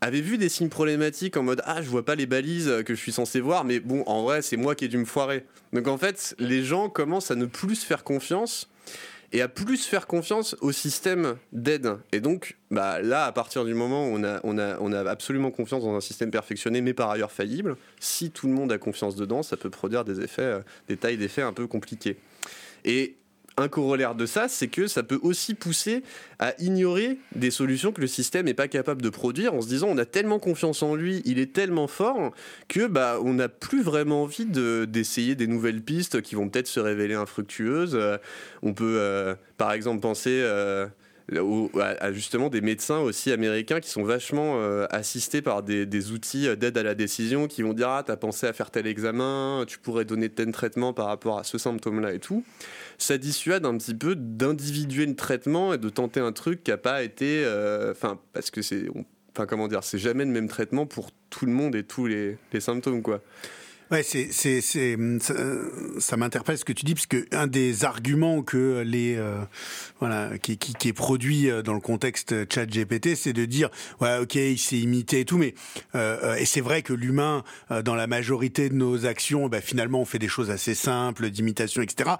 avait 0.00 0.20
vu 0.20 0.38
des 0.38 0.48
signes 0.48 0.68
problématiques 0.68 1.36
en 1.36 1.42
mode 1.42 1.62
Ah, 1.66 1.82
je 1.82 1.88
vois 1.88 2.04
pas 2.04 2.14
les 2.14 2.26
balises 2.26 2.82
que 2.86 2.94
je 2.94 3.00
suis 3.00 3.12
censé 3.12 3.40
voir, 3.40 3.64
mais 3.64 3.80
bon, 3.80 4.02
en 4.06 4.22
vrai, 4.22 4.42
c'est 4.42 4.56
moi 4.56 4.74
qui 4.74 4.86
ai 4.86 4.88
dû 4.88 4.96
me 4.96 5.04
foirer. 5.04 5.44
Donc 5.72 5.88
en 5.88 5.98
fait, 5.98 6.34
les 6.38 6.64
gens 6.64 6.88
commencent 6.88 7.30
à 7.30 7.36
ne 7.36 7.46
plus 7.46 7.76
se 7.76 7.86
faire 7.86 8.02
confiance 8.02 8.68
et 9.32 9.42
à 9.42 9.48
plus 9.48 9.84
faire 9.86 10.06
confiance 10.06 10.56
au 10.60 10.72
système 10.72 11.36
d'aide. 11.52 11.98
Et 12.12 12.20
donc, 12.20 12.56
bah, 12.70 13.00
là, 13.00 13.26
à 13.26 13.32
partir 13.32 13.64
du 13.64 13.74
moment 13.74 14.06
où 14.06 14.16
on 14.16 14.24
a, 14.24 14.40
on, 14.42 14.92
a, 14.92 15.10
absolument 15.10 15.50
confiance 15.50 15.84
dans 15.84 15.94
un 15.94 16.00
système 16.00 16.30
perfectionné, 16.30 16.80
mais 16.80 16.94
par 16.94 17.10
ailleurs 17.10 17.30
faillible, 17.30 17.76
si 18.00 18.30
tout 18.30 18.48
le 18.48 18.54
monde 18.54 18.72
a 18.72 18.78
confiance 18.78 19.14
dedans, 19.14 19.42
ça 19.42 19.56
peut 19.56 19.70
produire 19.70 20.04
des 20.04 20.20
effets, 20.20 20.42
euh, 20.42 20.60
des 20.88 20.96
tailles 20.96 21.18
d'effets 21.18 21.42
un 21.42 21.52
peu 21.52 21.66
compliquées. 21.66 22.16
Et 22.84 23.16
un 23.60 23.68
corollaire 23.68 24.14
de 24.14 24.26
ça, 24.26 24.48
c'est 24.48 24.68
que 24.68 24.86
ça 24.86 25.02
peut 25.02 25.18
aussi 25.22 25.54
pousser 25.54 26.02
à 26.38 26.54
ignorer 26.58 27.18
des 27.34 27.50
solutions 27.50 27.92
que 27.92 28.00
le 28.00 28.06
système 28.06 28.46
n'est 28.46 28.54
pas 28.54 28.68
capable 28.68 29.02
de 29.02 29.08
produire 29.08 29.54
en 29.54 29.60
se 29.60 29.68
disant 29.68 29.88
on 29.90 29.98
a 29.98 30.04
tellement 30.04 30.38
confiance 30.38 30.82
en 30.82 30.94
lui, 30.94 31.22
il 31.24 31.38
est 31.38 31.52
tellement 31.52 31.86
fort 31.86 32.32
que 32.68 32.86
bah 32.86 33.18
on 33.22 33.34
n'a 33.34 33.48
plus 33.48 33.82
vraiment 33.82 34.22
envie 34.22 34.46
d'essayer 34.46 35.34
des 35.34 35.46
nouvelles 35.46 35.82
pistes 35.82 36.22
qui 36.22 36.34
vont 36.34 36.48
peut-être 36.48 36.66
se 36.66 36.80
révéler 36.80 37.14
infructueuses. 37.14 37.94
Euh, 37.94 38.16
on 38.62 38.72
peut 38.72 38.96
euh, 38.98 39.34
par 39.56 39.72
exemple 39.72 40.00
penser 40.00 40.40
euh, 40.42 40.86
à, 41.80 42.12
justement 42.12 42.48
des 42.48 42.60
médecins 42.60 42.98
aussi 42.98 43.30
américains 43.32 43.80
qui 43.80 43.88
sont 43.88 44.02
vachement 44.02 44.60
assistés 44.90 45.42
par 45.42 45.62
des, 45.62 46.10
outils 46.10 46.48
d'aide 46.56 46.76
à 46.78 46.82
la 46.82 46.94
décision 46.94 47.46
qui 47.46 47.62
vont 47.62 47.72
dire 47.72 47.88
ah 47.88 48.02
t'as 48.04 48.16
pensé 48.16 48.46
à 48.46 48.52
faire 48.52 48.70
tel 48.70 48.86
examen, 48.86 49.64
tu 49.66 49.78
pourrais 49.78 50.04
donner 50.04 50.28
tel 50.28 50.52
traitement 50.52 50.92
par 50.92 51.06
rapport 51.06 51.38
à 51.38 51.44
ce 51.44 51.58
symptôme-là 51.58 52.12
et 52.12 52.18
tout 52.18 52.44
ça 53.02 53.18
dissuade 53.18 53.66
un 53.66 53.76
petit 53.76 53.94
peu 53.94 54.14
d'individuer 54.14 55.06
le 55.06 55.16
traitement 55.16 55.74
et 55.74 55.78
de 55.78 55.88
tenter 55.88 56.20
un 56.20 56.32
truc 56.32 56.62
qui 56.62 56.70
n'a 56.70 56.76
pas 56.76 57.02
été. 57.02 57.42
Euh, 57.44 57.92
enfin, 57.92 58.18
parce 58.32 58.50
que 58.50 58.62
c'est. 58.62 58.88
Enfin, 59.32 59.46
comment 59.46 59.68
dire, 59.68 59.84
c'est 59.84 59.98
jamais 59.98 60.24
le 60.24 60.30
même 60.30 60.48
traitement 60.48 60.86
pour 60.86 61.10
tout 61.30 61.46
le 61.46 61.52
monde 61.52 61.74
et 61.76 61.84
tous 61.84 62.06
les 62.06 62.36
symptômes, 62.58 63.02
quoi. 63.02 63.22
Ouais, 63.90 64.04
c'est, 64.04 64.28
c'est, 64.30 64.60
c'est, 64.60 64.96
ça, 65.18 65.34
ça 65.98 66.16
m'interpelle 66.16 66.56
ce 66.56 66.64
que 66.64 66.72
tu 66.72 66.84
dis, 66.84 66.94
parce 66.94 67.08
que 67.08 67.26
un 67.32 67.48
des 67.48 67.84
arguments 67.84 68.40
que 68.40 68.84
les, 68.86 69.16
euh, 69.16 69.40
voilà, 69.98 70.38
qui, 70.38 70.58
qui, 70.58 70.74
qui, 70.74 70.88
est 70.90 70.92
produit 70.92 71.50
euh, 71.50 71.62
dans 71.62 71.74
le 71.74 71.80
contexte 71.80 72.32
chat 72.52 72.66
GPT, 72.66 73.16
c'est 73.16 73.32
de 73.32 73.44
dire, 73.46 73.68
ouais, 74.00 74.18
ok, 74.18 74.36
il 74.36 74.58
s'est 74.58 74.78
imité 74.78 75.20
et 75.20 75.24
tout, 75.24 75.38
mais, 75.38 75.54
euh, 75.96 76.36
et 76.36 76.44
c'est 76.44 76.60
vrai 76.60 76.82
que 76.82 76.92
l'humain, 76.92 77.42
dans 77.84 77.96
la 77.96 78.06
majorité 78.06 78.68
de 78.68 78.74
nos 78.74 79.06
actions, 79.06 79.48
bah, 79.48 79.60
finalement, 79.60 80.02
on 80.02 80.04
fait 80.04 80.20
des 80.20 80.28
choses 80.28 80.50
assez 80.50 80.76
simples, 80.76 81.28
d'imitation, 81.30 81.82
etc. 81.82 82.10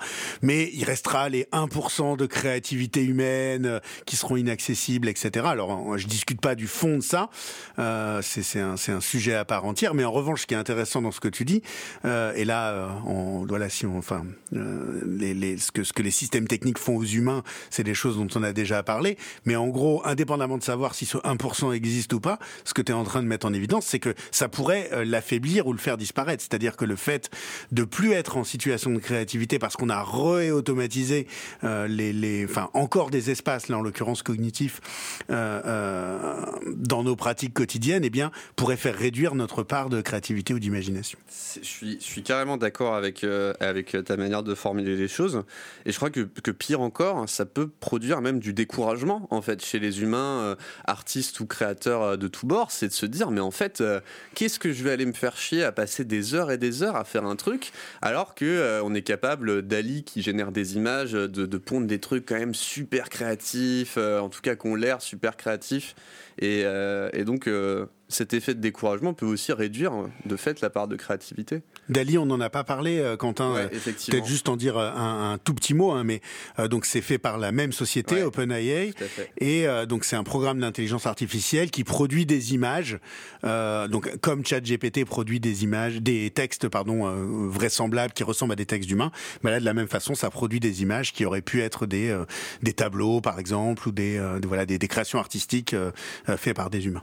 Mais 0.42 0.72
il 0.74 0.82
restera 0.82 1.28
les 1.28 1.46
1% 1.52 2.16
de 2.16 2.26
créativité 2.26 3.04
humaine 3.04 3.80
qui 4.06 4.16
seront 4.16 4.36
inaccessibles, 4.36 5.08
etc. 5.08 5.46
Alors, 5.48 5.96
je 5.96 6.08
discute 6.08 6.40
pas 6.40 6.56
du 6.56 6.66
fond 6.66 6.96
de 6.96 7.02
ça, 7.02 7.30
c'est, 7.76 8.42
c'est 8.42 8.60
un, 8.60 8.76
c'est 8.76 8.92
un 8.92 9.00
sujet 9.00 9.34
à 9.34 9.44
part 9.44 9.64
entière, 9.66 9.94
mais 9.94 10.02
en 10.04 10.10
revanche, 10.10 10.42
ce 10.42 10.46
qui 10.48 10.54
est 10.54 10.58
intéressant 10.58 11.00
dans 11.00 11.12
ce 11.12 11.20
que 11.20 11.28
tu 11.28 11.44
dis, 11.44 11.59
euh, 12.04 12.32
et 12.34 12.44
là, 12.44 12.70
euh, 12.70 12.88
on, 13.06 13.46
voilà, 13.46 13.68
si 13.68 13.86
on, 13.86 13.98
enfin, 13.98 14.24
euh, 14.54 15.56
ce, 15.58 15.92
que, 15.92 16.02
les 16.02 16.10
systèmes 16.10 16.46
techniques 16.46 16.78
font 16.78 16.96
aux 16.96 17.04
humains, 17.04 17.42
c'est 17.70 17.84
des 17.84 17.94
choses 17.94 18.16
dont 18.16 18.28
on 18.34 18.42
a 18.42 18.52
déjà 18.52 18.82
parlé. 18.82 19.16
Mais 19.44 19.56
en 19.56 19.68
gros, 19.68 20.02
indépendamment 20.04 20.58
de 20.58 20.62
savoir 20.62 20.94
si 20.94 21.06
ce 21.06 21.18
1% 21.18 21.72
existe 21.72 22.12
ou 22.12 22.20
pas, 22.20 22.38
ce 22.64 22.74
que 22.74 22.82
tu 22.82 22.92
es 22.92 22.94
en 22.94 23.04
train 23.04 23.22
de 23.22 23.28
mettre 23.28 23.46
en 23.46 23.52
évidence, 23.52 23.86
c'est 23.86 23.98
que 23.98 24.14
ça 24.30 24.48
pourrait 24.48 25.04
l'affaiblir 25.04 25.66
ou 25.66 25.72
le 25.72 25.78
faire 25.78 25.96
disparaître. 25.96 26.42
C'est-à-dire 26.42 26.76
que 26.76 26.84
le 26.84 26.96
fait 26.96 27.30
de 27.72 27.84
plus 27.84 28.12
être 28.12 28.36
en 28.36 28.44
situation 28.44 28.90
de 28.90 28.98
créativité 28.98 29.58
parce 29.58 29.76
qu'on 29.76 29.90
a 29.90 30.06
les, 31.88 32.44
enfin, 32.48 32.70
encore 32.74 33.10
des 33.10 33.30
espaces, 33.30 33.68
là 33.68 33.78
en 33.78 33.82
l'occurrence 33.82 34.22
cognitifs, 34.22 34.80
dans 35.28 37.02
nos 37.02 37.16
pratiques 37.16 37.54
quotidiennes, 37.54 38.04
eh 38.04 38.10
bien, 38.10 38.30
pourrait 38.56 38.76
faire 38.76 38.96
réduire 38.96 39.34
notre 39.34 39.62
part 39.62 39.88
de 39.88 40.00
créativité 40.00 40.54
ou 40.54 40.58
d'imagination 40.58 41.18
je 41.62 41.96
suis, 41.98 42.22
carrément 42.22 42.56
d'accord 42.56 42.94
avec, 42.94 43.24
euh, 43.24 43.52
avec 43.60 43.96
ta 44.04 44.16
manière 44.16 44.42
de 44.42 44.54
formuler 44.54 44.96
les 44.96 45.08
choses. 45.08 45.42
Et 45.86 45.92
je 45.92 45.96
crois 45.96 46.10
que, 46.10 46.20
que, 46.20 46.50
pire 46.50 46.80
encore, 46.80 47.28
ça 47.28 47.46
peut 47.46 47.68
produire 47.68 48.20
même 48.20 48.38
du 48.38 48.52
découragement, 48.52 49.26
en 49.30 49.42
fait, 49.42 49.64
chez 49.64 49.78
les 49.78 50.02
humains, 50.02 50.40
euh, 50.40 50.56
artistes 50.84 51.40
ou 51.40 51.46
créateurs 51.46 52.02
euh, 52.02 52.16
de 52.16 52.28
tous 52.28 52.46
bords. 52.46 52.70
C'est 52.70 52.88
de 52.88 52.92
se 52.92 53.06
dire, 53.06 53.30
mais 53.30 53.40
en 53.40 53.50
fait, 53.50 53.82
qu'est-ce 54.34 54.58
que 54.58 54.72
je 54.72 54.84
vais 54.84 54.90
aller 54.90 55.06
me 55.06 55.12
faire 55.12 55.36
chier 55.36 55.64
à 55.64 55.72
passer 55.72 56.04
des 56.04 56.34
heures 56.34 56.50
et 56.50 56.58
des 56.58 56.82
heures 56.82 56.96
à 56.96 57.04
faire 57.04 57.24
un 57.24 57.36
truc, 57.36 57.72
alors 58.02 58.34
que 58.34 58.80
on 58.82 58.94
est 58.94 59.02
capable, 59.02 59.62
d'Ali 59.62 60.04
qui 60.04 60.22
génère 60.22 60.52
des 60.52 60.76
images, 60.76 61.12
de, 61.12 61.26
de, 61.26 61.58
pondre 61.58 61.86
des 61.86 61.98
trucs 61.98 62.26
quand 62.26 62.38
même 62.38 62.54
super 62.54 63.08
créatifs, 63.08 63.96
en 63.96 64.28
tout 64.28 64.40
cas 64.40 64.56
qu'on 64.56 64.74
l'air 64.74 65.00
super 65.02 65.36
créatifs. 65.36 65.94
Et, 66.38 66.64
et 67.12 67.24
donc 67.24 67.48
cet 68.10 68.34
effet 68.34 68.54
de 68.54 68.60
découragement 68.60 69.14
peut 69.14 69.26
aussi 69.26 69.52
réduire 69.52 69.92
de 70.26 70.36
fait 70.36 70.60
la 70.60 70.70
part 70.70 70.88
de 70.88 70.96
créativité. 70.96 71.62
Dali, 71.88 72.18
on 72.18 72.26
n'en 72.26 72.40
a 72.40 72.50
pas 72.50 72.64
parlé, 72.64 72.98
euh, 72.98 73.16
Quentin. 73.16 73.56
Euh, 73.56 73.68
peut-être 73.68 74.26
juste 74.26 74.48
en 74.48 74.56
dire 74.56 74.76
euh, 74.76 74.90
un, 74.94 75.38
tout 75.38 75.54
petit 75.54 75.74
mot, 75.74 75.90
hein, 75.90 76.04
mais 76.04 76.20
donc 76.68 76.86
c'est 76.86 77.00
fait 77.00 77.18
par 77.18 77.38
la 77.38 77.52
même 77.52 77.72
société, 77.72 78.22
OpenAI, 78.22 78.92
et 79.38 79.66
donc 79.88 80.04
c'est 80.04 80.16
un 80.16 80.24
programme 80.24 80.60
d'intelligence 80.60 81.06
artificielle 81.06 81.70
qui 81.70 81.84
produit 81.84 82.26
des 82.26 82.54
images. 82.54 82.98
donc 83.42 84.16
comme 84.20 84.44
ChatGPT 84.44 85.04
produit 85.04 85.40
des 85.40 85.64
images, 85.64 86.00
des 86.00 86.30
textes, 86.30 86.68
pardon, 86.68 87.10
vraisemblables 87.48 88.12
qui 88.12 88.24
ressemblent 88.24 88.52
à 88.52 88.56
des 88.56 88.66
textes 88.66 88.90
humains, 88.90 89.10
mais 89.42 89.50
là 89.50 89.60
de 89.60 89.64
la 89.64 89.74
même 89.74 89.88
façon, 89.88 90.14
ça 90.14 90.30
produit 90.30 90.60
des 90.60 90.82
images 90.82 91.12
qui 91.12 91.24
auraient 91.24 91.42
pu 91.42 91.62
être 91.62 91.86
des 91.86 92.16
des 92.62 92.72
tableaux, 92.72 93.20
par 93.20 93.38
exemple, 93.38 93.88
ou 93.88 93.92
des, 93.92 94.20
voilà 94.44 94.66
des, 94.66 94.78
des, 94.78 94.88
créations 94.88 95.18
artistiques 95.18 95.74
faites 96.36 96.56
par 96.56 96.70
des 96.70 96.86
humains. 96.86 97.02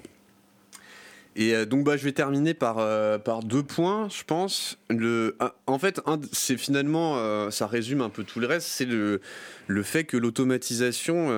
Et 1.37 1.53
euh, 1.53 1.65
donc, 1.65 1.85
bah, 1.85 1.95
je 1.97 2.03
vais 2.03 2.11
terminer 2.11 2.55
par, 2.55 2.79
euh, 2.79 3.19
par 3.19 3.43
deux 3.43 3.61
points, 3.61 4.09
je 4.09 4.23
pense. 4.23 4.79
Le, 4.89 5.37
en 5.67 5.77
fait, 5.77 6.01
c'est 6.33 6.57
finalement, 6.57 7.17
euh, 7.17 7.51
ça 7.51 7.67
résume 7.67 8.01
un 8.01 8.09
peu 8.09 8.23
tout 8.23 8.39
le 8.39 8.47
reste, 8.47 8.67
c'est 8.67 8.85
le, 8.85 9.21
le 9.67 9.83
fait 9.83 10.03
que 10.03 10.17
l'automatisation 10.17 11.29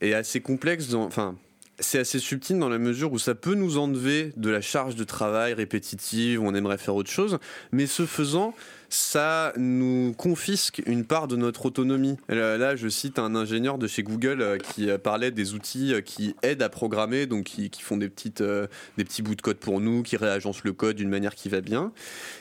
est 0.00 0.14
assez 0.14 0.40
complexe. 0.40 0.94
enfin, 0.94 1.36
c'est 1.80 1.98
assez 1.98 2.18
subtil 2.18 2.58
dans 2.58 2.68
la 2.68 2.78
mesure 2.78 3.12
où 3.12 3.18
ça 3.18 3.34
peut 3.34 3.54
nous 3.54 3.78
enlever 3.78 4.32
de 4.36 4.50
la 4.50 4.60
charge 4.60 4.94
de 4.94 5.04
travail 5.04 5.54
répétitive, 5.54 6.40
où 6.40 6.46
on 6.46 6.54
aimerait 6.54 6.78
faire 6.78 6.94
autre 6.94 7.10
chose, 7.10 7.38
mais 7.72 7.86
ce 7.86 8.06
faisant, 8.06 8.54
ça 8.88 9.52
nous 9.56 10.12
confisque 10.16 10.82
une 10.84 11.04
part 11.04 11.28
de 11.28 11.36
notre 11.36 11.66
autonomie. 11.66 12.16
Là, 12.28 12.76
je 12.76 12.88
cite 12.88 13.18
un 13.18 13.34
ingénieur 13.34 13.78
de 13.78 13.86
chez 13.86 14.02
Google 14.02 14.42
euh, 14.42 14.58
qui 14.58 14.90
euh, 14.90 14.98
parlait 14.98 15.30
des 15.30 15.54
outils 15.54 15.94
euh, 15.94 16.00
qui 16.00 16.34
aident 16.42 16.62
à 16.62 16.68
programmer, 16.68 17.26
donc 17.26 17.44
qui, 17.44 17.70
font 17.80 17.96
des, 17.96 18.08
des 18.08 19.04
petits 19.04 19.22
bouts 19.22 19.36
de 19.36 19.42
code 19.42 19.58
pour 19.58 19.80
nous, 19.80 20.02
qui 20.02 20.16
réagencent 20.16 20.64
le 20.64 20.72
code 20.72 20.96
d'une 20.96 21.08
manière 21.08 21.36
qui 21.36 21.48
va 21.48 21.60
bien. 21.60 21.92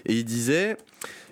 Et 0.06 0.15
il 0.15 0.25
disait, 0.25 0.78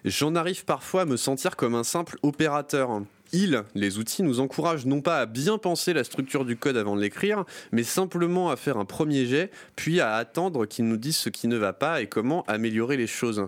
j'en 0.05 0.35
arrive 0.35 0.65
parfois 0.65 1.01
à 1.01 1.05
me 1.05 1.17
sentir 1.17 1.55
comme 1.55 1.73
un 1.73 1.83
simple 1.83 2.17
opérateur. 2.21 3.01
Ils, 3.33 3.63
les 3.75 3.97
outils, 3.97 4.23
nous 4.23 4.39
encouragent 4.39 4.85
non 4.85 5.01
pas 5.01 5.19
à 5.19 5.25
bien 5.25 5.57
penser 5.57 5.93
la 5.93 6.03
structure 6.03 6.45
du 6.45 6.55
code 6.55 6.77
avant 6.77 6.95
de 6.95 7.01
l'écrire, 7.01 7.45
mais 7.71 7.83
simplement 7.83 8.49
à 8.49 8.55
faire 8.55 8.77
un 8.77 8.85
premier 8.85 9.25
jet, 9.25 9.51
puis 9.75 9.99
à 9.99 10.15
attendre 10.15 10.65
qu'ils 10.65 10.85
nous 10.85 10.97
disent 10.97 11.17
ce 11.17 11.29
qui 11.29 11.47
ne 11.47 11.57
va 11.57 11.73
pas 11.73 12.01
et 12.01 12.07
comment 12.07 12.43
améliorer 12.47 12.97
les 12.97 13.07
choses. 13.07 13.47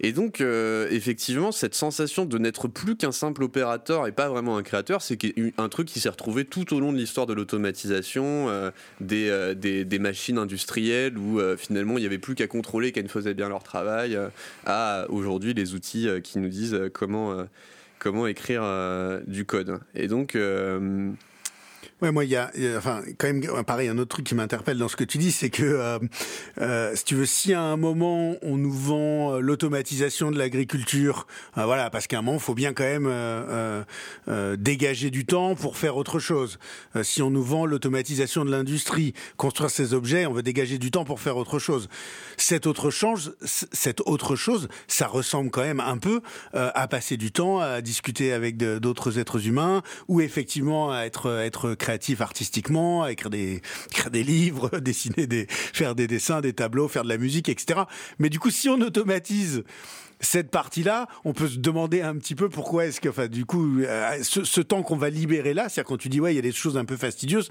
Et 0.00 0.12
donc, 0.12 0.40
euh, 0.40 0.86
effectivement, 0.90 1.50
cette 1.50 1.74
sensation 1.74 2.24
de 2.24 2.38
n'être 2.38 2.68
plus 2.68 2.94
qu'un 2.94 3.10
simple 3.10 3.42
opérateur 3.42 4.06
et 4.06 4.12
pas 4.12 4.28
vraiment 4.28 4.56
un 4.56 4.62
créateur, 4.62 5.02
c'est 5.02 5.18
un 5.58 5.68
truc 5.68 5.88
qui 5.88 5.98
s'est 5.98 6.08
retrouvé 6.08 6.44
tout 6.44 6.72
au 6.72 6.78
long 6.78 6.92
de 6.92 6.98
l'histoire 6.98 7.26
de 7.26 7.32
l'automatisation, 7.32 8.48
euh, 8.48 8.70
des, 9.00 9.84
des, 9.84 9.98
machines 9.98 10.38
industrielles 10.38 11.18
où 11.18 11.40
finalement 11.56 11.98
il 11.98 12.02
n'y 12.02 12.06
avait 12.06 12.18
plus 12.18 12.36
qu'à 12.36 12.46
contrôler 12.46 12.92
qu'elles 12.92 13.08
faisaient 13.08 13.34
bien 13.34 13.48
leur 13.48 13.64
travail, 13.64 14.16
à 14.64 15.06
aujourd'hui 15.08 15.52
les 15.52 15.74
outils 15.74 16.08
qui 16.22 16.38
nous 16.38 16.48
disent 16.48 16.78
comment, 16.92 17.44
comment 17.98 18.26
écrire 18.26 18.62
du 19.26 19.44
code. 19.44 19.80
Et 19.94 20.08
donc, 20.08 20.36
Ouais, 22.00 22.12
moi, 22.12 22.24
il 22.24 22.30
y 22.30 22.36
a, 22.36 22.52
enfin, 22.76 23.02
quand 23.18 23.26
même, 23.26 23.64
pareil, 23.64 23.88
un 23.88 23.98
autre 23.98 24.10
truc 24.10 24.24
qui 24.24 24.36
m'interpelle 24.36 24.78
dans 24.78 24.86
ce 24.86 24.94
que 24.94 25.02
tu 25.02 25.18
dis, 25.18 25.32
c'est 25.32 25.50
que, 25.50 25.64
euh, 25.64 25.98
euh, 26.60 26.94
si 26.94 27.02
tu 27.02 27.16
veux, 27.16 27.26
si 27.26 27.52
à 27.52 27.60
un 27.60 27.76
moment 27.76 28.36
on 28.42 28.56
nous 28.56 28.72
vend 28.72 29.34
euh, 29.34 29.40
l'automatisation 29.40 30.30
de 30.30 30.38
l'agriculture, 30.38 31.26
euh, 31.56 31.64
voilà, 31.64 31.90
parce 31.90 32.06
qu'à 32.06 32.20
un 32.20 32.22
moment, 32.22 32.38
faut 32.38 32.54
bien 32.54 32.72
quand 32.72 32.84
même 32.84 33.08
euh, 33.08 33.82
dégager 34.56 35.10
du 35.10 35.26
temps 35.26 35.56
pour 35.56 35.76
faire 35.76 35.96
autre 35.96 36.20
chose. 36.20 36.60
si 37.02 37.20
on 37.20 37.30
nous 37.30 37.42
vend 37.42 37.66
l'automatisation 37.66 38.44
de 38.44 38.50
l'industrie, 38.52 39.12
construire 39.36 39.70
ces 39.70 39.92
objets, 39.92 40.24
on 40.26 40.32
veut 40.32 40.44
dégager 40.44 40.78
du 40.78 40.92
temps 40.92 41.04
pour 41.04 41.18
faire 41.18 41.36
autre 41.36 41.58
chose. 41.58 41.88
Cette 42.36 42.68
autre 42.68 42.90
chose, 42.90 43.36
cette 43.42 44.02
autre 44.02 44.36
chose, 44.36 44.68
ça 44.86 45.08
ressemble 45.08 45.50
quand 45.50 45.62
même 45.62 45.80
un 45.80 45.98
peu 45.98 46.20
à 46.52 46.86
passer 46.86 47.16
du 47.16 47.32
temps 47.32 47.58
à 47.58 47.80
discuter 47.80 48.32
avec 48.32 48.56
d'autres 48.56 49.18
êtres 49.18 49.48
humains, 49.48 49.82
ou 50.06 50.20
effectivement 50.20 50.92
à 50.92 51.02
être 51.02 51.28
être 51.38 51.74
créatif 51.74 51.87
artistiquement, 52.20 53.02
à 53.02 53.12
écrire 53.12 53.30
des, 53.30 53.62
écrire 53.90 54.10
des 54.10 54.22
livres, 54.22 54.78
dessiner 54.80 55.26
des, 55.26 55.46
faire 55.48 55.94
des 55.94 56.06
dessins, 56.06 56.40
des 56.40 56.52
tableaux, 56.52 56.88
faire 56.88 57.04
de 57.04 57.08
la 57.08 57.18
musique, 57.18 57.48
etc. 57.48 57.80
Mais 58.18 58.30
du 58.30 58.38
coup, 58.38 58.50
si 58.50 58.68
on 58.68 58.80
automatise 58.80 59.64
cette 60.20 60.50
partie-là, 60.50 61.06
on 61.24 61.32
peut 61.32 61.48
se 61.48 61.58
demander 61.58 62.02
un 62.02 62.16
petit 62.16 62.34
peu 62.34 62.48
pourquoi 62.48 62.86
est-ce 62.86 63.00
que, 63.00 63.08
enfin, 63.08 63.28
du 63.28 63.44
coup, 63.44 63.80
euh, 63.80 64.18
ce, 64.22 64.60
temps 64.60 64.82
qu'on 64.82 64.96
va 64.96 65.10
libérer 65.10 65.54
là, 65.54 65.68
c'est-à-dire 65.68 65.88
quand 65.88 65.96
tu 65.96 66.08
dis 66.08 66.20
ouais, 66.20 66.32
il 66.32 66.36
y 66.36 66.38
a 66.38 66.42
des 66.42 66.52
choses 66.52 66.76
un 66.76 66.84
peu 66.84 66.96
fastidieuses, 66.96 67.50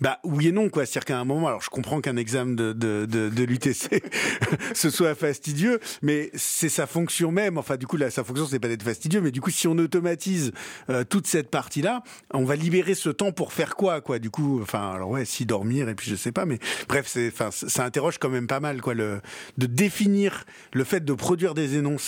bah 0.00 0.20
oui 0.22 0.48
et 0.48 0.52
non 0.52 0.68
quoi. 0.68 0.86
C'est-à-dire 0.86 1.04
qu'à 1.06 1.18
un 1.18 1.24
moment, 1.24 1.48
alors 1.48 1.62
je 1.62 1.70
comprends 1.70 2.00
qu'un 2.00 2.16
examen 2.16 2.54
de 2.54 2.72
de, 2.72 3.06
de, 3.06 3.28
de 3.28 3.44
l'UTC 3.44 4.02
ce 4.74 4.90
soit 4.90 5.14
fastidieux, 5.14 5.80
mais 6.02 6.30
c'est 6.34 6.68
sa 6.68 6.86
fonction 6.86 7.32
même. 7.32 7.58
Enfin, 7.58 7.76
du 7.76 7.86
coup, 7.86 7.96
là, 7.96 8.10
sa 8.10 8.24
fonction 8.24 8.46
c'est 8.46 8.60
pas 8.60 8.68
d'être 8.68 8.82
fastidieux, 8.82 9.20
mais 9.20 9.30
du 9.30 9.40
coup, 9.40 9.50
si 9.50 9.66
on 9.66 9.76
automatise 9.78 10.52
euh, 10.90 11.04
toute 11.04 11.26
cette 11.26 11.50
partie-là, 11.50 12.02
on 12.32 12.44
va 12.44 12.56
libérer 12.56 12.94
ce 12.94 13.10
temps 13.10 13.32
pour 13.32 13.52
faire 13.52 13.76
quoi, 13.76 14.00
quoi? 14.00 14.18
Du 14.18 14.30
coup, 14.30 14.60
enfin, 14.62 14.92
alors 14.92 15.10
ouais, 15.10 15.24
si 15.24 15.46
dormir 15.46 15.88
et 15.88 15.94
puis 15.94 16.10
je 16.10 16.16
sais 16.16 16.32
pas, 16.32 16.46
mais 16.46 16.58
bref, 16.88 17.06
c'est, 17.08 17.28
enfin, 17.28 17.50
ça 17.50 17.84
interroge 17.84 18.18
quand 18.18 18.30
même 18.30 18.46
pas 18.46 18.60
mal 18.60 18.80
quoi, 18.80 18.94
le 18.94 19.20
de 19.58 19.66
définir 19.66 20.44
le 20.72 20.84
fait 20.84 21.04
de 21.04 21.12
produire 21.12 21.54
des 21.54 21.76
énoncés 21.76 22.03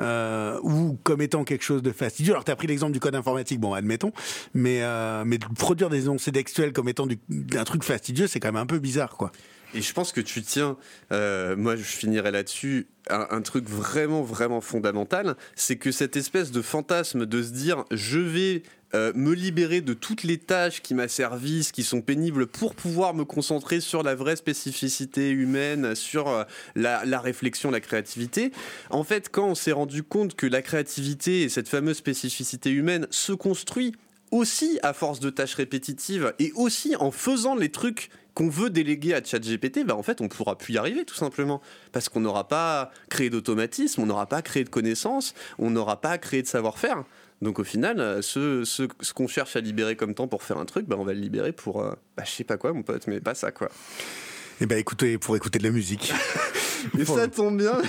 euh, 0.00 0.58
ou 0.62 0.98
comme 1.02 1.22
étant 1.22 1.44
quelque 1.44 1.64
chose 1.64 1.82
de 1.82 1.92
fastidieux. 1.92 2.32
Alors, 2.32 2.44
tu 2.44 2.50
as 2.50 2.56
pris 2.56 2.66
l'exemple 2.66 2.92
du 2.92 3.00
code 3.00 3.14
informatique, 3.14 3.60
bon, 3.60 3.72
admettons, 3.72 4.12
mais, 4.54 4.82
euh, 4.82 5.24
mais 5.26 5.38
produire 5.38 5.90
des 5.90 6.04
énoncés 6.04 6.32
textuels 6.32 6.72
comme 6.72 6.88
étant 6.88 7.06
du, 7.06 7.18
un 7.56 7.64
truc 7.64 7.84
fastidieux, 7.84 8.26
c'est 8.26 8.40
quand 8.40 8.48
même 8.48 8.62
un 8.62 8.66
peu 8.66 8.78
bizarre, 8.78 9.16
quoi. 9.16 9.32
Et 9.74 9.82
je 9.82 9.92
pense 9.92 10.12
que 10.12 10.20
tu 10.20 10.42
tiens, 10.42 10.76
euh, 11.12 11.54
moi 11.56 11.76
je 11.76 11.82
finirai 11.82 12.30
là-dessus, 12.30 12.86
un, 13.10 13.40
truc 13.40 13.68
vraiment, 13.68 14.22
vraiment 14.22 14.60
fondamental, 14.60 15.36
c'est 15.54 15.76
que 15.76 15.92
cette 15.92 16.16
espèce 16.16 16.50
de 16.50 16.60
fantasme 16.60 17.24
de 17.24 17.42
se 17.42 17.50
dire 17.50 17.84
je 17.90 18.18
vais 18.18 18.62
euh, 18.94 19.12
me 19.14 19.32
libérer 19.34 19.80
de 19.80 19.94
toutes 19.94 20.22
les 20.22 20.38
tâches 20.38 20.82
qui 20.82 20.94
m'asservissent, 20.94 21.72
qui 21.72 21.84
sont 21.84 22.00
pénibles, 22.00 22.46
pour 22.46 22.74
pouvoir 22.74 23.14
me 23.14 23.24
concentrer 23.24 23.80
sur 23.80 24.02
la 24.02 24.14
vraie 24.14 24.36
spécificité 24.36 25.30
humaine, 25.30 25.94
sur 25.94 26.28
euh, 26.28 26.44
la, 26.74 27.04
la, 27.04 27.20
réflexion, 27.20 27.70
la 27.70 27.80
créativité. 27.80 28.52
En 28.90 29.04
fait, 29.04 29.28
quand 29.30 29.46
on 29.46 29.54
s'est 29.54 29.72
rendu 29.72 30.02
compte 30.02 30.34
que 30.34 30.46
la 30.46 30.62
créativité 30.62 31.42
et 31.42 31.48
cette 31.48 31.68
fameuse 31.68 31.98
spécificité 31.98 32.70
humaine 32.70 33.06
se 33.10 33.32
construit 33.32 33.94
aussi 34.30 34.78
à 34.82 34.92
force 34.92 35.20
de 35.20 35.30
tâches 35.30 35.54
répétitives 35.54 36.34
et 36.38 36.52
aussi 36.54 36.96
en 36.96 37.10
faisant 37.10 37.54
les 37.54 37.70
trucs 37.70 38.10
qu'on 38.38 38.48
veut 38.48 38.70
déléguer 38.70 39.14
à 39.14 39.24
ChatGPT, 39.24 39.84
bah 39.84 39.96
en 39.96 40.04
fait, 40.04 40.20
on 40.20 40.28
pourra 40.28 40.56
plus 40.56 40.74
y 40.74 40.78
arriver 40.78 41.04
tout 41.04 41.16
simplement 41.16 41.60
parce 41.90 42.08
qu'on 42.08 42.20
n'aura 42.20 42.46
pas 42.46 42.92
créé 43.10 43.30
d'automatisme, 43.30 44.00
on 44.00 44.06
n'aura 44.06 44.26
pas 44.26 44.42
créé 44.42 44.62
de 44.62 44.68
connaissances, 44.68 45.34
on 45.58 45.70
n'aura 45.70 46.00
pas 46.00 46.18
créé 46.18 46.42
de 46.42 46.46
savoir-faire. 46.46 47.02
Donc 47.42 47.58
au 47.58 47.64
final, 47.64 47.98
euh, 47.98 48.22
ce, 48.22 48.62
ce, 48.64 48.84
ce 49.00 49.12
qu'on 49.12 49.26
cherche 49.26 49.56
à 49.56 49.60
libérer 49.60 49.96
comme 49.96 50.14
temps 50.14 50.28
pour 50.28 50.44
faire 50.44 50.58
un 50.58 50.66
truc, 50.66 50.86
bah, 50.86 50.94
on 51.00 51.02
va 51.02 51.14
le 51.14 51.20
libérer 51.20 51.50
pour, 51.50 51.82
euh, 51.82 51.90
bah, 52.16 52.22
je 52.24 52.30
sais 52.30 52.44
pas 52.44 52.56
quoi, 52.56 52.72
mon 52.72 52.84
pote, 52.84 53.08
mais 53.08 53.18
pas 53.18 53.34
ça 53.34 53.50
quoi. 53.50 53.70
Eh 54.60 54.66
ben 54.66 54.76
écoutez, 54.78 55.18
pour 55.18 55.36
écouter 55.36 55.58
de 55.58 55.64
la 55.64 55.70
musique. 55.70 56.12
Et 56.98 57.04
ça 57.04 57.28
tombe 57.28 57.58
bien, 57.58 57.80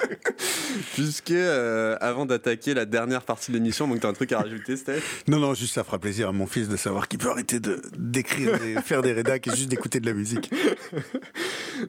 puisque 0.94 1.30
euh, 1.30 1.96
avant 2.00 2.26
d'attaquer 2.26 2.74
la 2.74 2.84
dernière 2.84 3.22
partie 3.22 3.50
de 3.50 3.56
l'émission, 3.56 3.86
donc 3.86 4.04
as 4.04 4.08
un 4.08 4.12
truc 4.12 4.32
à 4.32 4.40
rajouter, 4.40 4.76
Steph? 4.76 5.00
Non, 5.28 5.38
non, 5.38 5.54
juste 5.54 5.74
ça 5.74 5.84
fera 5.84 5.98
plaisir 5.98 6.28
à 6.28 6.32
mon 6.32 6.46
fils 6.46 6.68
de 6.68 6.76
savoir 6.76 7.08
qu'il 7.08 7.18
peut 7.18 7.30
arrêter 7.30 7.60
de 7.60 7.80
d'écrire, 7.96 8.60
et 8.62 8.74
faire 8.84 9.02
des 9.02 9.12
rédacs 9.12 9.46
et 9.46 9.50
juste 9.50 9.68
d'écouter 9.68 10.00
de 10.00 10.06
la 10.06 10.14
musique. 10.14 10.50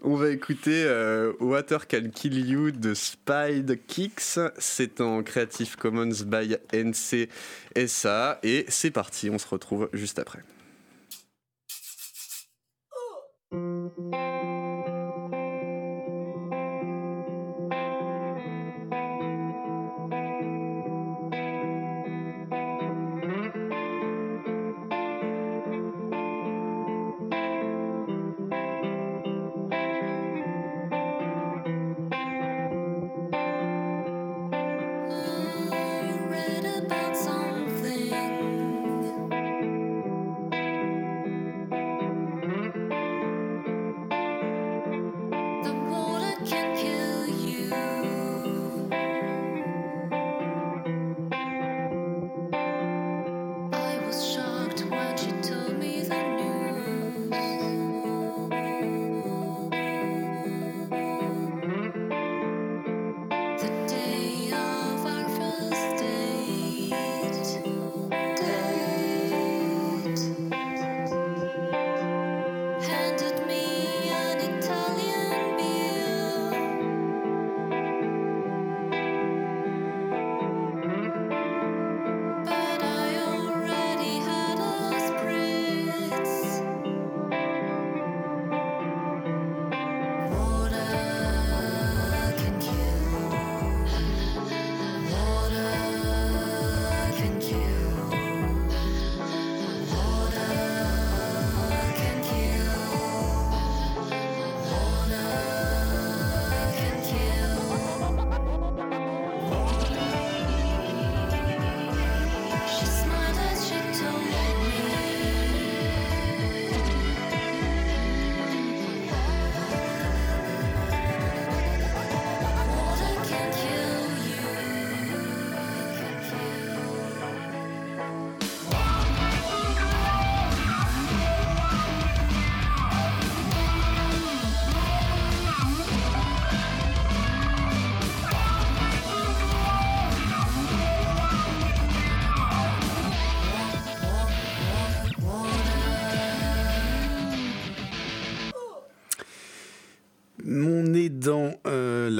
On 0.04 0.16
va 0.16 0.30
écouter 0.30 0.84
euh, 0.86 1.34
Water 1.40 1.88
Can 1.88 2.10
Kill 2.14 2.48
You 2.48 2.72
de 2.72 2.94
Spide 2.94 3.80
Kicks. 3.88 4.40
C'est 4.58 5.02
en 5.02 5.24
Creative 5.24 5.76
Commons 5.78 6.24
by 6.26 6.58
NC 6.74 7.30
et 7.76 7.88
c'est 8.68 8.92
parti. 8.92 9.30
On 9.30 9.38
se 9.38 9.48
retrouve 9.48 9.90
juste 9.94 10.20
après. 10.20 10.40
On 13.96 14.37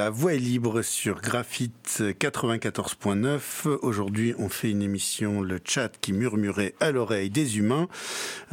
La 0.08 0.12
Voix 0.12 0.36
est 0.36 0.40
libre 0.40 0.84
sur 0.84 1.20
Graphite 1.20 2.02
94.9. 2.18 3.68
Aujourd'hui, 3.82 4.34
on 4.40 4.48
fait 4.48 4.72
une 4.72 4.82
émission, 4.82 5.42
le 5.42 5.60
chat 5.62 5.92
qui 6.00 6.14
murmurait 6.14 6.76
à 6.80 6.92
l'oreille 6.92 7.30
des 7.30 7.58
humains. 7.58 7.90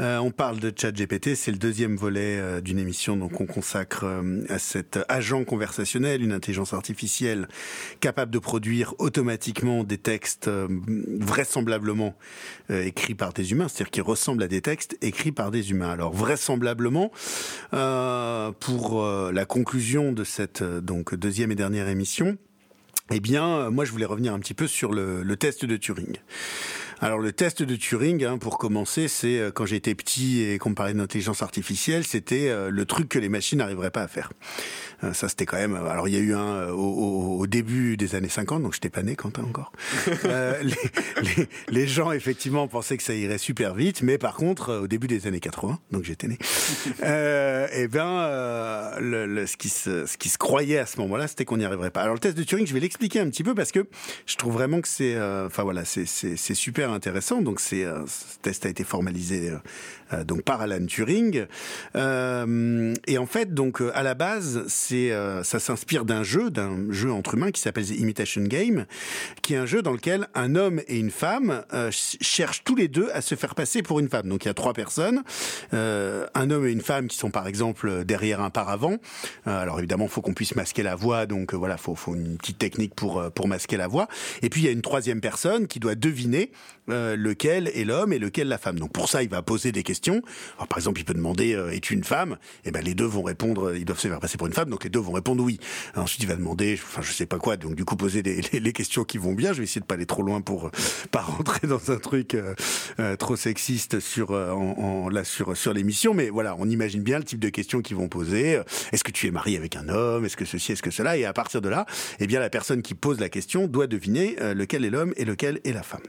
Euh, 0.00 0.18
on 0.18 0.32
parle 0.32 0.58
de 0.58 0.72
chat 0.76 0.90
GPT, 0.90 1.36
c'est 1.36 1.52
le 1.52 1.58
deuxième 1.58 1.94
volet 1.94 2.38
euh, 2.40 2.60
d'une 2.60 2.80
émission 2.80 3.16
donc 3.16 3.40
on 3.40 3.46
consacre 3.46 4.04
à 4.48 4.58
cet 4.58 4.98
agent 5.08 5.44
conversationnel, 5.44 6.24
une 6.24 6.32
intelligence 6.32 6.74
artificielle 6.74 7.46
capable 8.00 8.32
de 8.32 8.40
produire 8.40 8.94
automatiquement 8.98 9.84
des 9.84 9.98
textes 9.98 10.50
vraisemblablement 11.20 12.16
écrits 12.68 13.14
par 13.14 13.32
des 13.32 13.52
humains, 13.52 13.68
c'est-à-dire 13.68 13.92
qui 13.92 14.00
ressemblent 14.00 14.42
à 14.42 14.48
des 14.48 14.60
textes 14.60 14.98
écrits 15.02 15.30
par 15.30 15.52
des 15.52 15.70
humains. 15.70 15.90
Alors 15.90 16.12
vraisemblablement, 16.12 17.12
pour 17.70 19.04
la 19.04 19.44
conclusion 19.44 20.10
de 20.10 20.24
cette 20.24 20.64
euh, 20.64 20.80
donc 20.80 21.14
deuxième 21.14 21.43
et 21.50 21.54
dernière 21.54 21.88
émission, 21.88 22.36
eh 23.10 23.20
bien, 23.20 23.46
euh, 23.58 23.70
moi, 23.70 23.84
je 23.84 23.92
voulais 23.92 24.04
revenir 24.04 24.32
un 24.32 24.38
petit 24.38 24.54
peu 24.54 24.66
sur 24.66 24.92
le 24.92 25.36
test 25.36 25.64
de 25.64 25.76
Turing. 25.76 26.18
Alors 27.00 27.18
le 27.18 27.32
test 27.32 27.62
de 27.62 27.76
Turing, 27.76 28.24
hein, 28.24 28.38
pour 28.38 28.58
commencer, 28.58 29.08
c'est 29.08 29.38
euh, 29.38 29.50
quand 29.50 29.66
j'étais 29.66 29.94
petit 29.94 30.42
et 30.42 30.58
qu'on 30.58 30.74
parlait 30.74 30.94
d'intelligence 30.94 31.42
artificielle, 31.42 32.04
c'était 32.04 32.52
le 32.70 32.84
truc 32.84 33.08
que 33.08 33.18
les 33.18 33.28
machines 33.28 33.58
n'arriveraient 33.58 33.90
pas 33.90 34.02
à 34.02 34.08
faire. 34.08 34.30
Euh, 35.04 35.12
ça, 35.12 35.28
c'était 35.28 35.46
quand 35.46 35.56
même. 35.56 35.74
Alors, 35.74 36.08
il 36.08 36.14
y 36.14 36.16
a 36.16 36.20
eu 36.20 36.34
un 36.34 36.54
euh, 36.54 36.70
au, 36.70 37.38
au, 37.38 37.46
début 37.46 37.96
des 37.96 38.14
années 38.14 38.28
50, 38.28 38.62
donc 38.62 38.74
j'étais 38.74 38.90
pas 38.90 39.02
né, 39.02 39.16
Quentin 39.16 39.42
encore. 39.42 39.72
euh, 40.24 40.62
les, 40.62 40.76
les, 41.22 41.48
les, 41.68 41.86
gens 41.86 42.12
effectivement 42.12 42.68
pensaient 42.68 42.96
que 42.96 43.02
ça 43.02 43.14
irait 43.14 43.38
super 43.38 43.74
vite, 43.74 44.02
mais 44.02 44.18
par 44.18 44.34
contre, 44.34 44.70
euh, 44.70 44.80
au 44.82 44.86
début 44.86 45.06
des 45.06 45.26
années 45.26 45.40
80, 45.40 45.78
donc 45.90 46.04
j'étais 46.04 46.28
né. 46.28 46.38
Euh, 47.02 47.66
et 47.72 47.82
eh 47.82 47.88
ben, 47.88 48.98
le, 49.00 49.26
le, 49.26 49.46
ce 49.46 49.56
qui 49.56 49.68
se, 49.68 50.06
ce 50.06 50.16
qui 50.16 50.28
se 50.28 50.38
croyait 50.38 50.78
à 50.78 50.86
ce 50.86 50.98
moment-là, 51.00 51.26
c'était 51.26 51.44
qu'on 51.44 51.56
n'y 51.56 51.64
arriverait 51.64 51.90
pas. 51.90 52.02
Alors, 52.02 52.14
le 52.14 52.20
test 52.20 52.36
de 52.36 52.42
Turing, 52.42 52.66
je 52.66 52.72
vais 52.72 52.80
l'expliquer 52.80 53.20
un 53.20 53.28
petit 53.28 53.42
peu 53.42 53.54
parce 53.54 53.72
que 53.72 53.86
je 54.26 54.36
trouve 54.36 54.54
vraiment 54.54 54.80
que 54.80 54.88
c'est, 54.88 55.16
enfin 55.20 55.64
voilà, 55.64 55.84
c'est 55.84 56.06
super 56.54 56.83
intéressant. 56.92 57.42
Donc, 57.42 57.60
c'est 57.60 57.84
ce 57.84 58.38
test 58.42 58.66
a 58.66 58.68
été 58.68 58.84
formalisé 58.84 59.52
donc 60.26 60.42
par 60.42 60.60
Alan 60.60 60.84
Turing. 60.86 61.46
et 61.94 63.18
en 63.18 63.26
fait, 63.26 63.54
donc 63.54 63.82
à 63.94 64.02
la 64.02 64.14
base, 64.14 64.64
c'est 64.68 65.12
euh, 65.12 65.42
ça 65.42 65.58
s'inspire 65.58 66.04
d'un 66.04 66.22
jeu, 66.22 66.50
d'un 66.50 66.90
jeu 66.90 67.12
entre 67.12 67.34
humains 67.34 67.50
qui 67.50 67.60
s'appelle 67.60 67.86
The 67.86 67.98
Imitation 67.98 68.42
Game, 68.42 68.86
qui 69.42 69.54
est 69.54 69.56
un 69.56 69.66
jeu 69.66 69.82
dans 69.82 69.92
lequel 69.92 70.28
un 70.34 70.54
homme 70.54 70.80
et 70.86 70.98
une 70.98 71.10
femme 71.10 71.64
euh, 71.72 71.90
cherchent 71.90 72.64
tous 72.64 72.76
les 72.76 72.88
deux 72.88 73.08
à 73.12 73.20
se 73.20 73.34
faire 73.34 73.54
passer 73.54 73.82
pour 73.82 74.00
une 74.00 74.08
femme. 74.08 74.28
Donc 74.28 74.44
il 74.44 74.48
y 74.48 74.50
a 74.50 74.54
trois 74.54 74.72
personnes, 74.72 75.22
euh, 75.72 76.26
un 76.34 76.50
homme 76.50 76.66
et 76.66 76.72
une 76.72 76.80
femme 76.80 77.08
qui 77.08 77.16
sont 77.16 77.30
par 77.30 77.46
exemple 77.46 78.04
derrière 78.04 78.40
un 78.40 78.50
paravent. 78.50 78.96
alors 79.46 79.78
évidemment, 79.78 80.08
faut 80.08 80.20
qu'on 80.20 80.34
puisse 80.34 80.54
masquer 80.54 80.82
la 80.82 80.94
voix, 80.94 81.26
donc 81.26 81.54
voilà, 81.54 81.76
faut, 81.76 81.94
faut 81.94 82.14
une 82.14 82.36
petite 82.36 82.58
technique 82.58 82.94
pour 82.94 83.22
pour 83.32 83.48
masquer 83.48 83.76
la 83.76 83.88
voix. 83.88 84.08
Et 84.42 84.50
puis 84.50 84.62
il 84.62 84.64
y 84.64 84.68
a 84.68 84.72
une 84.72 84.82
troisième 84.82 85.20
personne 85.20 85.66
qui 85.66 85.80
doit 85.80 85.94
deviner 85.94 86.50
lequel 86.88 87.68
est 87.68 87.84
l'homme 87.84 88.12
et 88.12 88.18
lequel 88.18 88.48
la 88.48 88.58
femme. 88.58 88.78
Donc 88.78 88.92
pour 88.92 89.08
ça, 89.08 89.22
il 89.22 89.28
va 89.28 89.42
poser 89.42 89.72
des 89.72 89.82
questions. 89.82 90.22
Alors, 90.56 90.68
par 90.68 90.78
exemple, 90.78 91.00
il 91.00 91.04
peut 91.04 91.14
demander 91.14 91.52
es-tu 91.72 91.94
une 91.94 92.04
femme? 92.04 92.36
Et 92.64 92.68
eh 92.68 92.70
ben 92.70 92.82
les 92.82 92.94
deux 92.94 93.04
vont 93.04 93.22
répondre, 93.22 93.74
ils 93.74 93.84
doivent 93.84 93.98
se 93.98 94.08
faire 94.08 94.20
passer 94.20 94.36
pour 94.36 94.46
une 94.46 94.52
femme 94.52 94.64
donc 94.74 94.84
les 94.84 94.90
deux 94.90 94.98
vont 94.98 95.12
répondre 95.12 95.44
oui. 95.44 95.58
Ensuite, 95.94 96.22
il 96.22 96.28
va 96.28 96.36
demander, 96.36 96.74
enfin, 96.74 97.02
je 97.02 97.12
sais 97.12 97.26
pas 97.26 97.38
quoi, 97.38 97.56
donc 97.56 97.74
du 97.74 97.84
coup 97.84 97.96
poser 97.96 98.22
les, 98.22 98.72
questions 98.72 99.04
qui 99.04 99.18
vont 99.18 99.34
bien. 99.34 99.52
Je 99.52 99.58
vais 99.58 99.64
essayer 99.64 99.80
de 99.80 99.86
pas 99.86 99.94
aller 99.94 100.06
trop 100.06 100.22
loin 100.22 100.40
pour 100.40 100.66
euh, 100.66 100.70
pas 101.12 101.20
rentrer 101.20 101.68
dans 101.68 101.92
un 101.92 101.98
truc 101.98 102.34
euh, 102.34 102.54
euh, 102.98 103.14
trop 103.14 103.36
sexiste 103.36 104.00
sur 104.00 104.32
en, 104.32 105.08
là 105.08 105.22
sur 105.22 105.56
sur 105.56 105.72
l'émission, 105.72 106.12
mais 106.12 106.28
voilà, 106.28 106.56
on 106.58 106.68
imagine 106.68 107.02
bien 107.02 107.18
le 107.18 107.24
type 107.24 107.38
de 107.38 107.50
questions 107.50 107.82
qu'ils 107.82 107.96
vont 107.96 108.08
poser. 108.08 108.60
Est-ce 108.92 109.04
que 109.04 109.12
tu 109.12 109.28
es 109.28 109.30
marié 109.30 109.56
avec 109.56 109.76
un 109.76 109.88
homme? 109.88 110.24
Est-ce 110.24 110.36
que 110.36 110.44
ceci 110.44 110.72
Est-ce 110.72 110.82
que 110.82 110.90
cela? 110.90 111.16
Et 111.16 111.24
à 111.24 111.32
partir 111.32 111.60
de 111.60 111.68
là, 111.68 111.86
eh 112.18 112.26
bien, 112.26 112.40
la 112.40 112.50
personne 112.50 112.82
qui 112.82 112.94
pose 112.94 113.20
la 113.20 113.28
question 113.28 113.68
doit 113.68 113.86
deviner 113.86 114.36
lequel 114.54 114.84
est 114.84 114.90
l'homme 114.90 115.12
et 115.16 115.24
lequel 115.24 115.60
est 115.64 115.72
la 115.72 115.84
femme. 115.84 116.02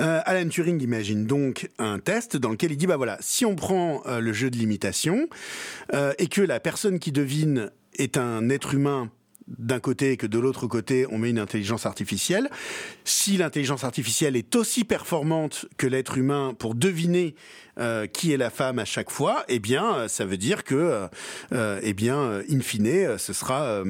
Euh, 0.00 0.20
Alan 0.24 0.48
Turing 0.48 0.80
imagine 0.82 1.26
donc 1.26 1.70
un 1.78 1.98
test 1.98 2.36
dans 2.36 2.50
lequel 2.50 2.72
il 2.72 2.76
dit 2.76 2.86
bah 2.86 2.96
voilà, 2.96 3.18
si 3.20 3.44
on 3.44 3.54
prend 3.54 4.02
euh, 4.06 4.20
le 4.20 4.32
jeu 4.32 4.50
de 4.50 4.56
l'imitation 4.56 5.28
euh, 5.94 6.12
et 6.18 6.26
que 6.26 6.40
la 6.40 6.60
personne 6.60 6.98
qui 6.98 7.12
devine 7.12 7.70
est 7.94 8.16
un 8.16 8.48
être 8.48 8.74
humain 8.74 9.10
d'un 9.58 9.80
côté 9.80 10.12
et 10.12 10.16
que 10.16 10.26
de 10.26 10.38
l'autre 10.38 10.66
côté 10.66 11.06
on 11.10 11.18
met 11.18 11.30
une 11.30 11.38
intelligence 11.38 11.86
artificielle. 11.86 12.50
Si 13.04 13.36
l'intelligence 13.36 13.84
artificielle 13.84 14.36
est 14.36 14.56
aussi 14.56 14.84
performante 14.84 15.66
que 15.76 15.86
l'être 15.86 16.18
humain 16.18 16.54
pour 16.58 16.74
deviner 16.74 17.34
euh, 17.78 18.06
qui 18.06 18.32
est 18.32 18.36
la 18.36 18.50
femme 18.50 18.78
à 18.78 18.84
chaque 18.84 19.10
fois, 19.10 19.46
eh 19.48 19.58
bien, 19.58 19.94
euh, 19.94 20.08
ça 20.08 20.26
veut 20.26 20.36
dire 20.36 20.62
que, 20.62 21.08
euh, 21.52 21.80
eh 21.82 21.94
bien, 21.94 22.42
in 22.50 22.60
fine, 22.60 23.16
ce 23.16 23.32
sera, 23.32 23.82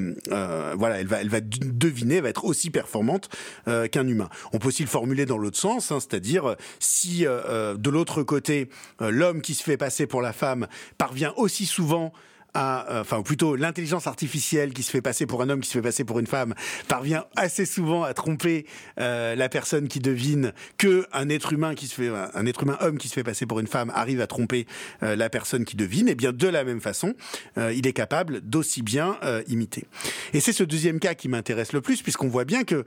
voilà, 0.77 1.01
elle 1.01 1.09
va, 1.09 1.21
elle 1.21 1.29
va 1.29 1.41
deviner, 1.41 2.21
va 2.21 2.29
être 2.29 2.45
aussi 2.45 2.71
performante 2.71 3.29
qu'un 3.67 4.07
humain. 4.07 4.29
On 4.53 4.59
peut 4.59 4.69
aussi 4.69 4.83
le 4.83 4.89
formuler 4.89 5.27
dans 5.27 5.39
l'autre 5.39 5.59
sens, 5.59 5.91
hein, 5.91 5.99
c'est-à-dire 5.99 6.57
si 6.79 7.25
de 7.25 7.91
l'autre 7.91 8.23
côté 8.23 8.69
l'homme 9.01 9.43
qui 9.43 9.55
se 9.55 9.63
fait 9.63 9.77
passer 9.77 10.07
pour 10.07 10.23
la 10.23 10.33
femme 10.33 10.69
parvient 10.97 11.33
aussi 11.37 11.67
souvent 11.67 12.13
à, 12.55 13.01
enfin, 13.01 13.19
ou 13.19 13.23
plutôt 13.23 13.57
l'intelligence 13.57 14.07
artificielle 14.07 14.73
qui 14.73 14.83
se 14.83 14.91
fait 14.91 15.03
passer 15.03 15.27
pour 15.27 15.43
un 15.43 15.49
homme, 15.49 15.61
qui 15.61 15.69
se 15.69 15.75
fait 15.75 15.83
passer 15.83 16.05
pour 16.05 16.19
une 16.19 16.27
femme, 16.27 16.55
parvient 16.89 17.25
assez 17.37 17.67
souvent 17.67 18.03
à 18.03 18.15
tromper 18.15 18.67
euh, 18.99 19.35
la 19.35 19.49
personne 19.49 19.89
qui 19.89 20.01
devine 20.01 20.53
que 20.79 21.07
un 21.13 21.29
être 21.29 21.53
humain 21.53 21.75
qui 21.75 21.87
se 21.87 21.95
fait, 21.95 22.09
un 22.09 22.47
être 22.47 22.63
humain 22.63 22.77
homme 22.81 22.99
qui 22.99 23.09
se 23.09 23.15
fait 23.15 23.25
passer 23.25 23.47
pour 23.47 23.61
une 23.61 23.67
femme 23.67 23.91
arrive 23.95 24.21
à 24.21 24.27
tromper 24.27 24.67
euh, 25.03 25.17
la 25.17 25.31
personne 25.31 25.65
qui 25.65 25.77
devine. 25.77 26.09
Et 26.09 26.13
eh 26.13 26.15
bien 26.15 26.33
de 26.33 26.49
la 26.49 26.65
même 26.65 26.81
façon, 26.81 27.15
euh, 27.59 27.73
il 27.73 27.87
est 27.87 27.93
capable 27.93 28.41
d'aussi 28.41 28.83
bien 28.83 29.17
euh, 29.23 29.43
imiter. 29.49 29.85
Et 30.33 30.41
c'est 30.41 30.53
ce 30.53 30.65
deuxième 30.65 31.01
cas 31.01 31.15
qui 31.15 31.29
m'intéresse 31.29 31.73
le 31.73 31.81
plus, 31.81 32.03
puisqu'on 32.03 32.29
voit 32.29 32.45
bien 32.45 32.65
que 32.65 32.85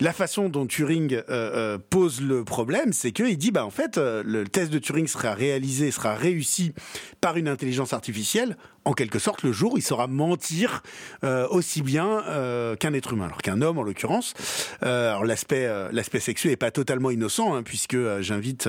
la 0.00 0.12
façon 0.12 0.48
dont 0.48 0.66
Turing 0.66 1.14
euh, 1.14 1.22
euh, 1.28 1.78
pose 1.90 2.20
le 2.20 2.44
problème, 2.44 2.92
c'est 2.92 3.12
qu'il 3.12 3.38
dit 3.38 3.50
bah 3.50 3.64
en 3.64 3.70
fait 3.70 3.96
euh, 3.96 4.22
le 4.26 4.44
test 4.44 4.72
de 4.72 4.78
Turing 4.78 5.06
sera 5.06 5.34
réalisé, 5.34 5.90
sera 5.90 6.14
réussi 6.14 6.72
par 7.20 7.36
une 7.36 7.48
intelligence 7.48 7.92
artificielle. 7.92 8.56
En 8.84 8.92
quelque 8.92 9.18
sorte, 9.18 9.42
le 9.42 9.52
jour 9.52 9.78
il 9.78 9.82
saura 9.82 10.06
mentir 10.08 10.82
aussi 11.22 11.80
bien 11.80 12.22
qu'un 12.78 12.92
être 12.92 13.14
humain, 13.14 13.24
alors 13.24 13.38
qu'un 13.38 13.62
homme 13.62 13.78
en 13.78 13.82
l'occurrence. 13.82 14.34
l'aspect 14.82 16.20
sexuel 16.20 16.52
est 16.52 16.56
pas 16.56 16.70
totalement 16.70 17.10
innocent, 17.10 17.54
hein, 17.54 17.62
puisque 17.62 17.96
j'invite 18.20 18.68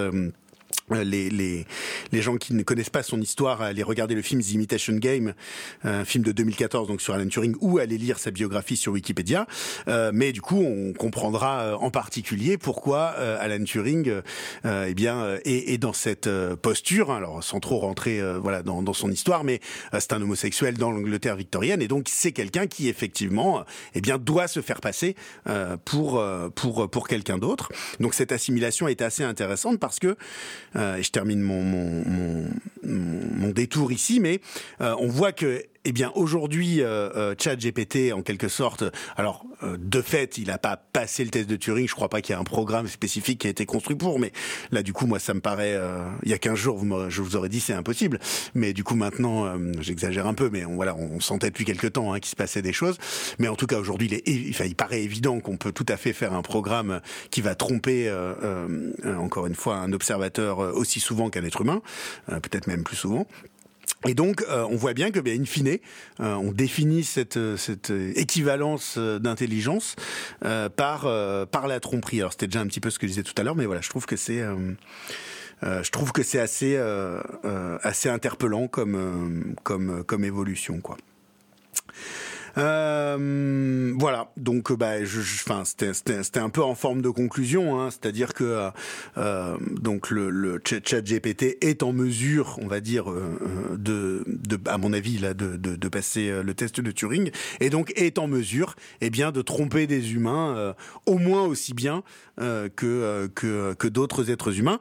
les, 0.92 1.30
les, 1.30 1.66
les 2.12 2.22
gens 2.22 2.38
qui 2.38 2.54
ne 2.54 2.64
connaissent 2.64 2.90
pas 2.90 3.04
son 3.04 3.20
histoire 3.20 3.62
à 3.62 3.68
aller 3.68 3.84
regarder 3.84 4.16
le 4.16 4.22
film 4.22 4.42
The 4.42 4.52
Imitation 4.52 4.96
Game, 4.96 5.34
un 5.84 6.06
film 6.06 6.24
de 6.24 6.32
2014 6.32 6.88
donc 6.88 7.02
sur 7.02 7.14
Alan 7.14 7.28
Turing, 7.28 7.56
ou 7.62 7.80
aller 7.80 7.98
lire 7.98 8.20
sa 8.20 8.32
biographie 8.32 8.78
sur 8.78 8.94
Wikipédia. 8.94 9.48
Euh, 9.88 10.12
mais 10.14 10.32
du 10.32 10.42
coup, 10.42 10.62
on 10.62 10.94
comprendra 10.94 11.62
euh, 11.62 11.76
en 11.76 11.90
particulier 11.90 12.58
pourquoi 12.58 13.16
euh, 13.18 13.38
Alan 13.40 13.64
Turing, 13.64 14.22
euh, 14.66 14.86
eh 14.88 14.94
bien, 14.94 15.38
est, 15.44 15.74
est, 15.74 15.78
dans 15.78 15.94
cette 15.94 16.30
posture. 16.62 17.12
Hein, 17.12 17.18
alors, 17.18 17.44
sans 17.44 17.60
trop 17.60 17.80
rentrer, 17.80 18.22
voilà, 18.40 18.62
dans, 18.62 18.82
dans, 18.82 18.94
son 18.94 19.12
histoire, 19.12 19.44
mais 19.44 19.60
c'est 20.00 20.14
un 20.14 20.22
homosexuel 20.22 20.78
dans 20.78 20.92
l'Angleterre 20.92 21.36
victorienne, 21.36 21.82
et 21.82 21.88
donc 21.88 22.08
c'est 22.10 22.32
quelqu'un 22.32 22.68
qui 22.68 22.88
effectivement, 22.88 23.64
eh 23.94 24.02
bien, 24.02 24.18
doit 24.18 24.48
se 24.48 24.62
faire 24.62 24.80
passer 24.80 25.16
pour 25.84 26.24
pour 26.56 26.90
pour 26.90 27.08
quelqu'un 27.08 27.38
d'autre. 27.38 27.72
Donc 28.00 28.14
cette 28.14 28.32
assimilation 28.32 28.88
est 28.88 29.02
assez 29.02 29.24
intéressante 29.24 29.80
parce 29.80 30.00
que 30.00 30.16
euh, 30.75 30.75
et 30.76 31.04
je 31.04 31.12
termine 31.12 31.42
mon, 31.42 31.62
mon, 31.62 32.04
mon, 32.06 32.46
mon, 32.84 33.50
détour 33.50 33.92
ici, 33.92 34.20
mais 34.20 34.42
euh, 34.82 34.96
on 35.00 35.08
voit 35.08 35.32
que 35.32 35.64
eh 35.86 35.92
bien, 35.92 36.12
aujourd'hui, 36.16 36.82
euh, 36.82 37.10
euh 37.16 37.36
ChatGPT, 37.38 38.12
en 38.12 38.24
quelque 38.24 38.48
sorte, 38.48 38.84
alors 39.16 39.46
euh, 39.64 39.78
de 39.80 40.02
fait, 40.02 40.40
il 40.40 40.48
n'a 40.48 40.58
pas 40.58 40.78
passé 40.78 41.24
le 41.24 41.30
test 41.30 41.48
de 41.48 41.56
Turing. 41.56 41.88
Je 41.88 41.94
crois 41.94 42.10
pas 42.10 42.22
qu'il 42.22 42.34
y 42.34 42.38
ait 42.38 42.42
un 42.42 42.44
programme 42.44 42.88
spécifique 42.88 43.42
qui 43.42 43.48
a 43.48 43.52
été 43.52 43.68
construit 43.68 43.96
pour. 43.96 44.20
Mais 44.20 44.32
là, 44.72 44.82
du 44.82 44.94
coup, 44.94 45.06
moi, 45.06 45.20
ça 45.20 45.36
me 45.36 45.42
paraît. 45.42 45.80
il 46.24 46.30
y 46.30 46.34
a 46.34 46.38
15 46.40 46.56
jours, 46.56 46.84
je 47.10 47.22
vous 47.22 47.36
aurais 47.36 47.50
dit 47.50 47.60
c'est 47.60 47.74
impossible. 47.74 48.20
Mais 48.56 48.74
du 48.74 48.84
coup, 48.84 48.96
maintenant, 48.96 49.58
j'exagère 49.80 50.26
un 50.26 50.34
peu, 50.34 50.50
mais 50.52 50.66
on, 50.66 50.76
voilà, 50.76 50.96
on, 50.96 51.20
sentait 51.20 51.50
depuis 51.50 51.66
quelques 51.66 51.94
temps 51.94 52.14
hein, 52.14 52.20
qu'il 52.20 52.30
se 52.30 52.36
passait 52.36 52.62
des 52.64 52.74
choses. 52.74 52.98
Mais 53.38 53.48
en 53.48 53.56
tout 53.56 53.68
cas, 53.68 53.78
aujourd'hui, 53.78 54.10
il, 54.26 54.50
enfin, 54.50 54.66
il 54.66 54.76
paraît 54.76 55.04
évident 55.04 55.40
qu'on 55.40 55.58
peut 55.58 55.72
tout 55.72 55.86
à 55.88 55.98
fait 55.98 56.14
faire 56.14 56.34
un 56.34 56.42
programme 56.42 57.00
qui 57.30 57.42
va 57.42 57.54
tromper, 57.54 58.12
encore 59.06 59.46
une 59.46 59.56
fois, 59.56 59.78
un 59.78 59.94
observateur 59.94 60.60
aussi 60.60 61.00
souvent 61.00 61.30
qu'un 61.30 61.44
être 61.44 61.62
humain, 61.62 61.82
peut-être 62.28 62.68
même 62.68 62.84
plus 62.84 62.96
souvent. 62.96 63.28
Et 64.08 64.14
donc, 64.14 64.44
euh, 64.50 64.66
on 64.70 64.76
voit 64.76 64.94
bien 64.94 65.12
que, 65.12 65.20
bien, 65.20 65.34
in 65.34 65.46
fine, 65.46 65.80
euh, 66.20 66.34
on 66.36 66.52
définit 66.52 67.04
cette, 67.04 67.40
cette 67.58 67.92
équivalence 68.16 68.96
euh, 68.98 69.20
d'intelligence 69.20 69.96
euh, 70.44 70.70
par 70.70 71.06
par 71.48 71.68
la 71.68 71.80
tromperie. 71.80 72.20
Alors, 72.20 72.32
c'était 72.32 72.48
déjà 72.48 72.62
un 72.62 72.68
petit 72.68 72.80
peu 72.80 72.90
ce 72.90 73.00
que 73.00 73.08
je 73.08 73.12
disais 73.12 73.24
tout 73.24 73.34
à 73.38 73.44
l'heure, 73.44 73.56
mais 73.56 73.66
voilà, 73.66 73.82
je 73.82 73.90
trouve 73.90 74.06
que 74.06 74.16
c'est 74.16 74.44
je 75.62 75.90
trouve 75.90 76.12
que 76.12 76.24
c'est 76.24 76.40
assez 76.40 76.78
assez 77.84 78.10
interpellant 78.10 78.68
comme 78.68 79.56
comme 79.64 80.04
comme 80.04 80.24
évolution, 80.24 80.80
quoi. 80.82 80.98
Euh, 82.58 83.94
voilà, 83.98 84.32
donc 84.38 84.72
bah, 84.74 85.04
je, 85.04 85.20
enfin, 85.20 85.64
c'était 85.66 86.40
un 86.40 86.50
peu 86.50 86.64
en 86.64 86.76
forme 86.76 87.02
de 87.02 87.10
conclusion, 87.10 87.80
hein, 87.80 87.90
c'est-à-dire 87.92 88.34
que 88.34 88.70
euh, 89.18 89.58
donc 89.82 90.10
le, 90.10 90.30
le 90.30 90.62
chat 90.64 91.02
GPT 91.02 91.58
est 91.62 91.84
en 91.84 91.94
mesure, 91.94 92.58
on 92.62 92.68
va 92.68 92.80
dire, 92.80 93.06
de, 93.78 94.24
de, 94.28 94.60
à 94.70 94.78
mon 94.78 94.94
avis 94.94 95.18
là, 95.18 95.34
de, 95.34 95.58
de, 95.58 95.76
de, 95.76 95.88
passer 95.90 96.32
le 96.44 96.54
test 96.54 96.80
de 96.80 96.92
Turing, 96.92 97.32
et 97.60 97.70
donc 97.70 97.92
est 97.96 98.18
en 98.18 98.28
mesure, 98.28 98.76
eh 99.02 99.10
bien, 99.10 99.32
de 99.32 99.42
tromper 99.42 99.88
des 99.88 100.14
humains 100.14 100.74
au 101.06 101.18
moins 101.18 101.44
aussi 101.44 101.74
bien 101.74 102.04
que 102.38 103.30
que, 103.36 103.74
que 103.74 103.88
d'autres 103.88 104.30
êtres 104.32 104.60
humains 104.60 104.80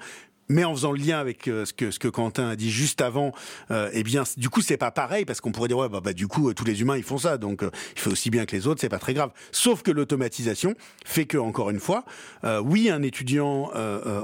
mais 0.49 0.65
en 0.65 0.75
faisant 0.75 0.93
le 0.93 0.99
lien 0.99 1.19
avec 1.19 1.49
euh, 1.49 1.65
ce 1.65 1.73
que 1.73 2.09
Quentin 2.09 2.49
a 2.49 2.57
dit 2.57 2.71
juste 2.71 3.01
avant, 3.01 3.33
euh, 3.71 3.91
eh 3.93 4.03
bien, 4.03 4.25
du 4.37 4.49
coup, 4.49 4.61
c'est 4.61 4.77
pas 4.77 4.91
pareil 4.91 5.25
parce 5.25 5.41
qu'on 5.41 5.53
pourrait 5.53 5.69
dire 5.69 5.79
ouais, 5.79 5.89
bah, 5.89 6.01
bah 6.03 6.13
du 6.13 6.27
coup, 6.27 6.51
euh, 6.51 6.55
tous 6.55 6.65
les 6.65 6.81
humains 6.81 6.97
ils 6.97 7.03
font 7.03 7.19
ça, 7.19 7.39
donc 7.39 7.63
il 7.63 8.01
fait 8.01 8.11
aussi 8.11 8.31
bien 8.31 8.47
que 8.47 8.55
les 8.55 8.67
autres, 8.67 8.81
c'est 8.81 8.89
pas 8.89 8.99
très 8.99 9.15
grave. 9.15 9.31
Sauf 9.53 9.83
que 9.83 9.91
l'automatisation 9.91 10.75
fait 11.05 11.25
que 11.27 11.39
encore 11.39 11.71
une 11.71 11.81
fois, 11.81 12.05
oui, 12.63 12.91
un 12.91 13.03
étudiant 13.03 13.71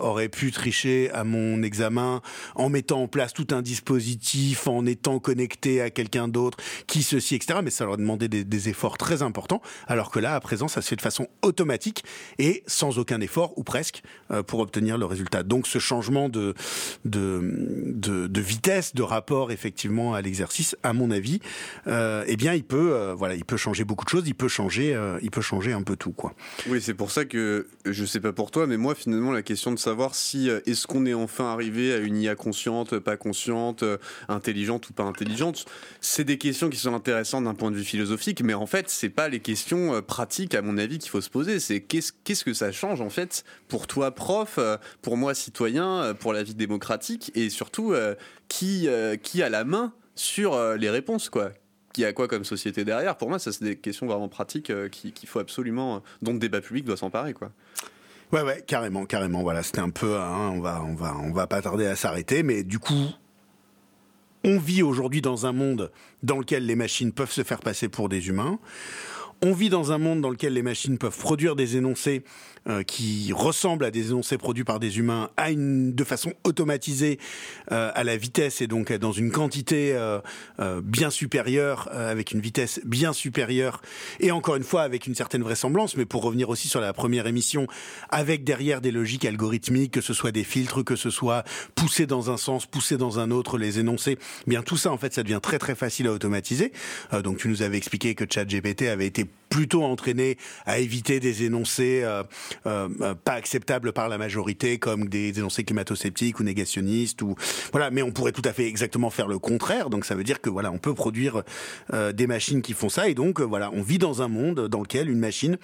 aurait 0.00 0.28
pu 0.28 0.50
tricher 0.52 1.10
à 1.12 1.24
mon 1.24 1.62
examen 1.62 2.20
en 2.54 2.68
mettant 2.68 3.02
en 3.02 3.08
place 3.08 3.32
tout 3.32 3.46
un 3.50 3.62
dispositif, 3.62 4.66
en 4.66 4.86
étant 4.86 5.18
connecté 5.18 5.80
à 5.80 5.90
quelqu'un 5.90 6.28
d'autre, 6.28 6.58
qui 6.86 7.02
ceci, 7.02 7.34
etc. 7.34 7.60
Mais 7.62 7.70
ça 7.70 7.84
leur 7.84 7.96
demandait 7.96 8.28
des, 8.28 8.44
des 8.44 8.68
efforts 8.68 8.98
très 8.98 9.22
importants, 9.22 9.62
alors 9.86 10.10
que 10.10 10.18
là, 10.18 10.34
à 10.34 10.40
présent, 10.40 10.68
ça 10.68 10.82
se 10.82 10.88
fait 10.88 10.96
de 10.96 11.02
façon 11.02 11.28
automatique 11.42 12.04
et 12.38 12.62
sans 12.66 12.98
aucun 12.98 13.20
effort 13.20 13.56
ou 13.58 13.64
presque 13.64 14.02
pour 14.46 14.60
obtenir 14.60 14.98
le 14.98 15.06
résultat. 15.06 15.42
Donc, 15.42 15.66
ce 15.66 15.78
changement 15.78 16.09
de, 16.28 16.54
vitesse, 18.40 18.94
de 18.94 19.02
rapport 19.02 19.52
effectivement 19.52 20.14
à 20.14 20.22
l'exercice, 20.22 20.76
à 20.82 20.92
mon 20.92 21.11
avis, 21.11 21.40
euh, 21.86 22.24
eh 22.26 22.36
bien, 22.36 22.54
il 22.54 22.64
peut, 22.64 22.92
euh, 22.92 23.14
voilà, 23.14 23.34
il 23.34 23.44
peut 23.44 23.56
changer 23.56 23.84
beaucoup 23.84 24.04
de 24.04 24.11
choses, 24.11 24.24
il 24.26 24.34
peut 24.34 24.48
changer, 24.48 24.94
euh, 24.94 25.18
il 25.22 25.30
peut 25.30 25.40
changer 25.40 25.72
un 25.72 25.82
peu 25.82 25.96
tout, 25.96 26.12
quoi. 26.12 26.34
Oui, 26.68 26.80
c'est 26.80 26.94
pour 26.94 27.11
ça 27.11 27.24
que 27.24 27.68
je 27.84 28.04
sais 28.04 28.20
pas 28.20 28.32
pour 28.32 28.50
toi, 28.50 28.66
mais 28.66 28.76
moi, 28.76 28.94
finalement, 28.94 29.32
la 29.32 29.42
question 29.42 29.72
de 29.72 29.78
savoir 29.78 30.14
si 30.14 30.48
est-ce 30.66 30.86
qu'on 30.86 31.06
est 31.06 31.14
enfin 31.14 31.46
arrivé 31.46 31.92
à 31.92 31.98
une 31.98 32.16
IA 32.16 32.34
consciente, 32.34 32.98
pas 32.98 33.16
consciente, 33.16 33.84
intelligente 34.28 34.88
ou 34.88 34.92
pas 34.92 35.04
intelligente, 35.04 35.66
c'est 36.00 36.24
des 36.24 36.38
questions 36.38 36.70
qui 36.70 36.78
sont 36.78 36.94
intéressantes 36.94 37.44
d'un 37.44 37.54
point 37.54 37.70
de 37.70 37.76
vue 37.76 37.84
philosophique, 37.84 38.42
mais 38.42 38.54
en 38.54 38.66
fait, 38.66 38.88
c'est 38.88 39.08
pas 39.08 39.28
les 39.28 39.40
questions 39.40 40.00
pratiques, 40.02 40.54
à 40.54 40.62
mon 40.62 40.78
avis, 40.78 40.98
qu'il 40.98 41.11
faut 41.11 41.20
se 41.20 41.30
poser. 41.30 41.61
C'est 41.61 41.80
qu'est-ce 41.80 42.12
qu'est-ce 42.24 42.44
que 42.44 42.54
ça 42.54 42.72
change 42.72 43.00
en 43.00 43.11
fait 43.11 43.44
pour 43.68 43.86
toi, 43.86 44.11
prof, 44.11 44.58
pour 45.02 45.16
moi, 45.16 45.34
citoyen 45.34 45.99
euh, 46.01 46.14
pour 46.14 46.32
la 46.32 46.42
vie 46.42 46.55
démocratique 46.55 47.30
et 47.34 47.51
surtout 47.51 47.92
euh, 47.92 48.14
qui, 48.48 48.88
euh, 48.88 49.16
qui 49.16 49.42
a 49.42 49.48
la 49.48 49.64
main 49.64 49.92
sur 50.14 50.59
les 50.74 50.90
réponses 50.90 51.30
quoi 51.30 51.51
qui 51.92 52.05
a 52.05 52.12
quoi 52.12 52.28
comme 52.28 52.44
société 52.44 52.84
derrière? 52.84 53.16
Pour 53.16 53.28
moi, 53.28 53.40
ça 53.40 53.51
c'est 53.51 53.64
des 53.64 53.76
questions 53.76 54.07
vraiment 54.07 54.28
pratiques 54.28 54.70
qu'il 54.90 55.28
faut 55.28 55.40
absolument, 55.40 56.05
dont 56.22 56.32
le 56.32 56.38
débat 56.38 56.61
public 56.61 56.84
doit 56.84 56.96
s'emparer 56.96 57.32
quoi. 57.32 57.51
Ouais 58.32 58.42
ouais, 58.42 58.62
carrément, 58.64 59.07
carrément. 59.07 59.42
Voilà, 59.42 59.64
c'était 59.64 59.80
un 59.80 59.90
peu, 59.90 60.16
hein, 60.16 60.53
on 60.55 60.61
va, 60.61 60.82
on 60.84 60.94
va, 60.94 61.16
on 61.16 61.32
va 61.32 61.48
pas 61.48 61.61
tarder 61.62 61.86
à 61.86 61.96
s'arrêter, 61.96 62.44
mais 62.44 62.62
du 62.62 62.78
coup, 62.78 63.09
on 64.44 64.59
vit 64.59 64.82
aujourd'hui 64.82 65.20
dans 65.20 65.46
un 65.46 65.53
monde 65.53 65.90
dans 66.22 66.38
lequel 66.38 66.64
les 66.64 66.76
machines 66.76 67.12
peuvent 67.12 67.32
se 67.32 67.42
faire 67.42 67.61
passer 67.61 67.88
pour 67.88 68.09
des 68.09 68.28
humains. 68.28 68.59
On 69.42 69.53
vit 69.53 69.70
dans 69.70 69.90
un 69.90 69.98
monde 69.98 70.20
dans 70.20 70.30
lequel 70.30 70.53
les 70.53 70.62
machines 70.62 70.98
peuvent 70.98 71.18
produire 71.18 71.57
des 71.57 71.76
énoncés 71.76 72.24
euh, 72.70 72.82
qui 72.82 73.32
ressemblent 73.32 73.84
à 73.84 73.90
des 73.90 74.08
énoncés 74.08 74.38
produits 74.38 74.64
par 74.64 74.80
des 74.80 74.98
humains 74.98 75.30
à 75.36 75.50
une, 75.50 75.94
de 75.94 76.04
façon 76.04 76.32
automatisée 76.44 77.18
euh, 77.72 77.90
à 77.94 78.04
la 78.04 78.16
vitesse 78.16 78.60
et 78.60 78.66
donc 78.66 78.92
dans 78.92 79.12
une 79.12 79.30
quantité 79.30 79.92
euh, 79.94 80.20
bien 80.82 81.10
supérieure, 81.10 81.88
avec 81.92 82.32
une 82.32 82.40
vitesse 82.40 82.80
bien 82.84 83.12
supérieure 83.12 83.82
et 84.20 84.30
encore 84.30 84.56
une 84.56 84.62
fois 84.62 84.82
avec 84.82 85.06
une 85.06 85.14
certaine 85.14 85.42
vraisemblance, 85.42 85.96
mais 85.96 86.06
pour 86.06 86.22
revenir 86.22 86.48
aussi 86.48 86.68
sur 86.68 86.80
la 86.80 86.92
première 86.92 87.26
émission, 87.26 87.66
avec 88.08 88.44
derrière 88.44 88.80
des 88.80 88.90
logiques 88.90 89.24
algorithmiques, 89.24 89.92
que 89.92 90.00
ce 90.00 90.14
soit 90.14 90.32
des 90.32 90.44
filtres, 90.44 90.84
que 90.84 90.96
ce 90.96 91.10
soit 91.10 91.44
poussé 91.74 92.06
dans 92.06 92.30
un 92.30 92.36
sens, 92.36 92.66
poussé 92.66 92.96
dans 92.96 93.18
un 93.18 93.30
autre, 93.30 93.58
les 93.58 93.78
énoncés, 93.78 94.18
eh 94.46 94.50
bien 94.50 94.62
tout 94.62 94.76
ça 94.76 94.92
en 94.92 94.98
fait 94.98 95.12
ça 95.12 95.22
devient 95.22 95.40
très 95.42 95.58
très 95.58 95.74
facile 95.74 96.06
à 96.06 96.12
automatiser. 96.12 96.72
donc 97.24 97.38
tu 97.38 97.48
nous 97.48 97.62
avais 97.62 97.76
expliqué 97.76 98.14
que 98.14 98.24
ChatGPT 98.28 98.82
avait 98.82 99.06
été 99.06 99.26
plutôt 99.51 99.82
entraîné 99.82 100.38
à 100.64 100.78
éviter 100.78 101.20
des 101.20 101.42
énoncés 101.42 102.01
euh, 102.03 102.22
euh, 102.66 102.88
euh, 103.01 103.14
pas 103.14 103.32
acceptables 103.32 103.92
par 103.92 104.09
la 104.09 104.16
majorité, 104.16 104.78
comme 104.78 105.09
des 105.09 105.38
énoncés 105.38 105.64
climato-sceptiques 105.64 106.40
ou 106.40 106.44
négationnistes, 106.44 107.20
ou 107.20 107.34
voilà. 107.72 107.90
Mais 107.90 108.03
on 108.03 108.12
pourrait 108.12 108.32
tout 108.32 108.42
à 108.44 108.53
fait 108.55 108.66
exactement 108.66 109.11
faire 109.11 109.26
le 109.26 109.38
contraire. 109.38 109.90
Donc 109.90 110.07
ça 110.07 110.14
veut 110.14 110.24
dire 110.24 110.40
que 110.40 110.48
voilà, 110.48 110.70
on 110.70 110.78
peut 110.78 110.94
produire 110.94 111.42
des 111.92 112.26
machines 112.26 112.62
qui 112.62 112.72
font 112.72 112.88
ça, 112.88 113.09
et 113.09 113.14
donc 113.14 113.40
voilà, 113.40 113.70
on 113.72 113.82
vit 113.82 113.98
dans 113.98 114.22
un 114.22 114.28
monde 114.28 114.68
dans 114.68 114.80
lequel 114.80 115.11
une 115.11 115.18
machine 115.18 115.59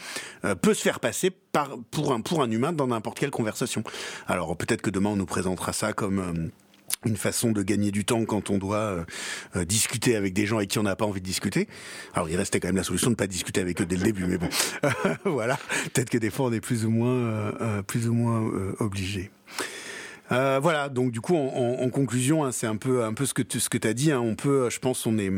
peut 0.61 0.75
se 0.75 0.83
faire 0.83 0.99
passer 0.99 1.31
par 1.31 1.79
pour 1.93 2.13
un 2.13 2.21
pour 2.21 2.43
un 2.43 2.51
humain 2.51 2.73
dans 2.73 2.89
n'importe 2.89 3.21
quelle 3.21 3.31
conversation. 3.31 3.85
Alors 4.27 4.57
peut-être 4.57 4.83
que 4.83 4.91
demain 4.91 5.11
on 5.11 5.17
nous 5.17 5.27
présentera 5.27 5.73
ça 5.73 5.93
comme 5.93 6.51
une 7.07 7.17
façon 7.17 7.53
de 7.53 7.63
gagner 7.63 7.91
du 7.91 8.05
temps 8.05 8.25
quand 8.25 8.51
on 8.51 8.59
doit 8.59 8.77
euh, 8.77 9.05
euh, 9.57 9.65
discuter 9.65 10.17
avec 10.17 10.35
des 10.35 10.47
gens 10.47 10.57
avec 10.57 10.71
qui 10.71 10.79
on 10.79 10.83
n'a 10.83 10.97
pas 10.97 11.07
envie 11.07 11.21
de 11.21 11.27
discuter. 11.27 11.69
Alors 12.15 12.29
il 12.29 12.37
restait 12.37 12.61
quand 12.61 12.69
même 12.69 12.77
la 12.77 12.83
solution 12.83 13.09
de 13.09 13.13
ne 13.13 13.17
pas 13.17 13.27
discuter 13.27 13.61
avec 13.61 13.81
eux 13.81 13.87
dès 13.87 13.97
le 13.97 14.03
début, 14.03 14.25
mais 14.27 14.39
bon, 14.39 14.49
voilà. 15.25 15.59
Peut-être 15.93 16.11
que 16.11 16.19
des 16.19 16.31
fois 16.31 16.47
on 16.47 16.53
est 16.53 16.61
plus 16.61 16.85
ou 16.85 16.91
moins, 16.91 17.15
euh, 17.15 17.83
plus 17.83 18.09
ou 18.09 18.15
moins 18.15 18.51
obligé. 18.79 19.31
Euh, 20.33 20.59
voilà, 20.61 20.89
donc 20.89 21.13
du 21.13 21.21
coup, 21.21 21.37
en, 21.37 21.79
en, 21.81 21.89
conclusion, 21.91 22.45
hein, 22.45 22.53
c'est 22.53 22.67
un 22.67 22.77
peu, 22.77 23.05
un 23.05 23.15
peu 23.15 23.27
ce 23.27 23.35
que 23.35 23.43
tu, 23.43 23.61
ce 23.61 23.69
que 23.69 23.87
as 23.87 23.95
dit. 23.95 24.13
Hein, 24.13 24.21
on 24.21 24.35
peut, 24.35 24.69
je 24.71 24.79
pense, 24.79 25.07
on 25.07 25.19
est, 25.19 25.31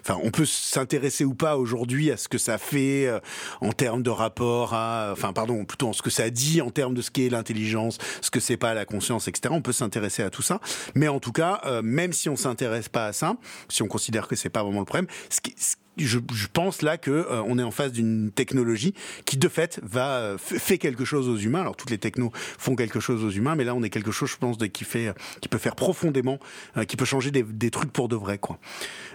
enfin, 0.00 0.18
on 0.22 0.30
peut 0.30 0.44
s'intéresser 0.44 1.24
ou 1.24 1.34
pas 1.34 1.56
aujourd'hui 1.56 2.10
à 2.10 2.16
ce 2.16 2.28
que 2.28 2.38
ça 2.38 2.58
fait 2.58 3.06
euh, 3.06 3.18
en 3.60 3.72
termes 3.72 4.02
de 4.02 4.10
rapport 4.10 4.74
à, 4.74 5.10
enfin, 5.12 5.32
pardon, 5.32 5.64
plutôt 5.64 5.88
en 5.88 5.92
ce 5.92 6.02
que 6.02 6.10
ça 6.10 6.30
dit 6.30 6.60
en 6.60 6.70
termes 6.70 6.94
de 6.94 7.02
ce 7.02 7.10
qu'est 7.10 7.28
l'intelligence, 7.28 7.98
ce 8.20 8.30
que 8.30 8.40
c'est 8.40 8.56
pas 8.56 8.74
la 8.74 8.84
conscience, 8.84 9.28
etc. 9.28 9.54
On 9.56 9.62
peut 9.62 9.72
s'intéresser 9.72 10.22
à 10.22 10.30
tout 10.30 10.42
ça, 10.42 10.60
mais 10.94 11.08
en 11.08 11.20
tout 11.20 11.32
cas, 11.32 11.60
euh, 11.66 11.82
même 11.82 12.12
si 12.12 12.28
on 12.28 12.36
s'intéresse 12.36 12.88
pas 12.88 13.06
à 13.06 13.12
ça, 13.12 13.36
si 13.68 13.82
on 13.82 13.88
considère 13.88 14.28
que 14.28 14.36
c'est 14.36 14.50
pas 14.50 14.62
vraiment 14.62 14.80
le 14.80 14.86
problème, 14.86 15.06
ce 15.30 15.40
qui, 15.40 15.54
ce 15.58 15.76
je, 16.04 16.18
pense 16.52 16.82
là 16.82 16.98
que 16.98 17.10
euh, 17.10 17.42
on 17.46 17.58
est 17.58 17.62
en 17.62 17.70
face 17.70 17.92
d'une 17.92 18.30
technologie 18.30 18.94
qui 19.24 19.36
de 19.36 19.48
fait 19.48 19.80
va 19.82 20.18
euh, 20.18 20.38
fait 20.38 20.78
quelque 20.78 21.04
chose 21.04 21.28
aux 21.28 21.36
humains. 21.36 21.60
Alors 21.60 21.76
toutes 21.76 21.90
les 21.90 21.98
technos 21.98 22.32
font 22.34 22.76
quelque 22.76 23.00
chose 23.00 23.24
aux 23.24 23.30
humains, 23.30 23.54
mais 23.54 23.64
là 23.64 23.74
on 23.74 23.82
est 23.82 23.90
quelque 23.90 24.12
chose, 24.12 24.30
je 24.30 24.36
pense, 24.36 24.56
qui 24.72 24.84
fait 24.84 25.12
qui 25.40 25.48
peut 25.48 25.58
faire 25.58 25.74
profondément, 25.74 26.38
euh, 26.76 26.84
qui 26.84 26.96
peut 26.96 27.04
changer 27.04 27.30
des, 27.30 27.70
trucs 27.70 27.92
pour 27.92 28.08
de 28.08 28.16
vrai, 28.16 28.38
quoi. 28.38 28.58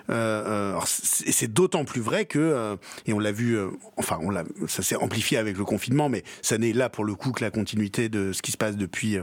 Euh, 0.09 0.77
c'est 0.85 1.51
d'autant 1.51 1.85
plus 1.85 2.01
vrai 2.01 2.25
que 2.25 2.77
et 3.05 3.13
on 3.13 3.19
l'a 3.19 3.31
vu, 3.31 3.57
enfin 3.97 4.19
ça 4.67 4.83
s'est 4.83 4.95
amplifié 4.95 5.37
avec 5.37 5.57
le 5.57 5.63
confinement, 5.63 6.09
mais 6.09 6.23
ça 6.41 6.57
n'est 6.57 6.73
là 6.73 6.89
pour 6.89 7.05
le 7.05 7.15
coup 7.15 7.31
que 7.31 7.43
la 7.43 7.51
continuité 7.51 8.09
de 8.09 8.33
ce 8.33 8.41
qui 8.41 8.51
se 8.51 8.57
passe 8.57 8.75
depuis, 8.75 9.17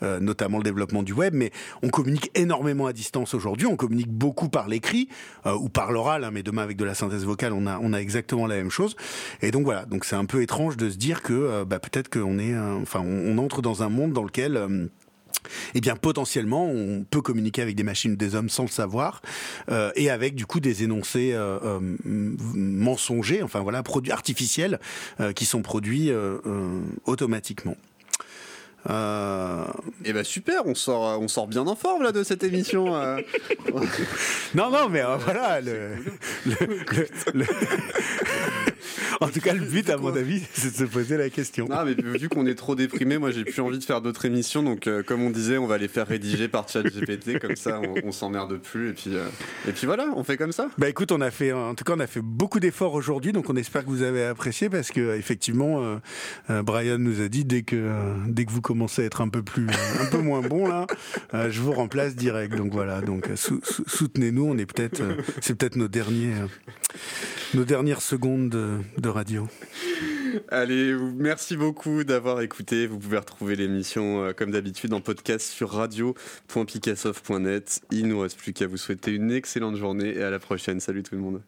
notamment 0.00 0.58
le 0.58 0.64
développement 0.64 1.02
du 1.02 1.12
web. 1.12 1.34
Mais 1.34 1.50
on 1.82 1.90
communique 1.90 2.30
énormément 2.34 2.86
à 2.86 2.92
distance 2.92 3.34
aujourd'hui. 3.34 3.66
On 3.66 3.76
communique 3.76 4.10
beaucoup 4.10 4.48
par 4.48 4.68
l'écrit 4.68 5.08
ou 5.44 5.68
par 5.68 5.92
l'oral, 5.92 6.24
hein, 6.24 6.30
mais 6.32 6.42
demain 6.42 6.62
avec 6.62 6.76
de 6.76 6.84
la 6.84 6.91
la 6.92 6.96
synthèse 6.96 7.24
vocale, 7.24 7.54
on 7.54 7.66
a, 7.66 7.98
exactement 7.98 8.46
la 8.46 8.56
même 8.56 8.70
chose. 8.70 8.96
Et 9.40 9.50
donc 9.50 9.64
voilà, 9.64 9.86
donc 9.86 10.04
c'est 10.04 10.14
un 10.14 10.26
peu 10.26 10.42
étrange 10.42 10.76
de 10.76 10.90
se 10.90 10.96
dire 10.96 11.22
que 11.22 11.32
euh, 11.32 11.64
bah, 11.64 11.78
peut-être 11.78 12.10
qu'on 12.10 12.38
est, 12.38 12.54
enfin, 12.82 13.00
on, 13.00 13.38
entre 13.38 13.62
dans 13.62 13.82
un 13.82 13.88
monde 13.88 14.12
dans 14.12 14.24
lequel 14.24 14.58
euh, 14.58 14.86
eh 15.74 15.80
bien 15.80 15.96
potentiellement 15.96 16.66
on 16.66 17.04
peut 17.08 17.22
communiquer 17.22 17.62
avec 17.62 17.76
des 17.76 17.82
machines 17.82 18.12
ou 18.12 18.16
des 18.16 18.34
hommes 18.34 18.50
sans 18.50 18.64
le 18.64 18.68
savoir 18.68 19.22
euh, 19.70 19.90
et 19.96 20.10
avec 20.10 20.34
du 20.34 20.44
coup 20.44 20.60
des 20.60 20.84
énoncés 20.84 21.36
mensongers 22.04 23.42
enfin 23.42 23.60
voilà 23.60 23.82
produits 23.82 24.12
artificiels 24.12 24.78
qui 25.34 25.44
sont 25.44 25.62
produits 25.62 26.12
automatiquement 27.06 27.76
euh... 28.90 29.64
Et 30.04 30.10
eh 30.10 30.12
ben 30.12 30.24
super, 30.24 30.66
on 30.66 30.74
sort, 30.74 31.20
on 31.20 31.28
sort 31.28 31.46
bien 31.46 31.66
en 31.66 31.76
forme 31.76 32.02
là 32.02 32.10
de 32.10 32.24
cette 32.24 32.42
émission. 32.42 32.96
Euh. 32.96 33.20
non 34.54 34.70
non 34.70 34.88
mais 34.88 35.02
euh, 35.02 35.16
voilà 35.16 35.60
le, 35.60 35.90
le, 36.46 37.46
en 39.22 39.28
tout 39.28 39.40
cas, 39.40 39.54
le 39.54 39.64
but, 39.64 39.88
à 39.90 39.96
mon 39.96 40.14
avis, 40.14 40.42
c'est 40.52 40.72
de 40.72 40.76
se 40.76 40.84
poser 40.84 41.16
la 41.16 41.30
question. 41.30 41.66
Non, 41.68 41.84
mais 41.84 41.94
vu 42.18 42.28
qu'on 42.28 42.46
est 42.46 42.54
trop 42.54 42.74
déprimé, 42.74 43.18
moi, 43.18 43.30
j'ai 43.30 43.44
plus 43.44 43.60
envie 43.60 43.78
de 43.78 43.84
faire 43.84 44.00
d'autres 44.00 44.24
émissions. 44.24 44.62
Donc, 44.62 44.86
euh, 44.86 45.02
comme 45.02 45.22
on 45.22 45.30
disait, 45.30 45.58
on 45.58 45.66
va 45.66 45.78
les 45.78 45.88
faire 45.88 46.06
rédiger 46.06 46.48
par 46.48 46.68
ChatGPT, 46.68 47.38
comme 47.38 47.56
ça, 47.56 47.80
on, 48.04 48.12
s'emmerde 48.12 48.58
plus. 48.58 48.90
Et 48.90 48.92
puis, 48.92 49.10
et 49.66 49.72
puis 49.72 49.86
voilà, 49.86 50.08
on 50.16 50.24
fait 50.24 50.36
comme 50.36 50.52
ça. 50.52 50.68
Bah 50.78 50.88
écoute, 50.88 51.12
on 51.12 51.20
a 51.20 51.30
fait, 51.30 51.52
en 51.52 51.74
tout 51.74 51.84
cas, 51.84 51.94
on 51.96 52.00
a 52.00 52.06
fait 52.06 52.20
beaucoup 52.20 52.60
d'efforts 52.60 52.94
aujourd'hui, 52.94 53.32
donc 53.32 53.48
on 53.48 53.56
espère 53.56 53.84
que 53.84 53.90
vous 53.90 54.02
avez 54.02 54.24
apprécié 54.24 54.68
parce 54.68 54.90
que 54.90 55.16
effectivement, 55.16 55.98
Brian 56.48 56.98
nous 56.98 57.22
a 57.22 57.28
dit 57.28 57.44
dès 57.44 57.62
que 57.62 57.90
dès 58.28 58.44
que 58.44 58.50
vous 58.50 58.60
commencez 58.60 59.02
à 59.02 59.04
être 59.06 59.22
un 59.22 59.28
peu 59.28 59.42
plus, 59.42 59.66
un 60.00 60.06
peu 60.06 60.18
moins 60.18 60.42
bon 60.42 60.68
là, 60.68 60.86
je 61.32 61.60
vous 61.60 61.72
remplace 61.72 62.14
direct. 62.14 62.54
Donc 62.54 62.72
voilà, 62.72 63.00
donc 63.00 63.28
soutenez-nous. 63.34 64.44
On 64.44 64.58
est 64.58 64.66
peut-être, 64.66 65.02
c'est 65.40 65.54
peut-être 65.54 65.76
nos 65.76 65.88
derniers, 65.88 66.34
nos 67.54 67.64
dernières 67.64 68.02
secondes 68.02 68.50
de 68.50 69.08
radio. 69.08 69.48
Allez, 70.48 70.94
merci 70.94 71.56
beaucoup 71.56 72.04
d'avoir 72.04 72.40
écouté. 72.40 72.86
Vous 72.86 72.98
pouvez 72.98 73.18
retrouver 73.18 73.56
l'émission 73.56 74.24
euh, 74.24 74.32
comme 74.32 74.50
d'habitude 74.50 74.94
en 74.94 75.00
podcast 75.00 75.50
sur 75.50 75.70
radio.picassoft.net. 75.70 77.82
Il 77.90 78.08
nous 78.08 78.20
reste 78.20 78.38
plus 78.38 78.52
qu'à 78.52 78.66
vous 78.66 78.78
souhaiter 78.78 79.12
une 79.12 79.30
excellente 79.30 79.76
journée 79.76 80.16
et 80.16 80.22
à 80.22 80.30
la 80.30 80.38
prochaine. 80.38 80.80
Salut 80.80 81.02
tout 81.02 81.14
le 81.14 81.20
monde. 81.20 81.42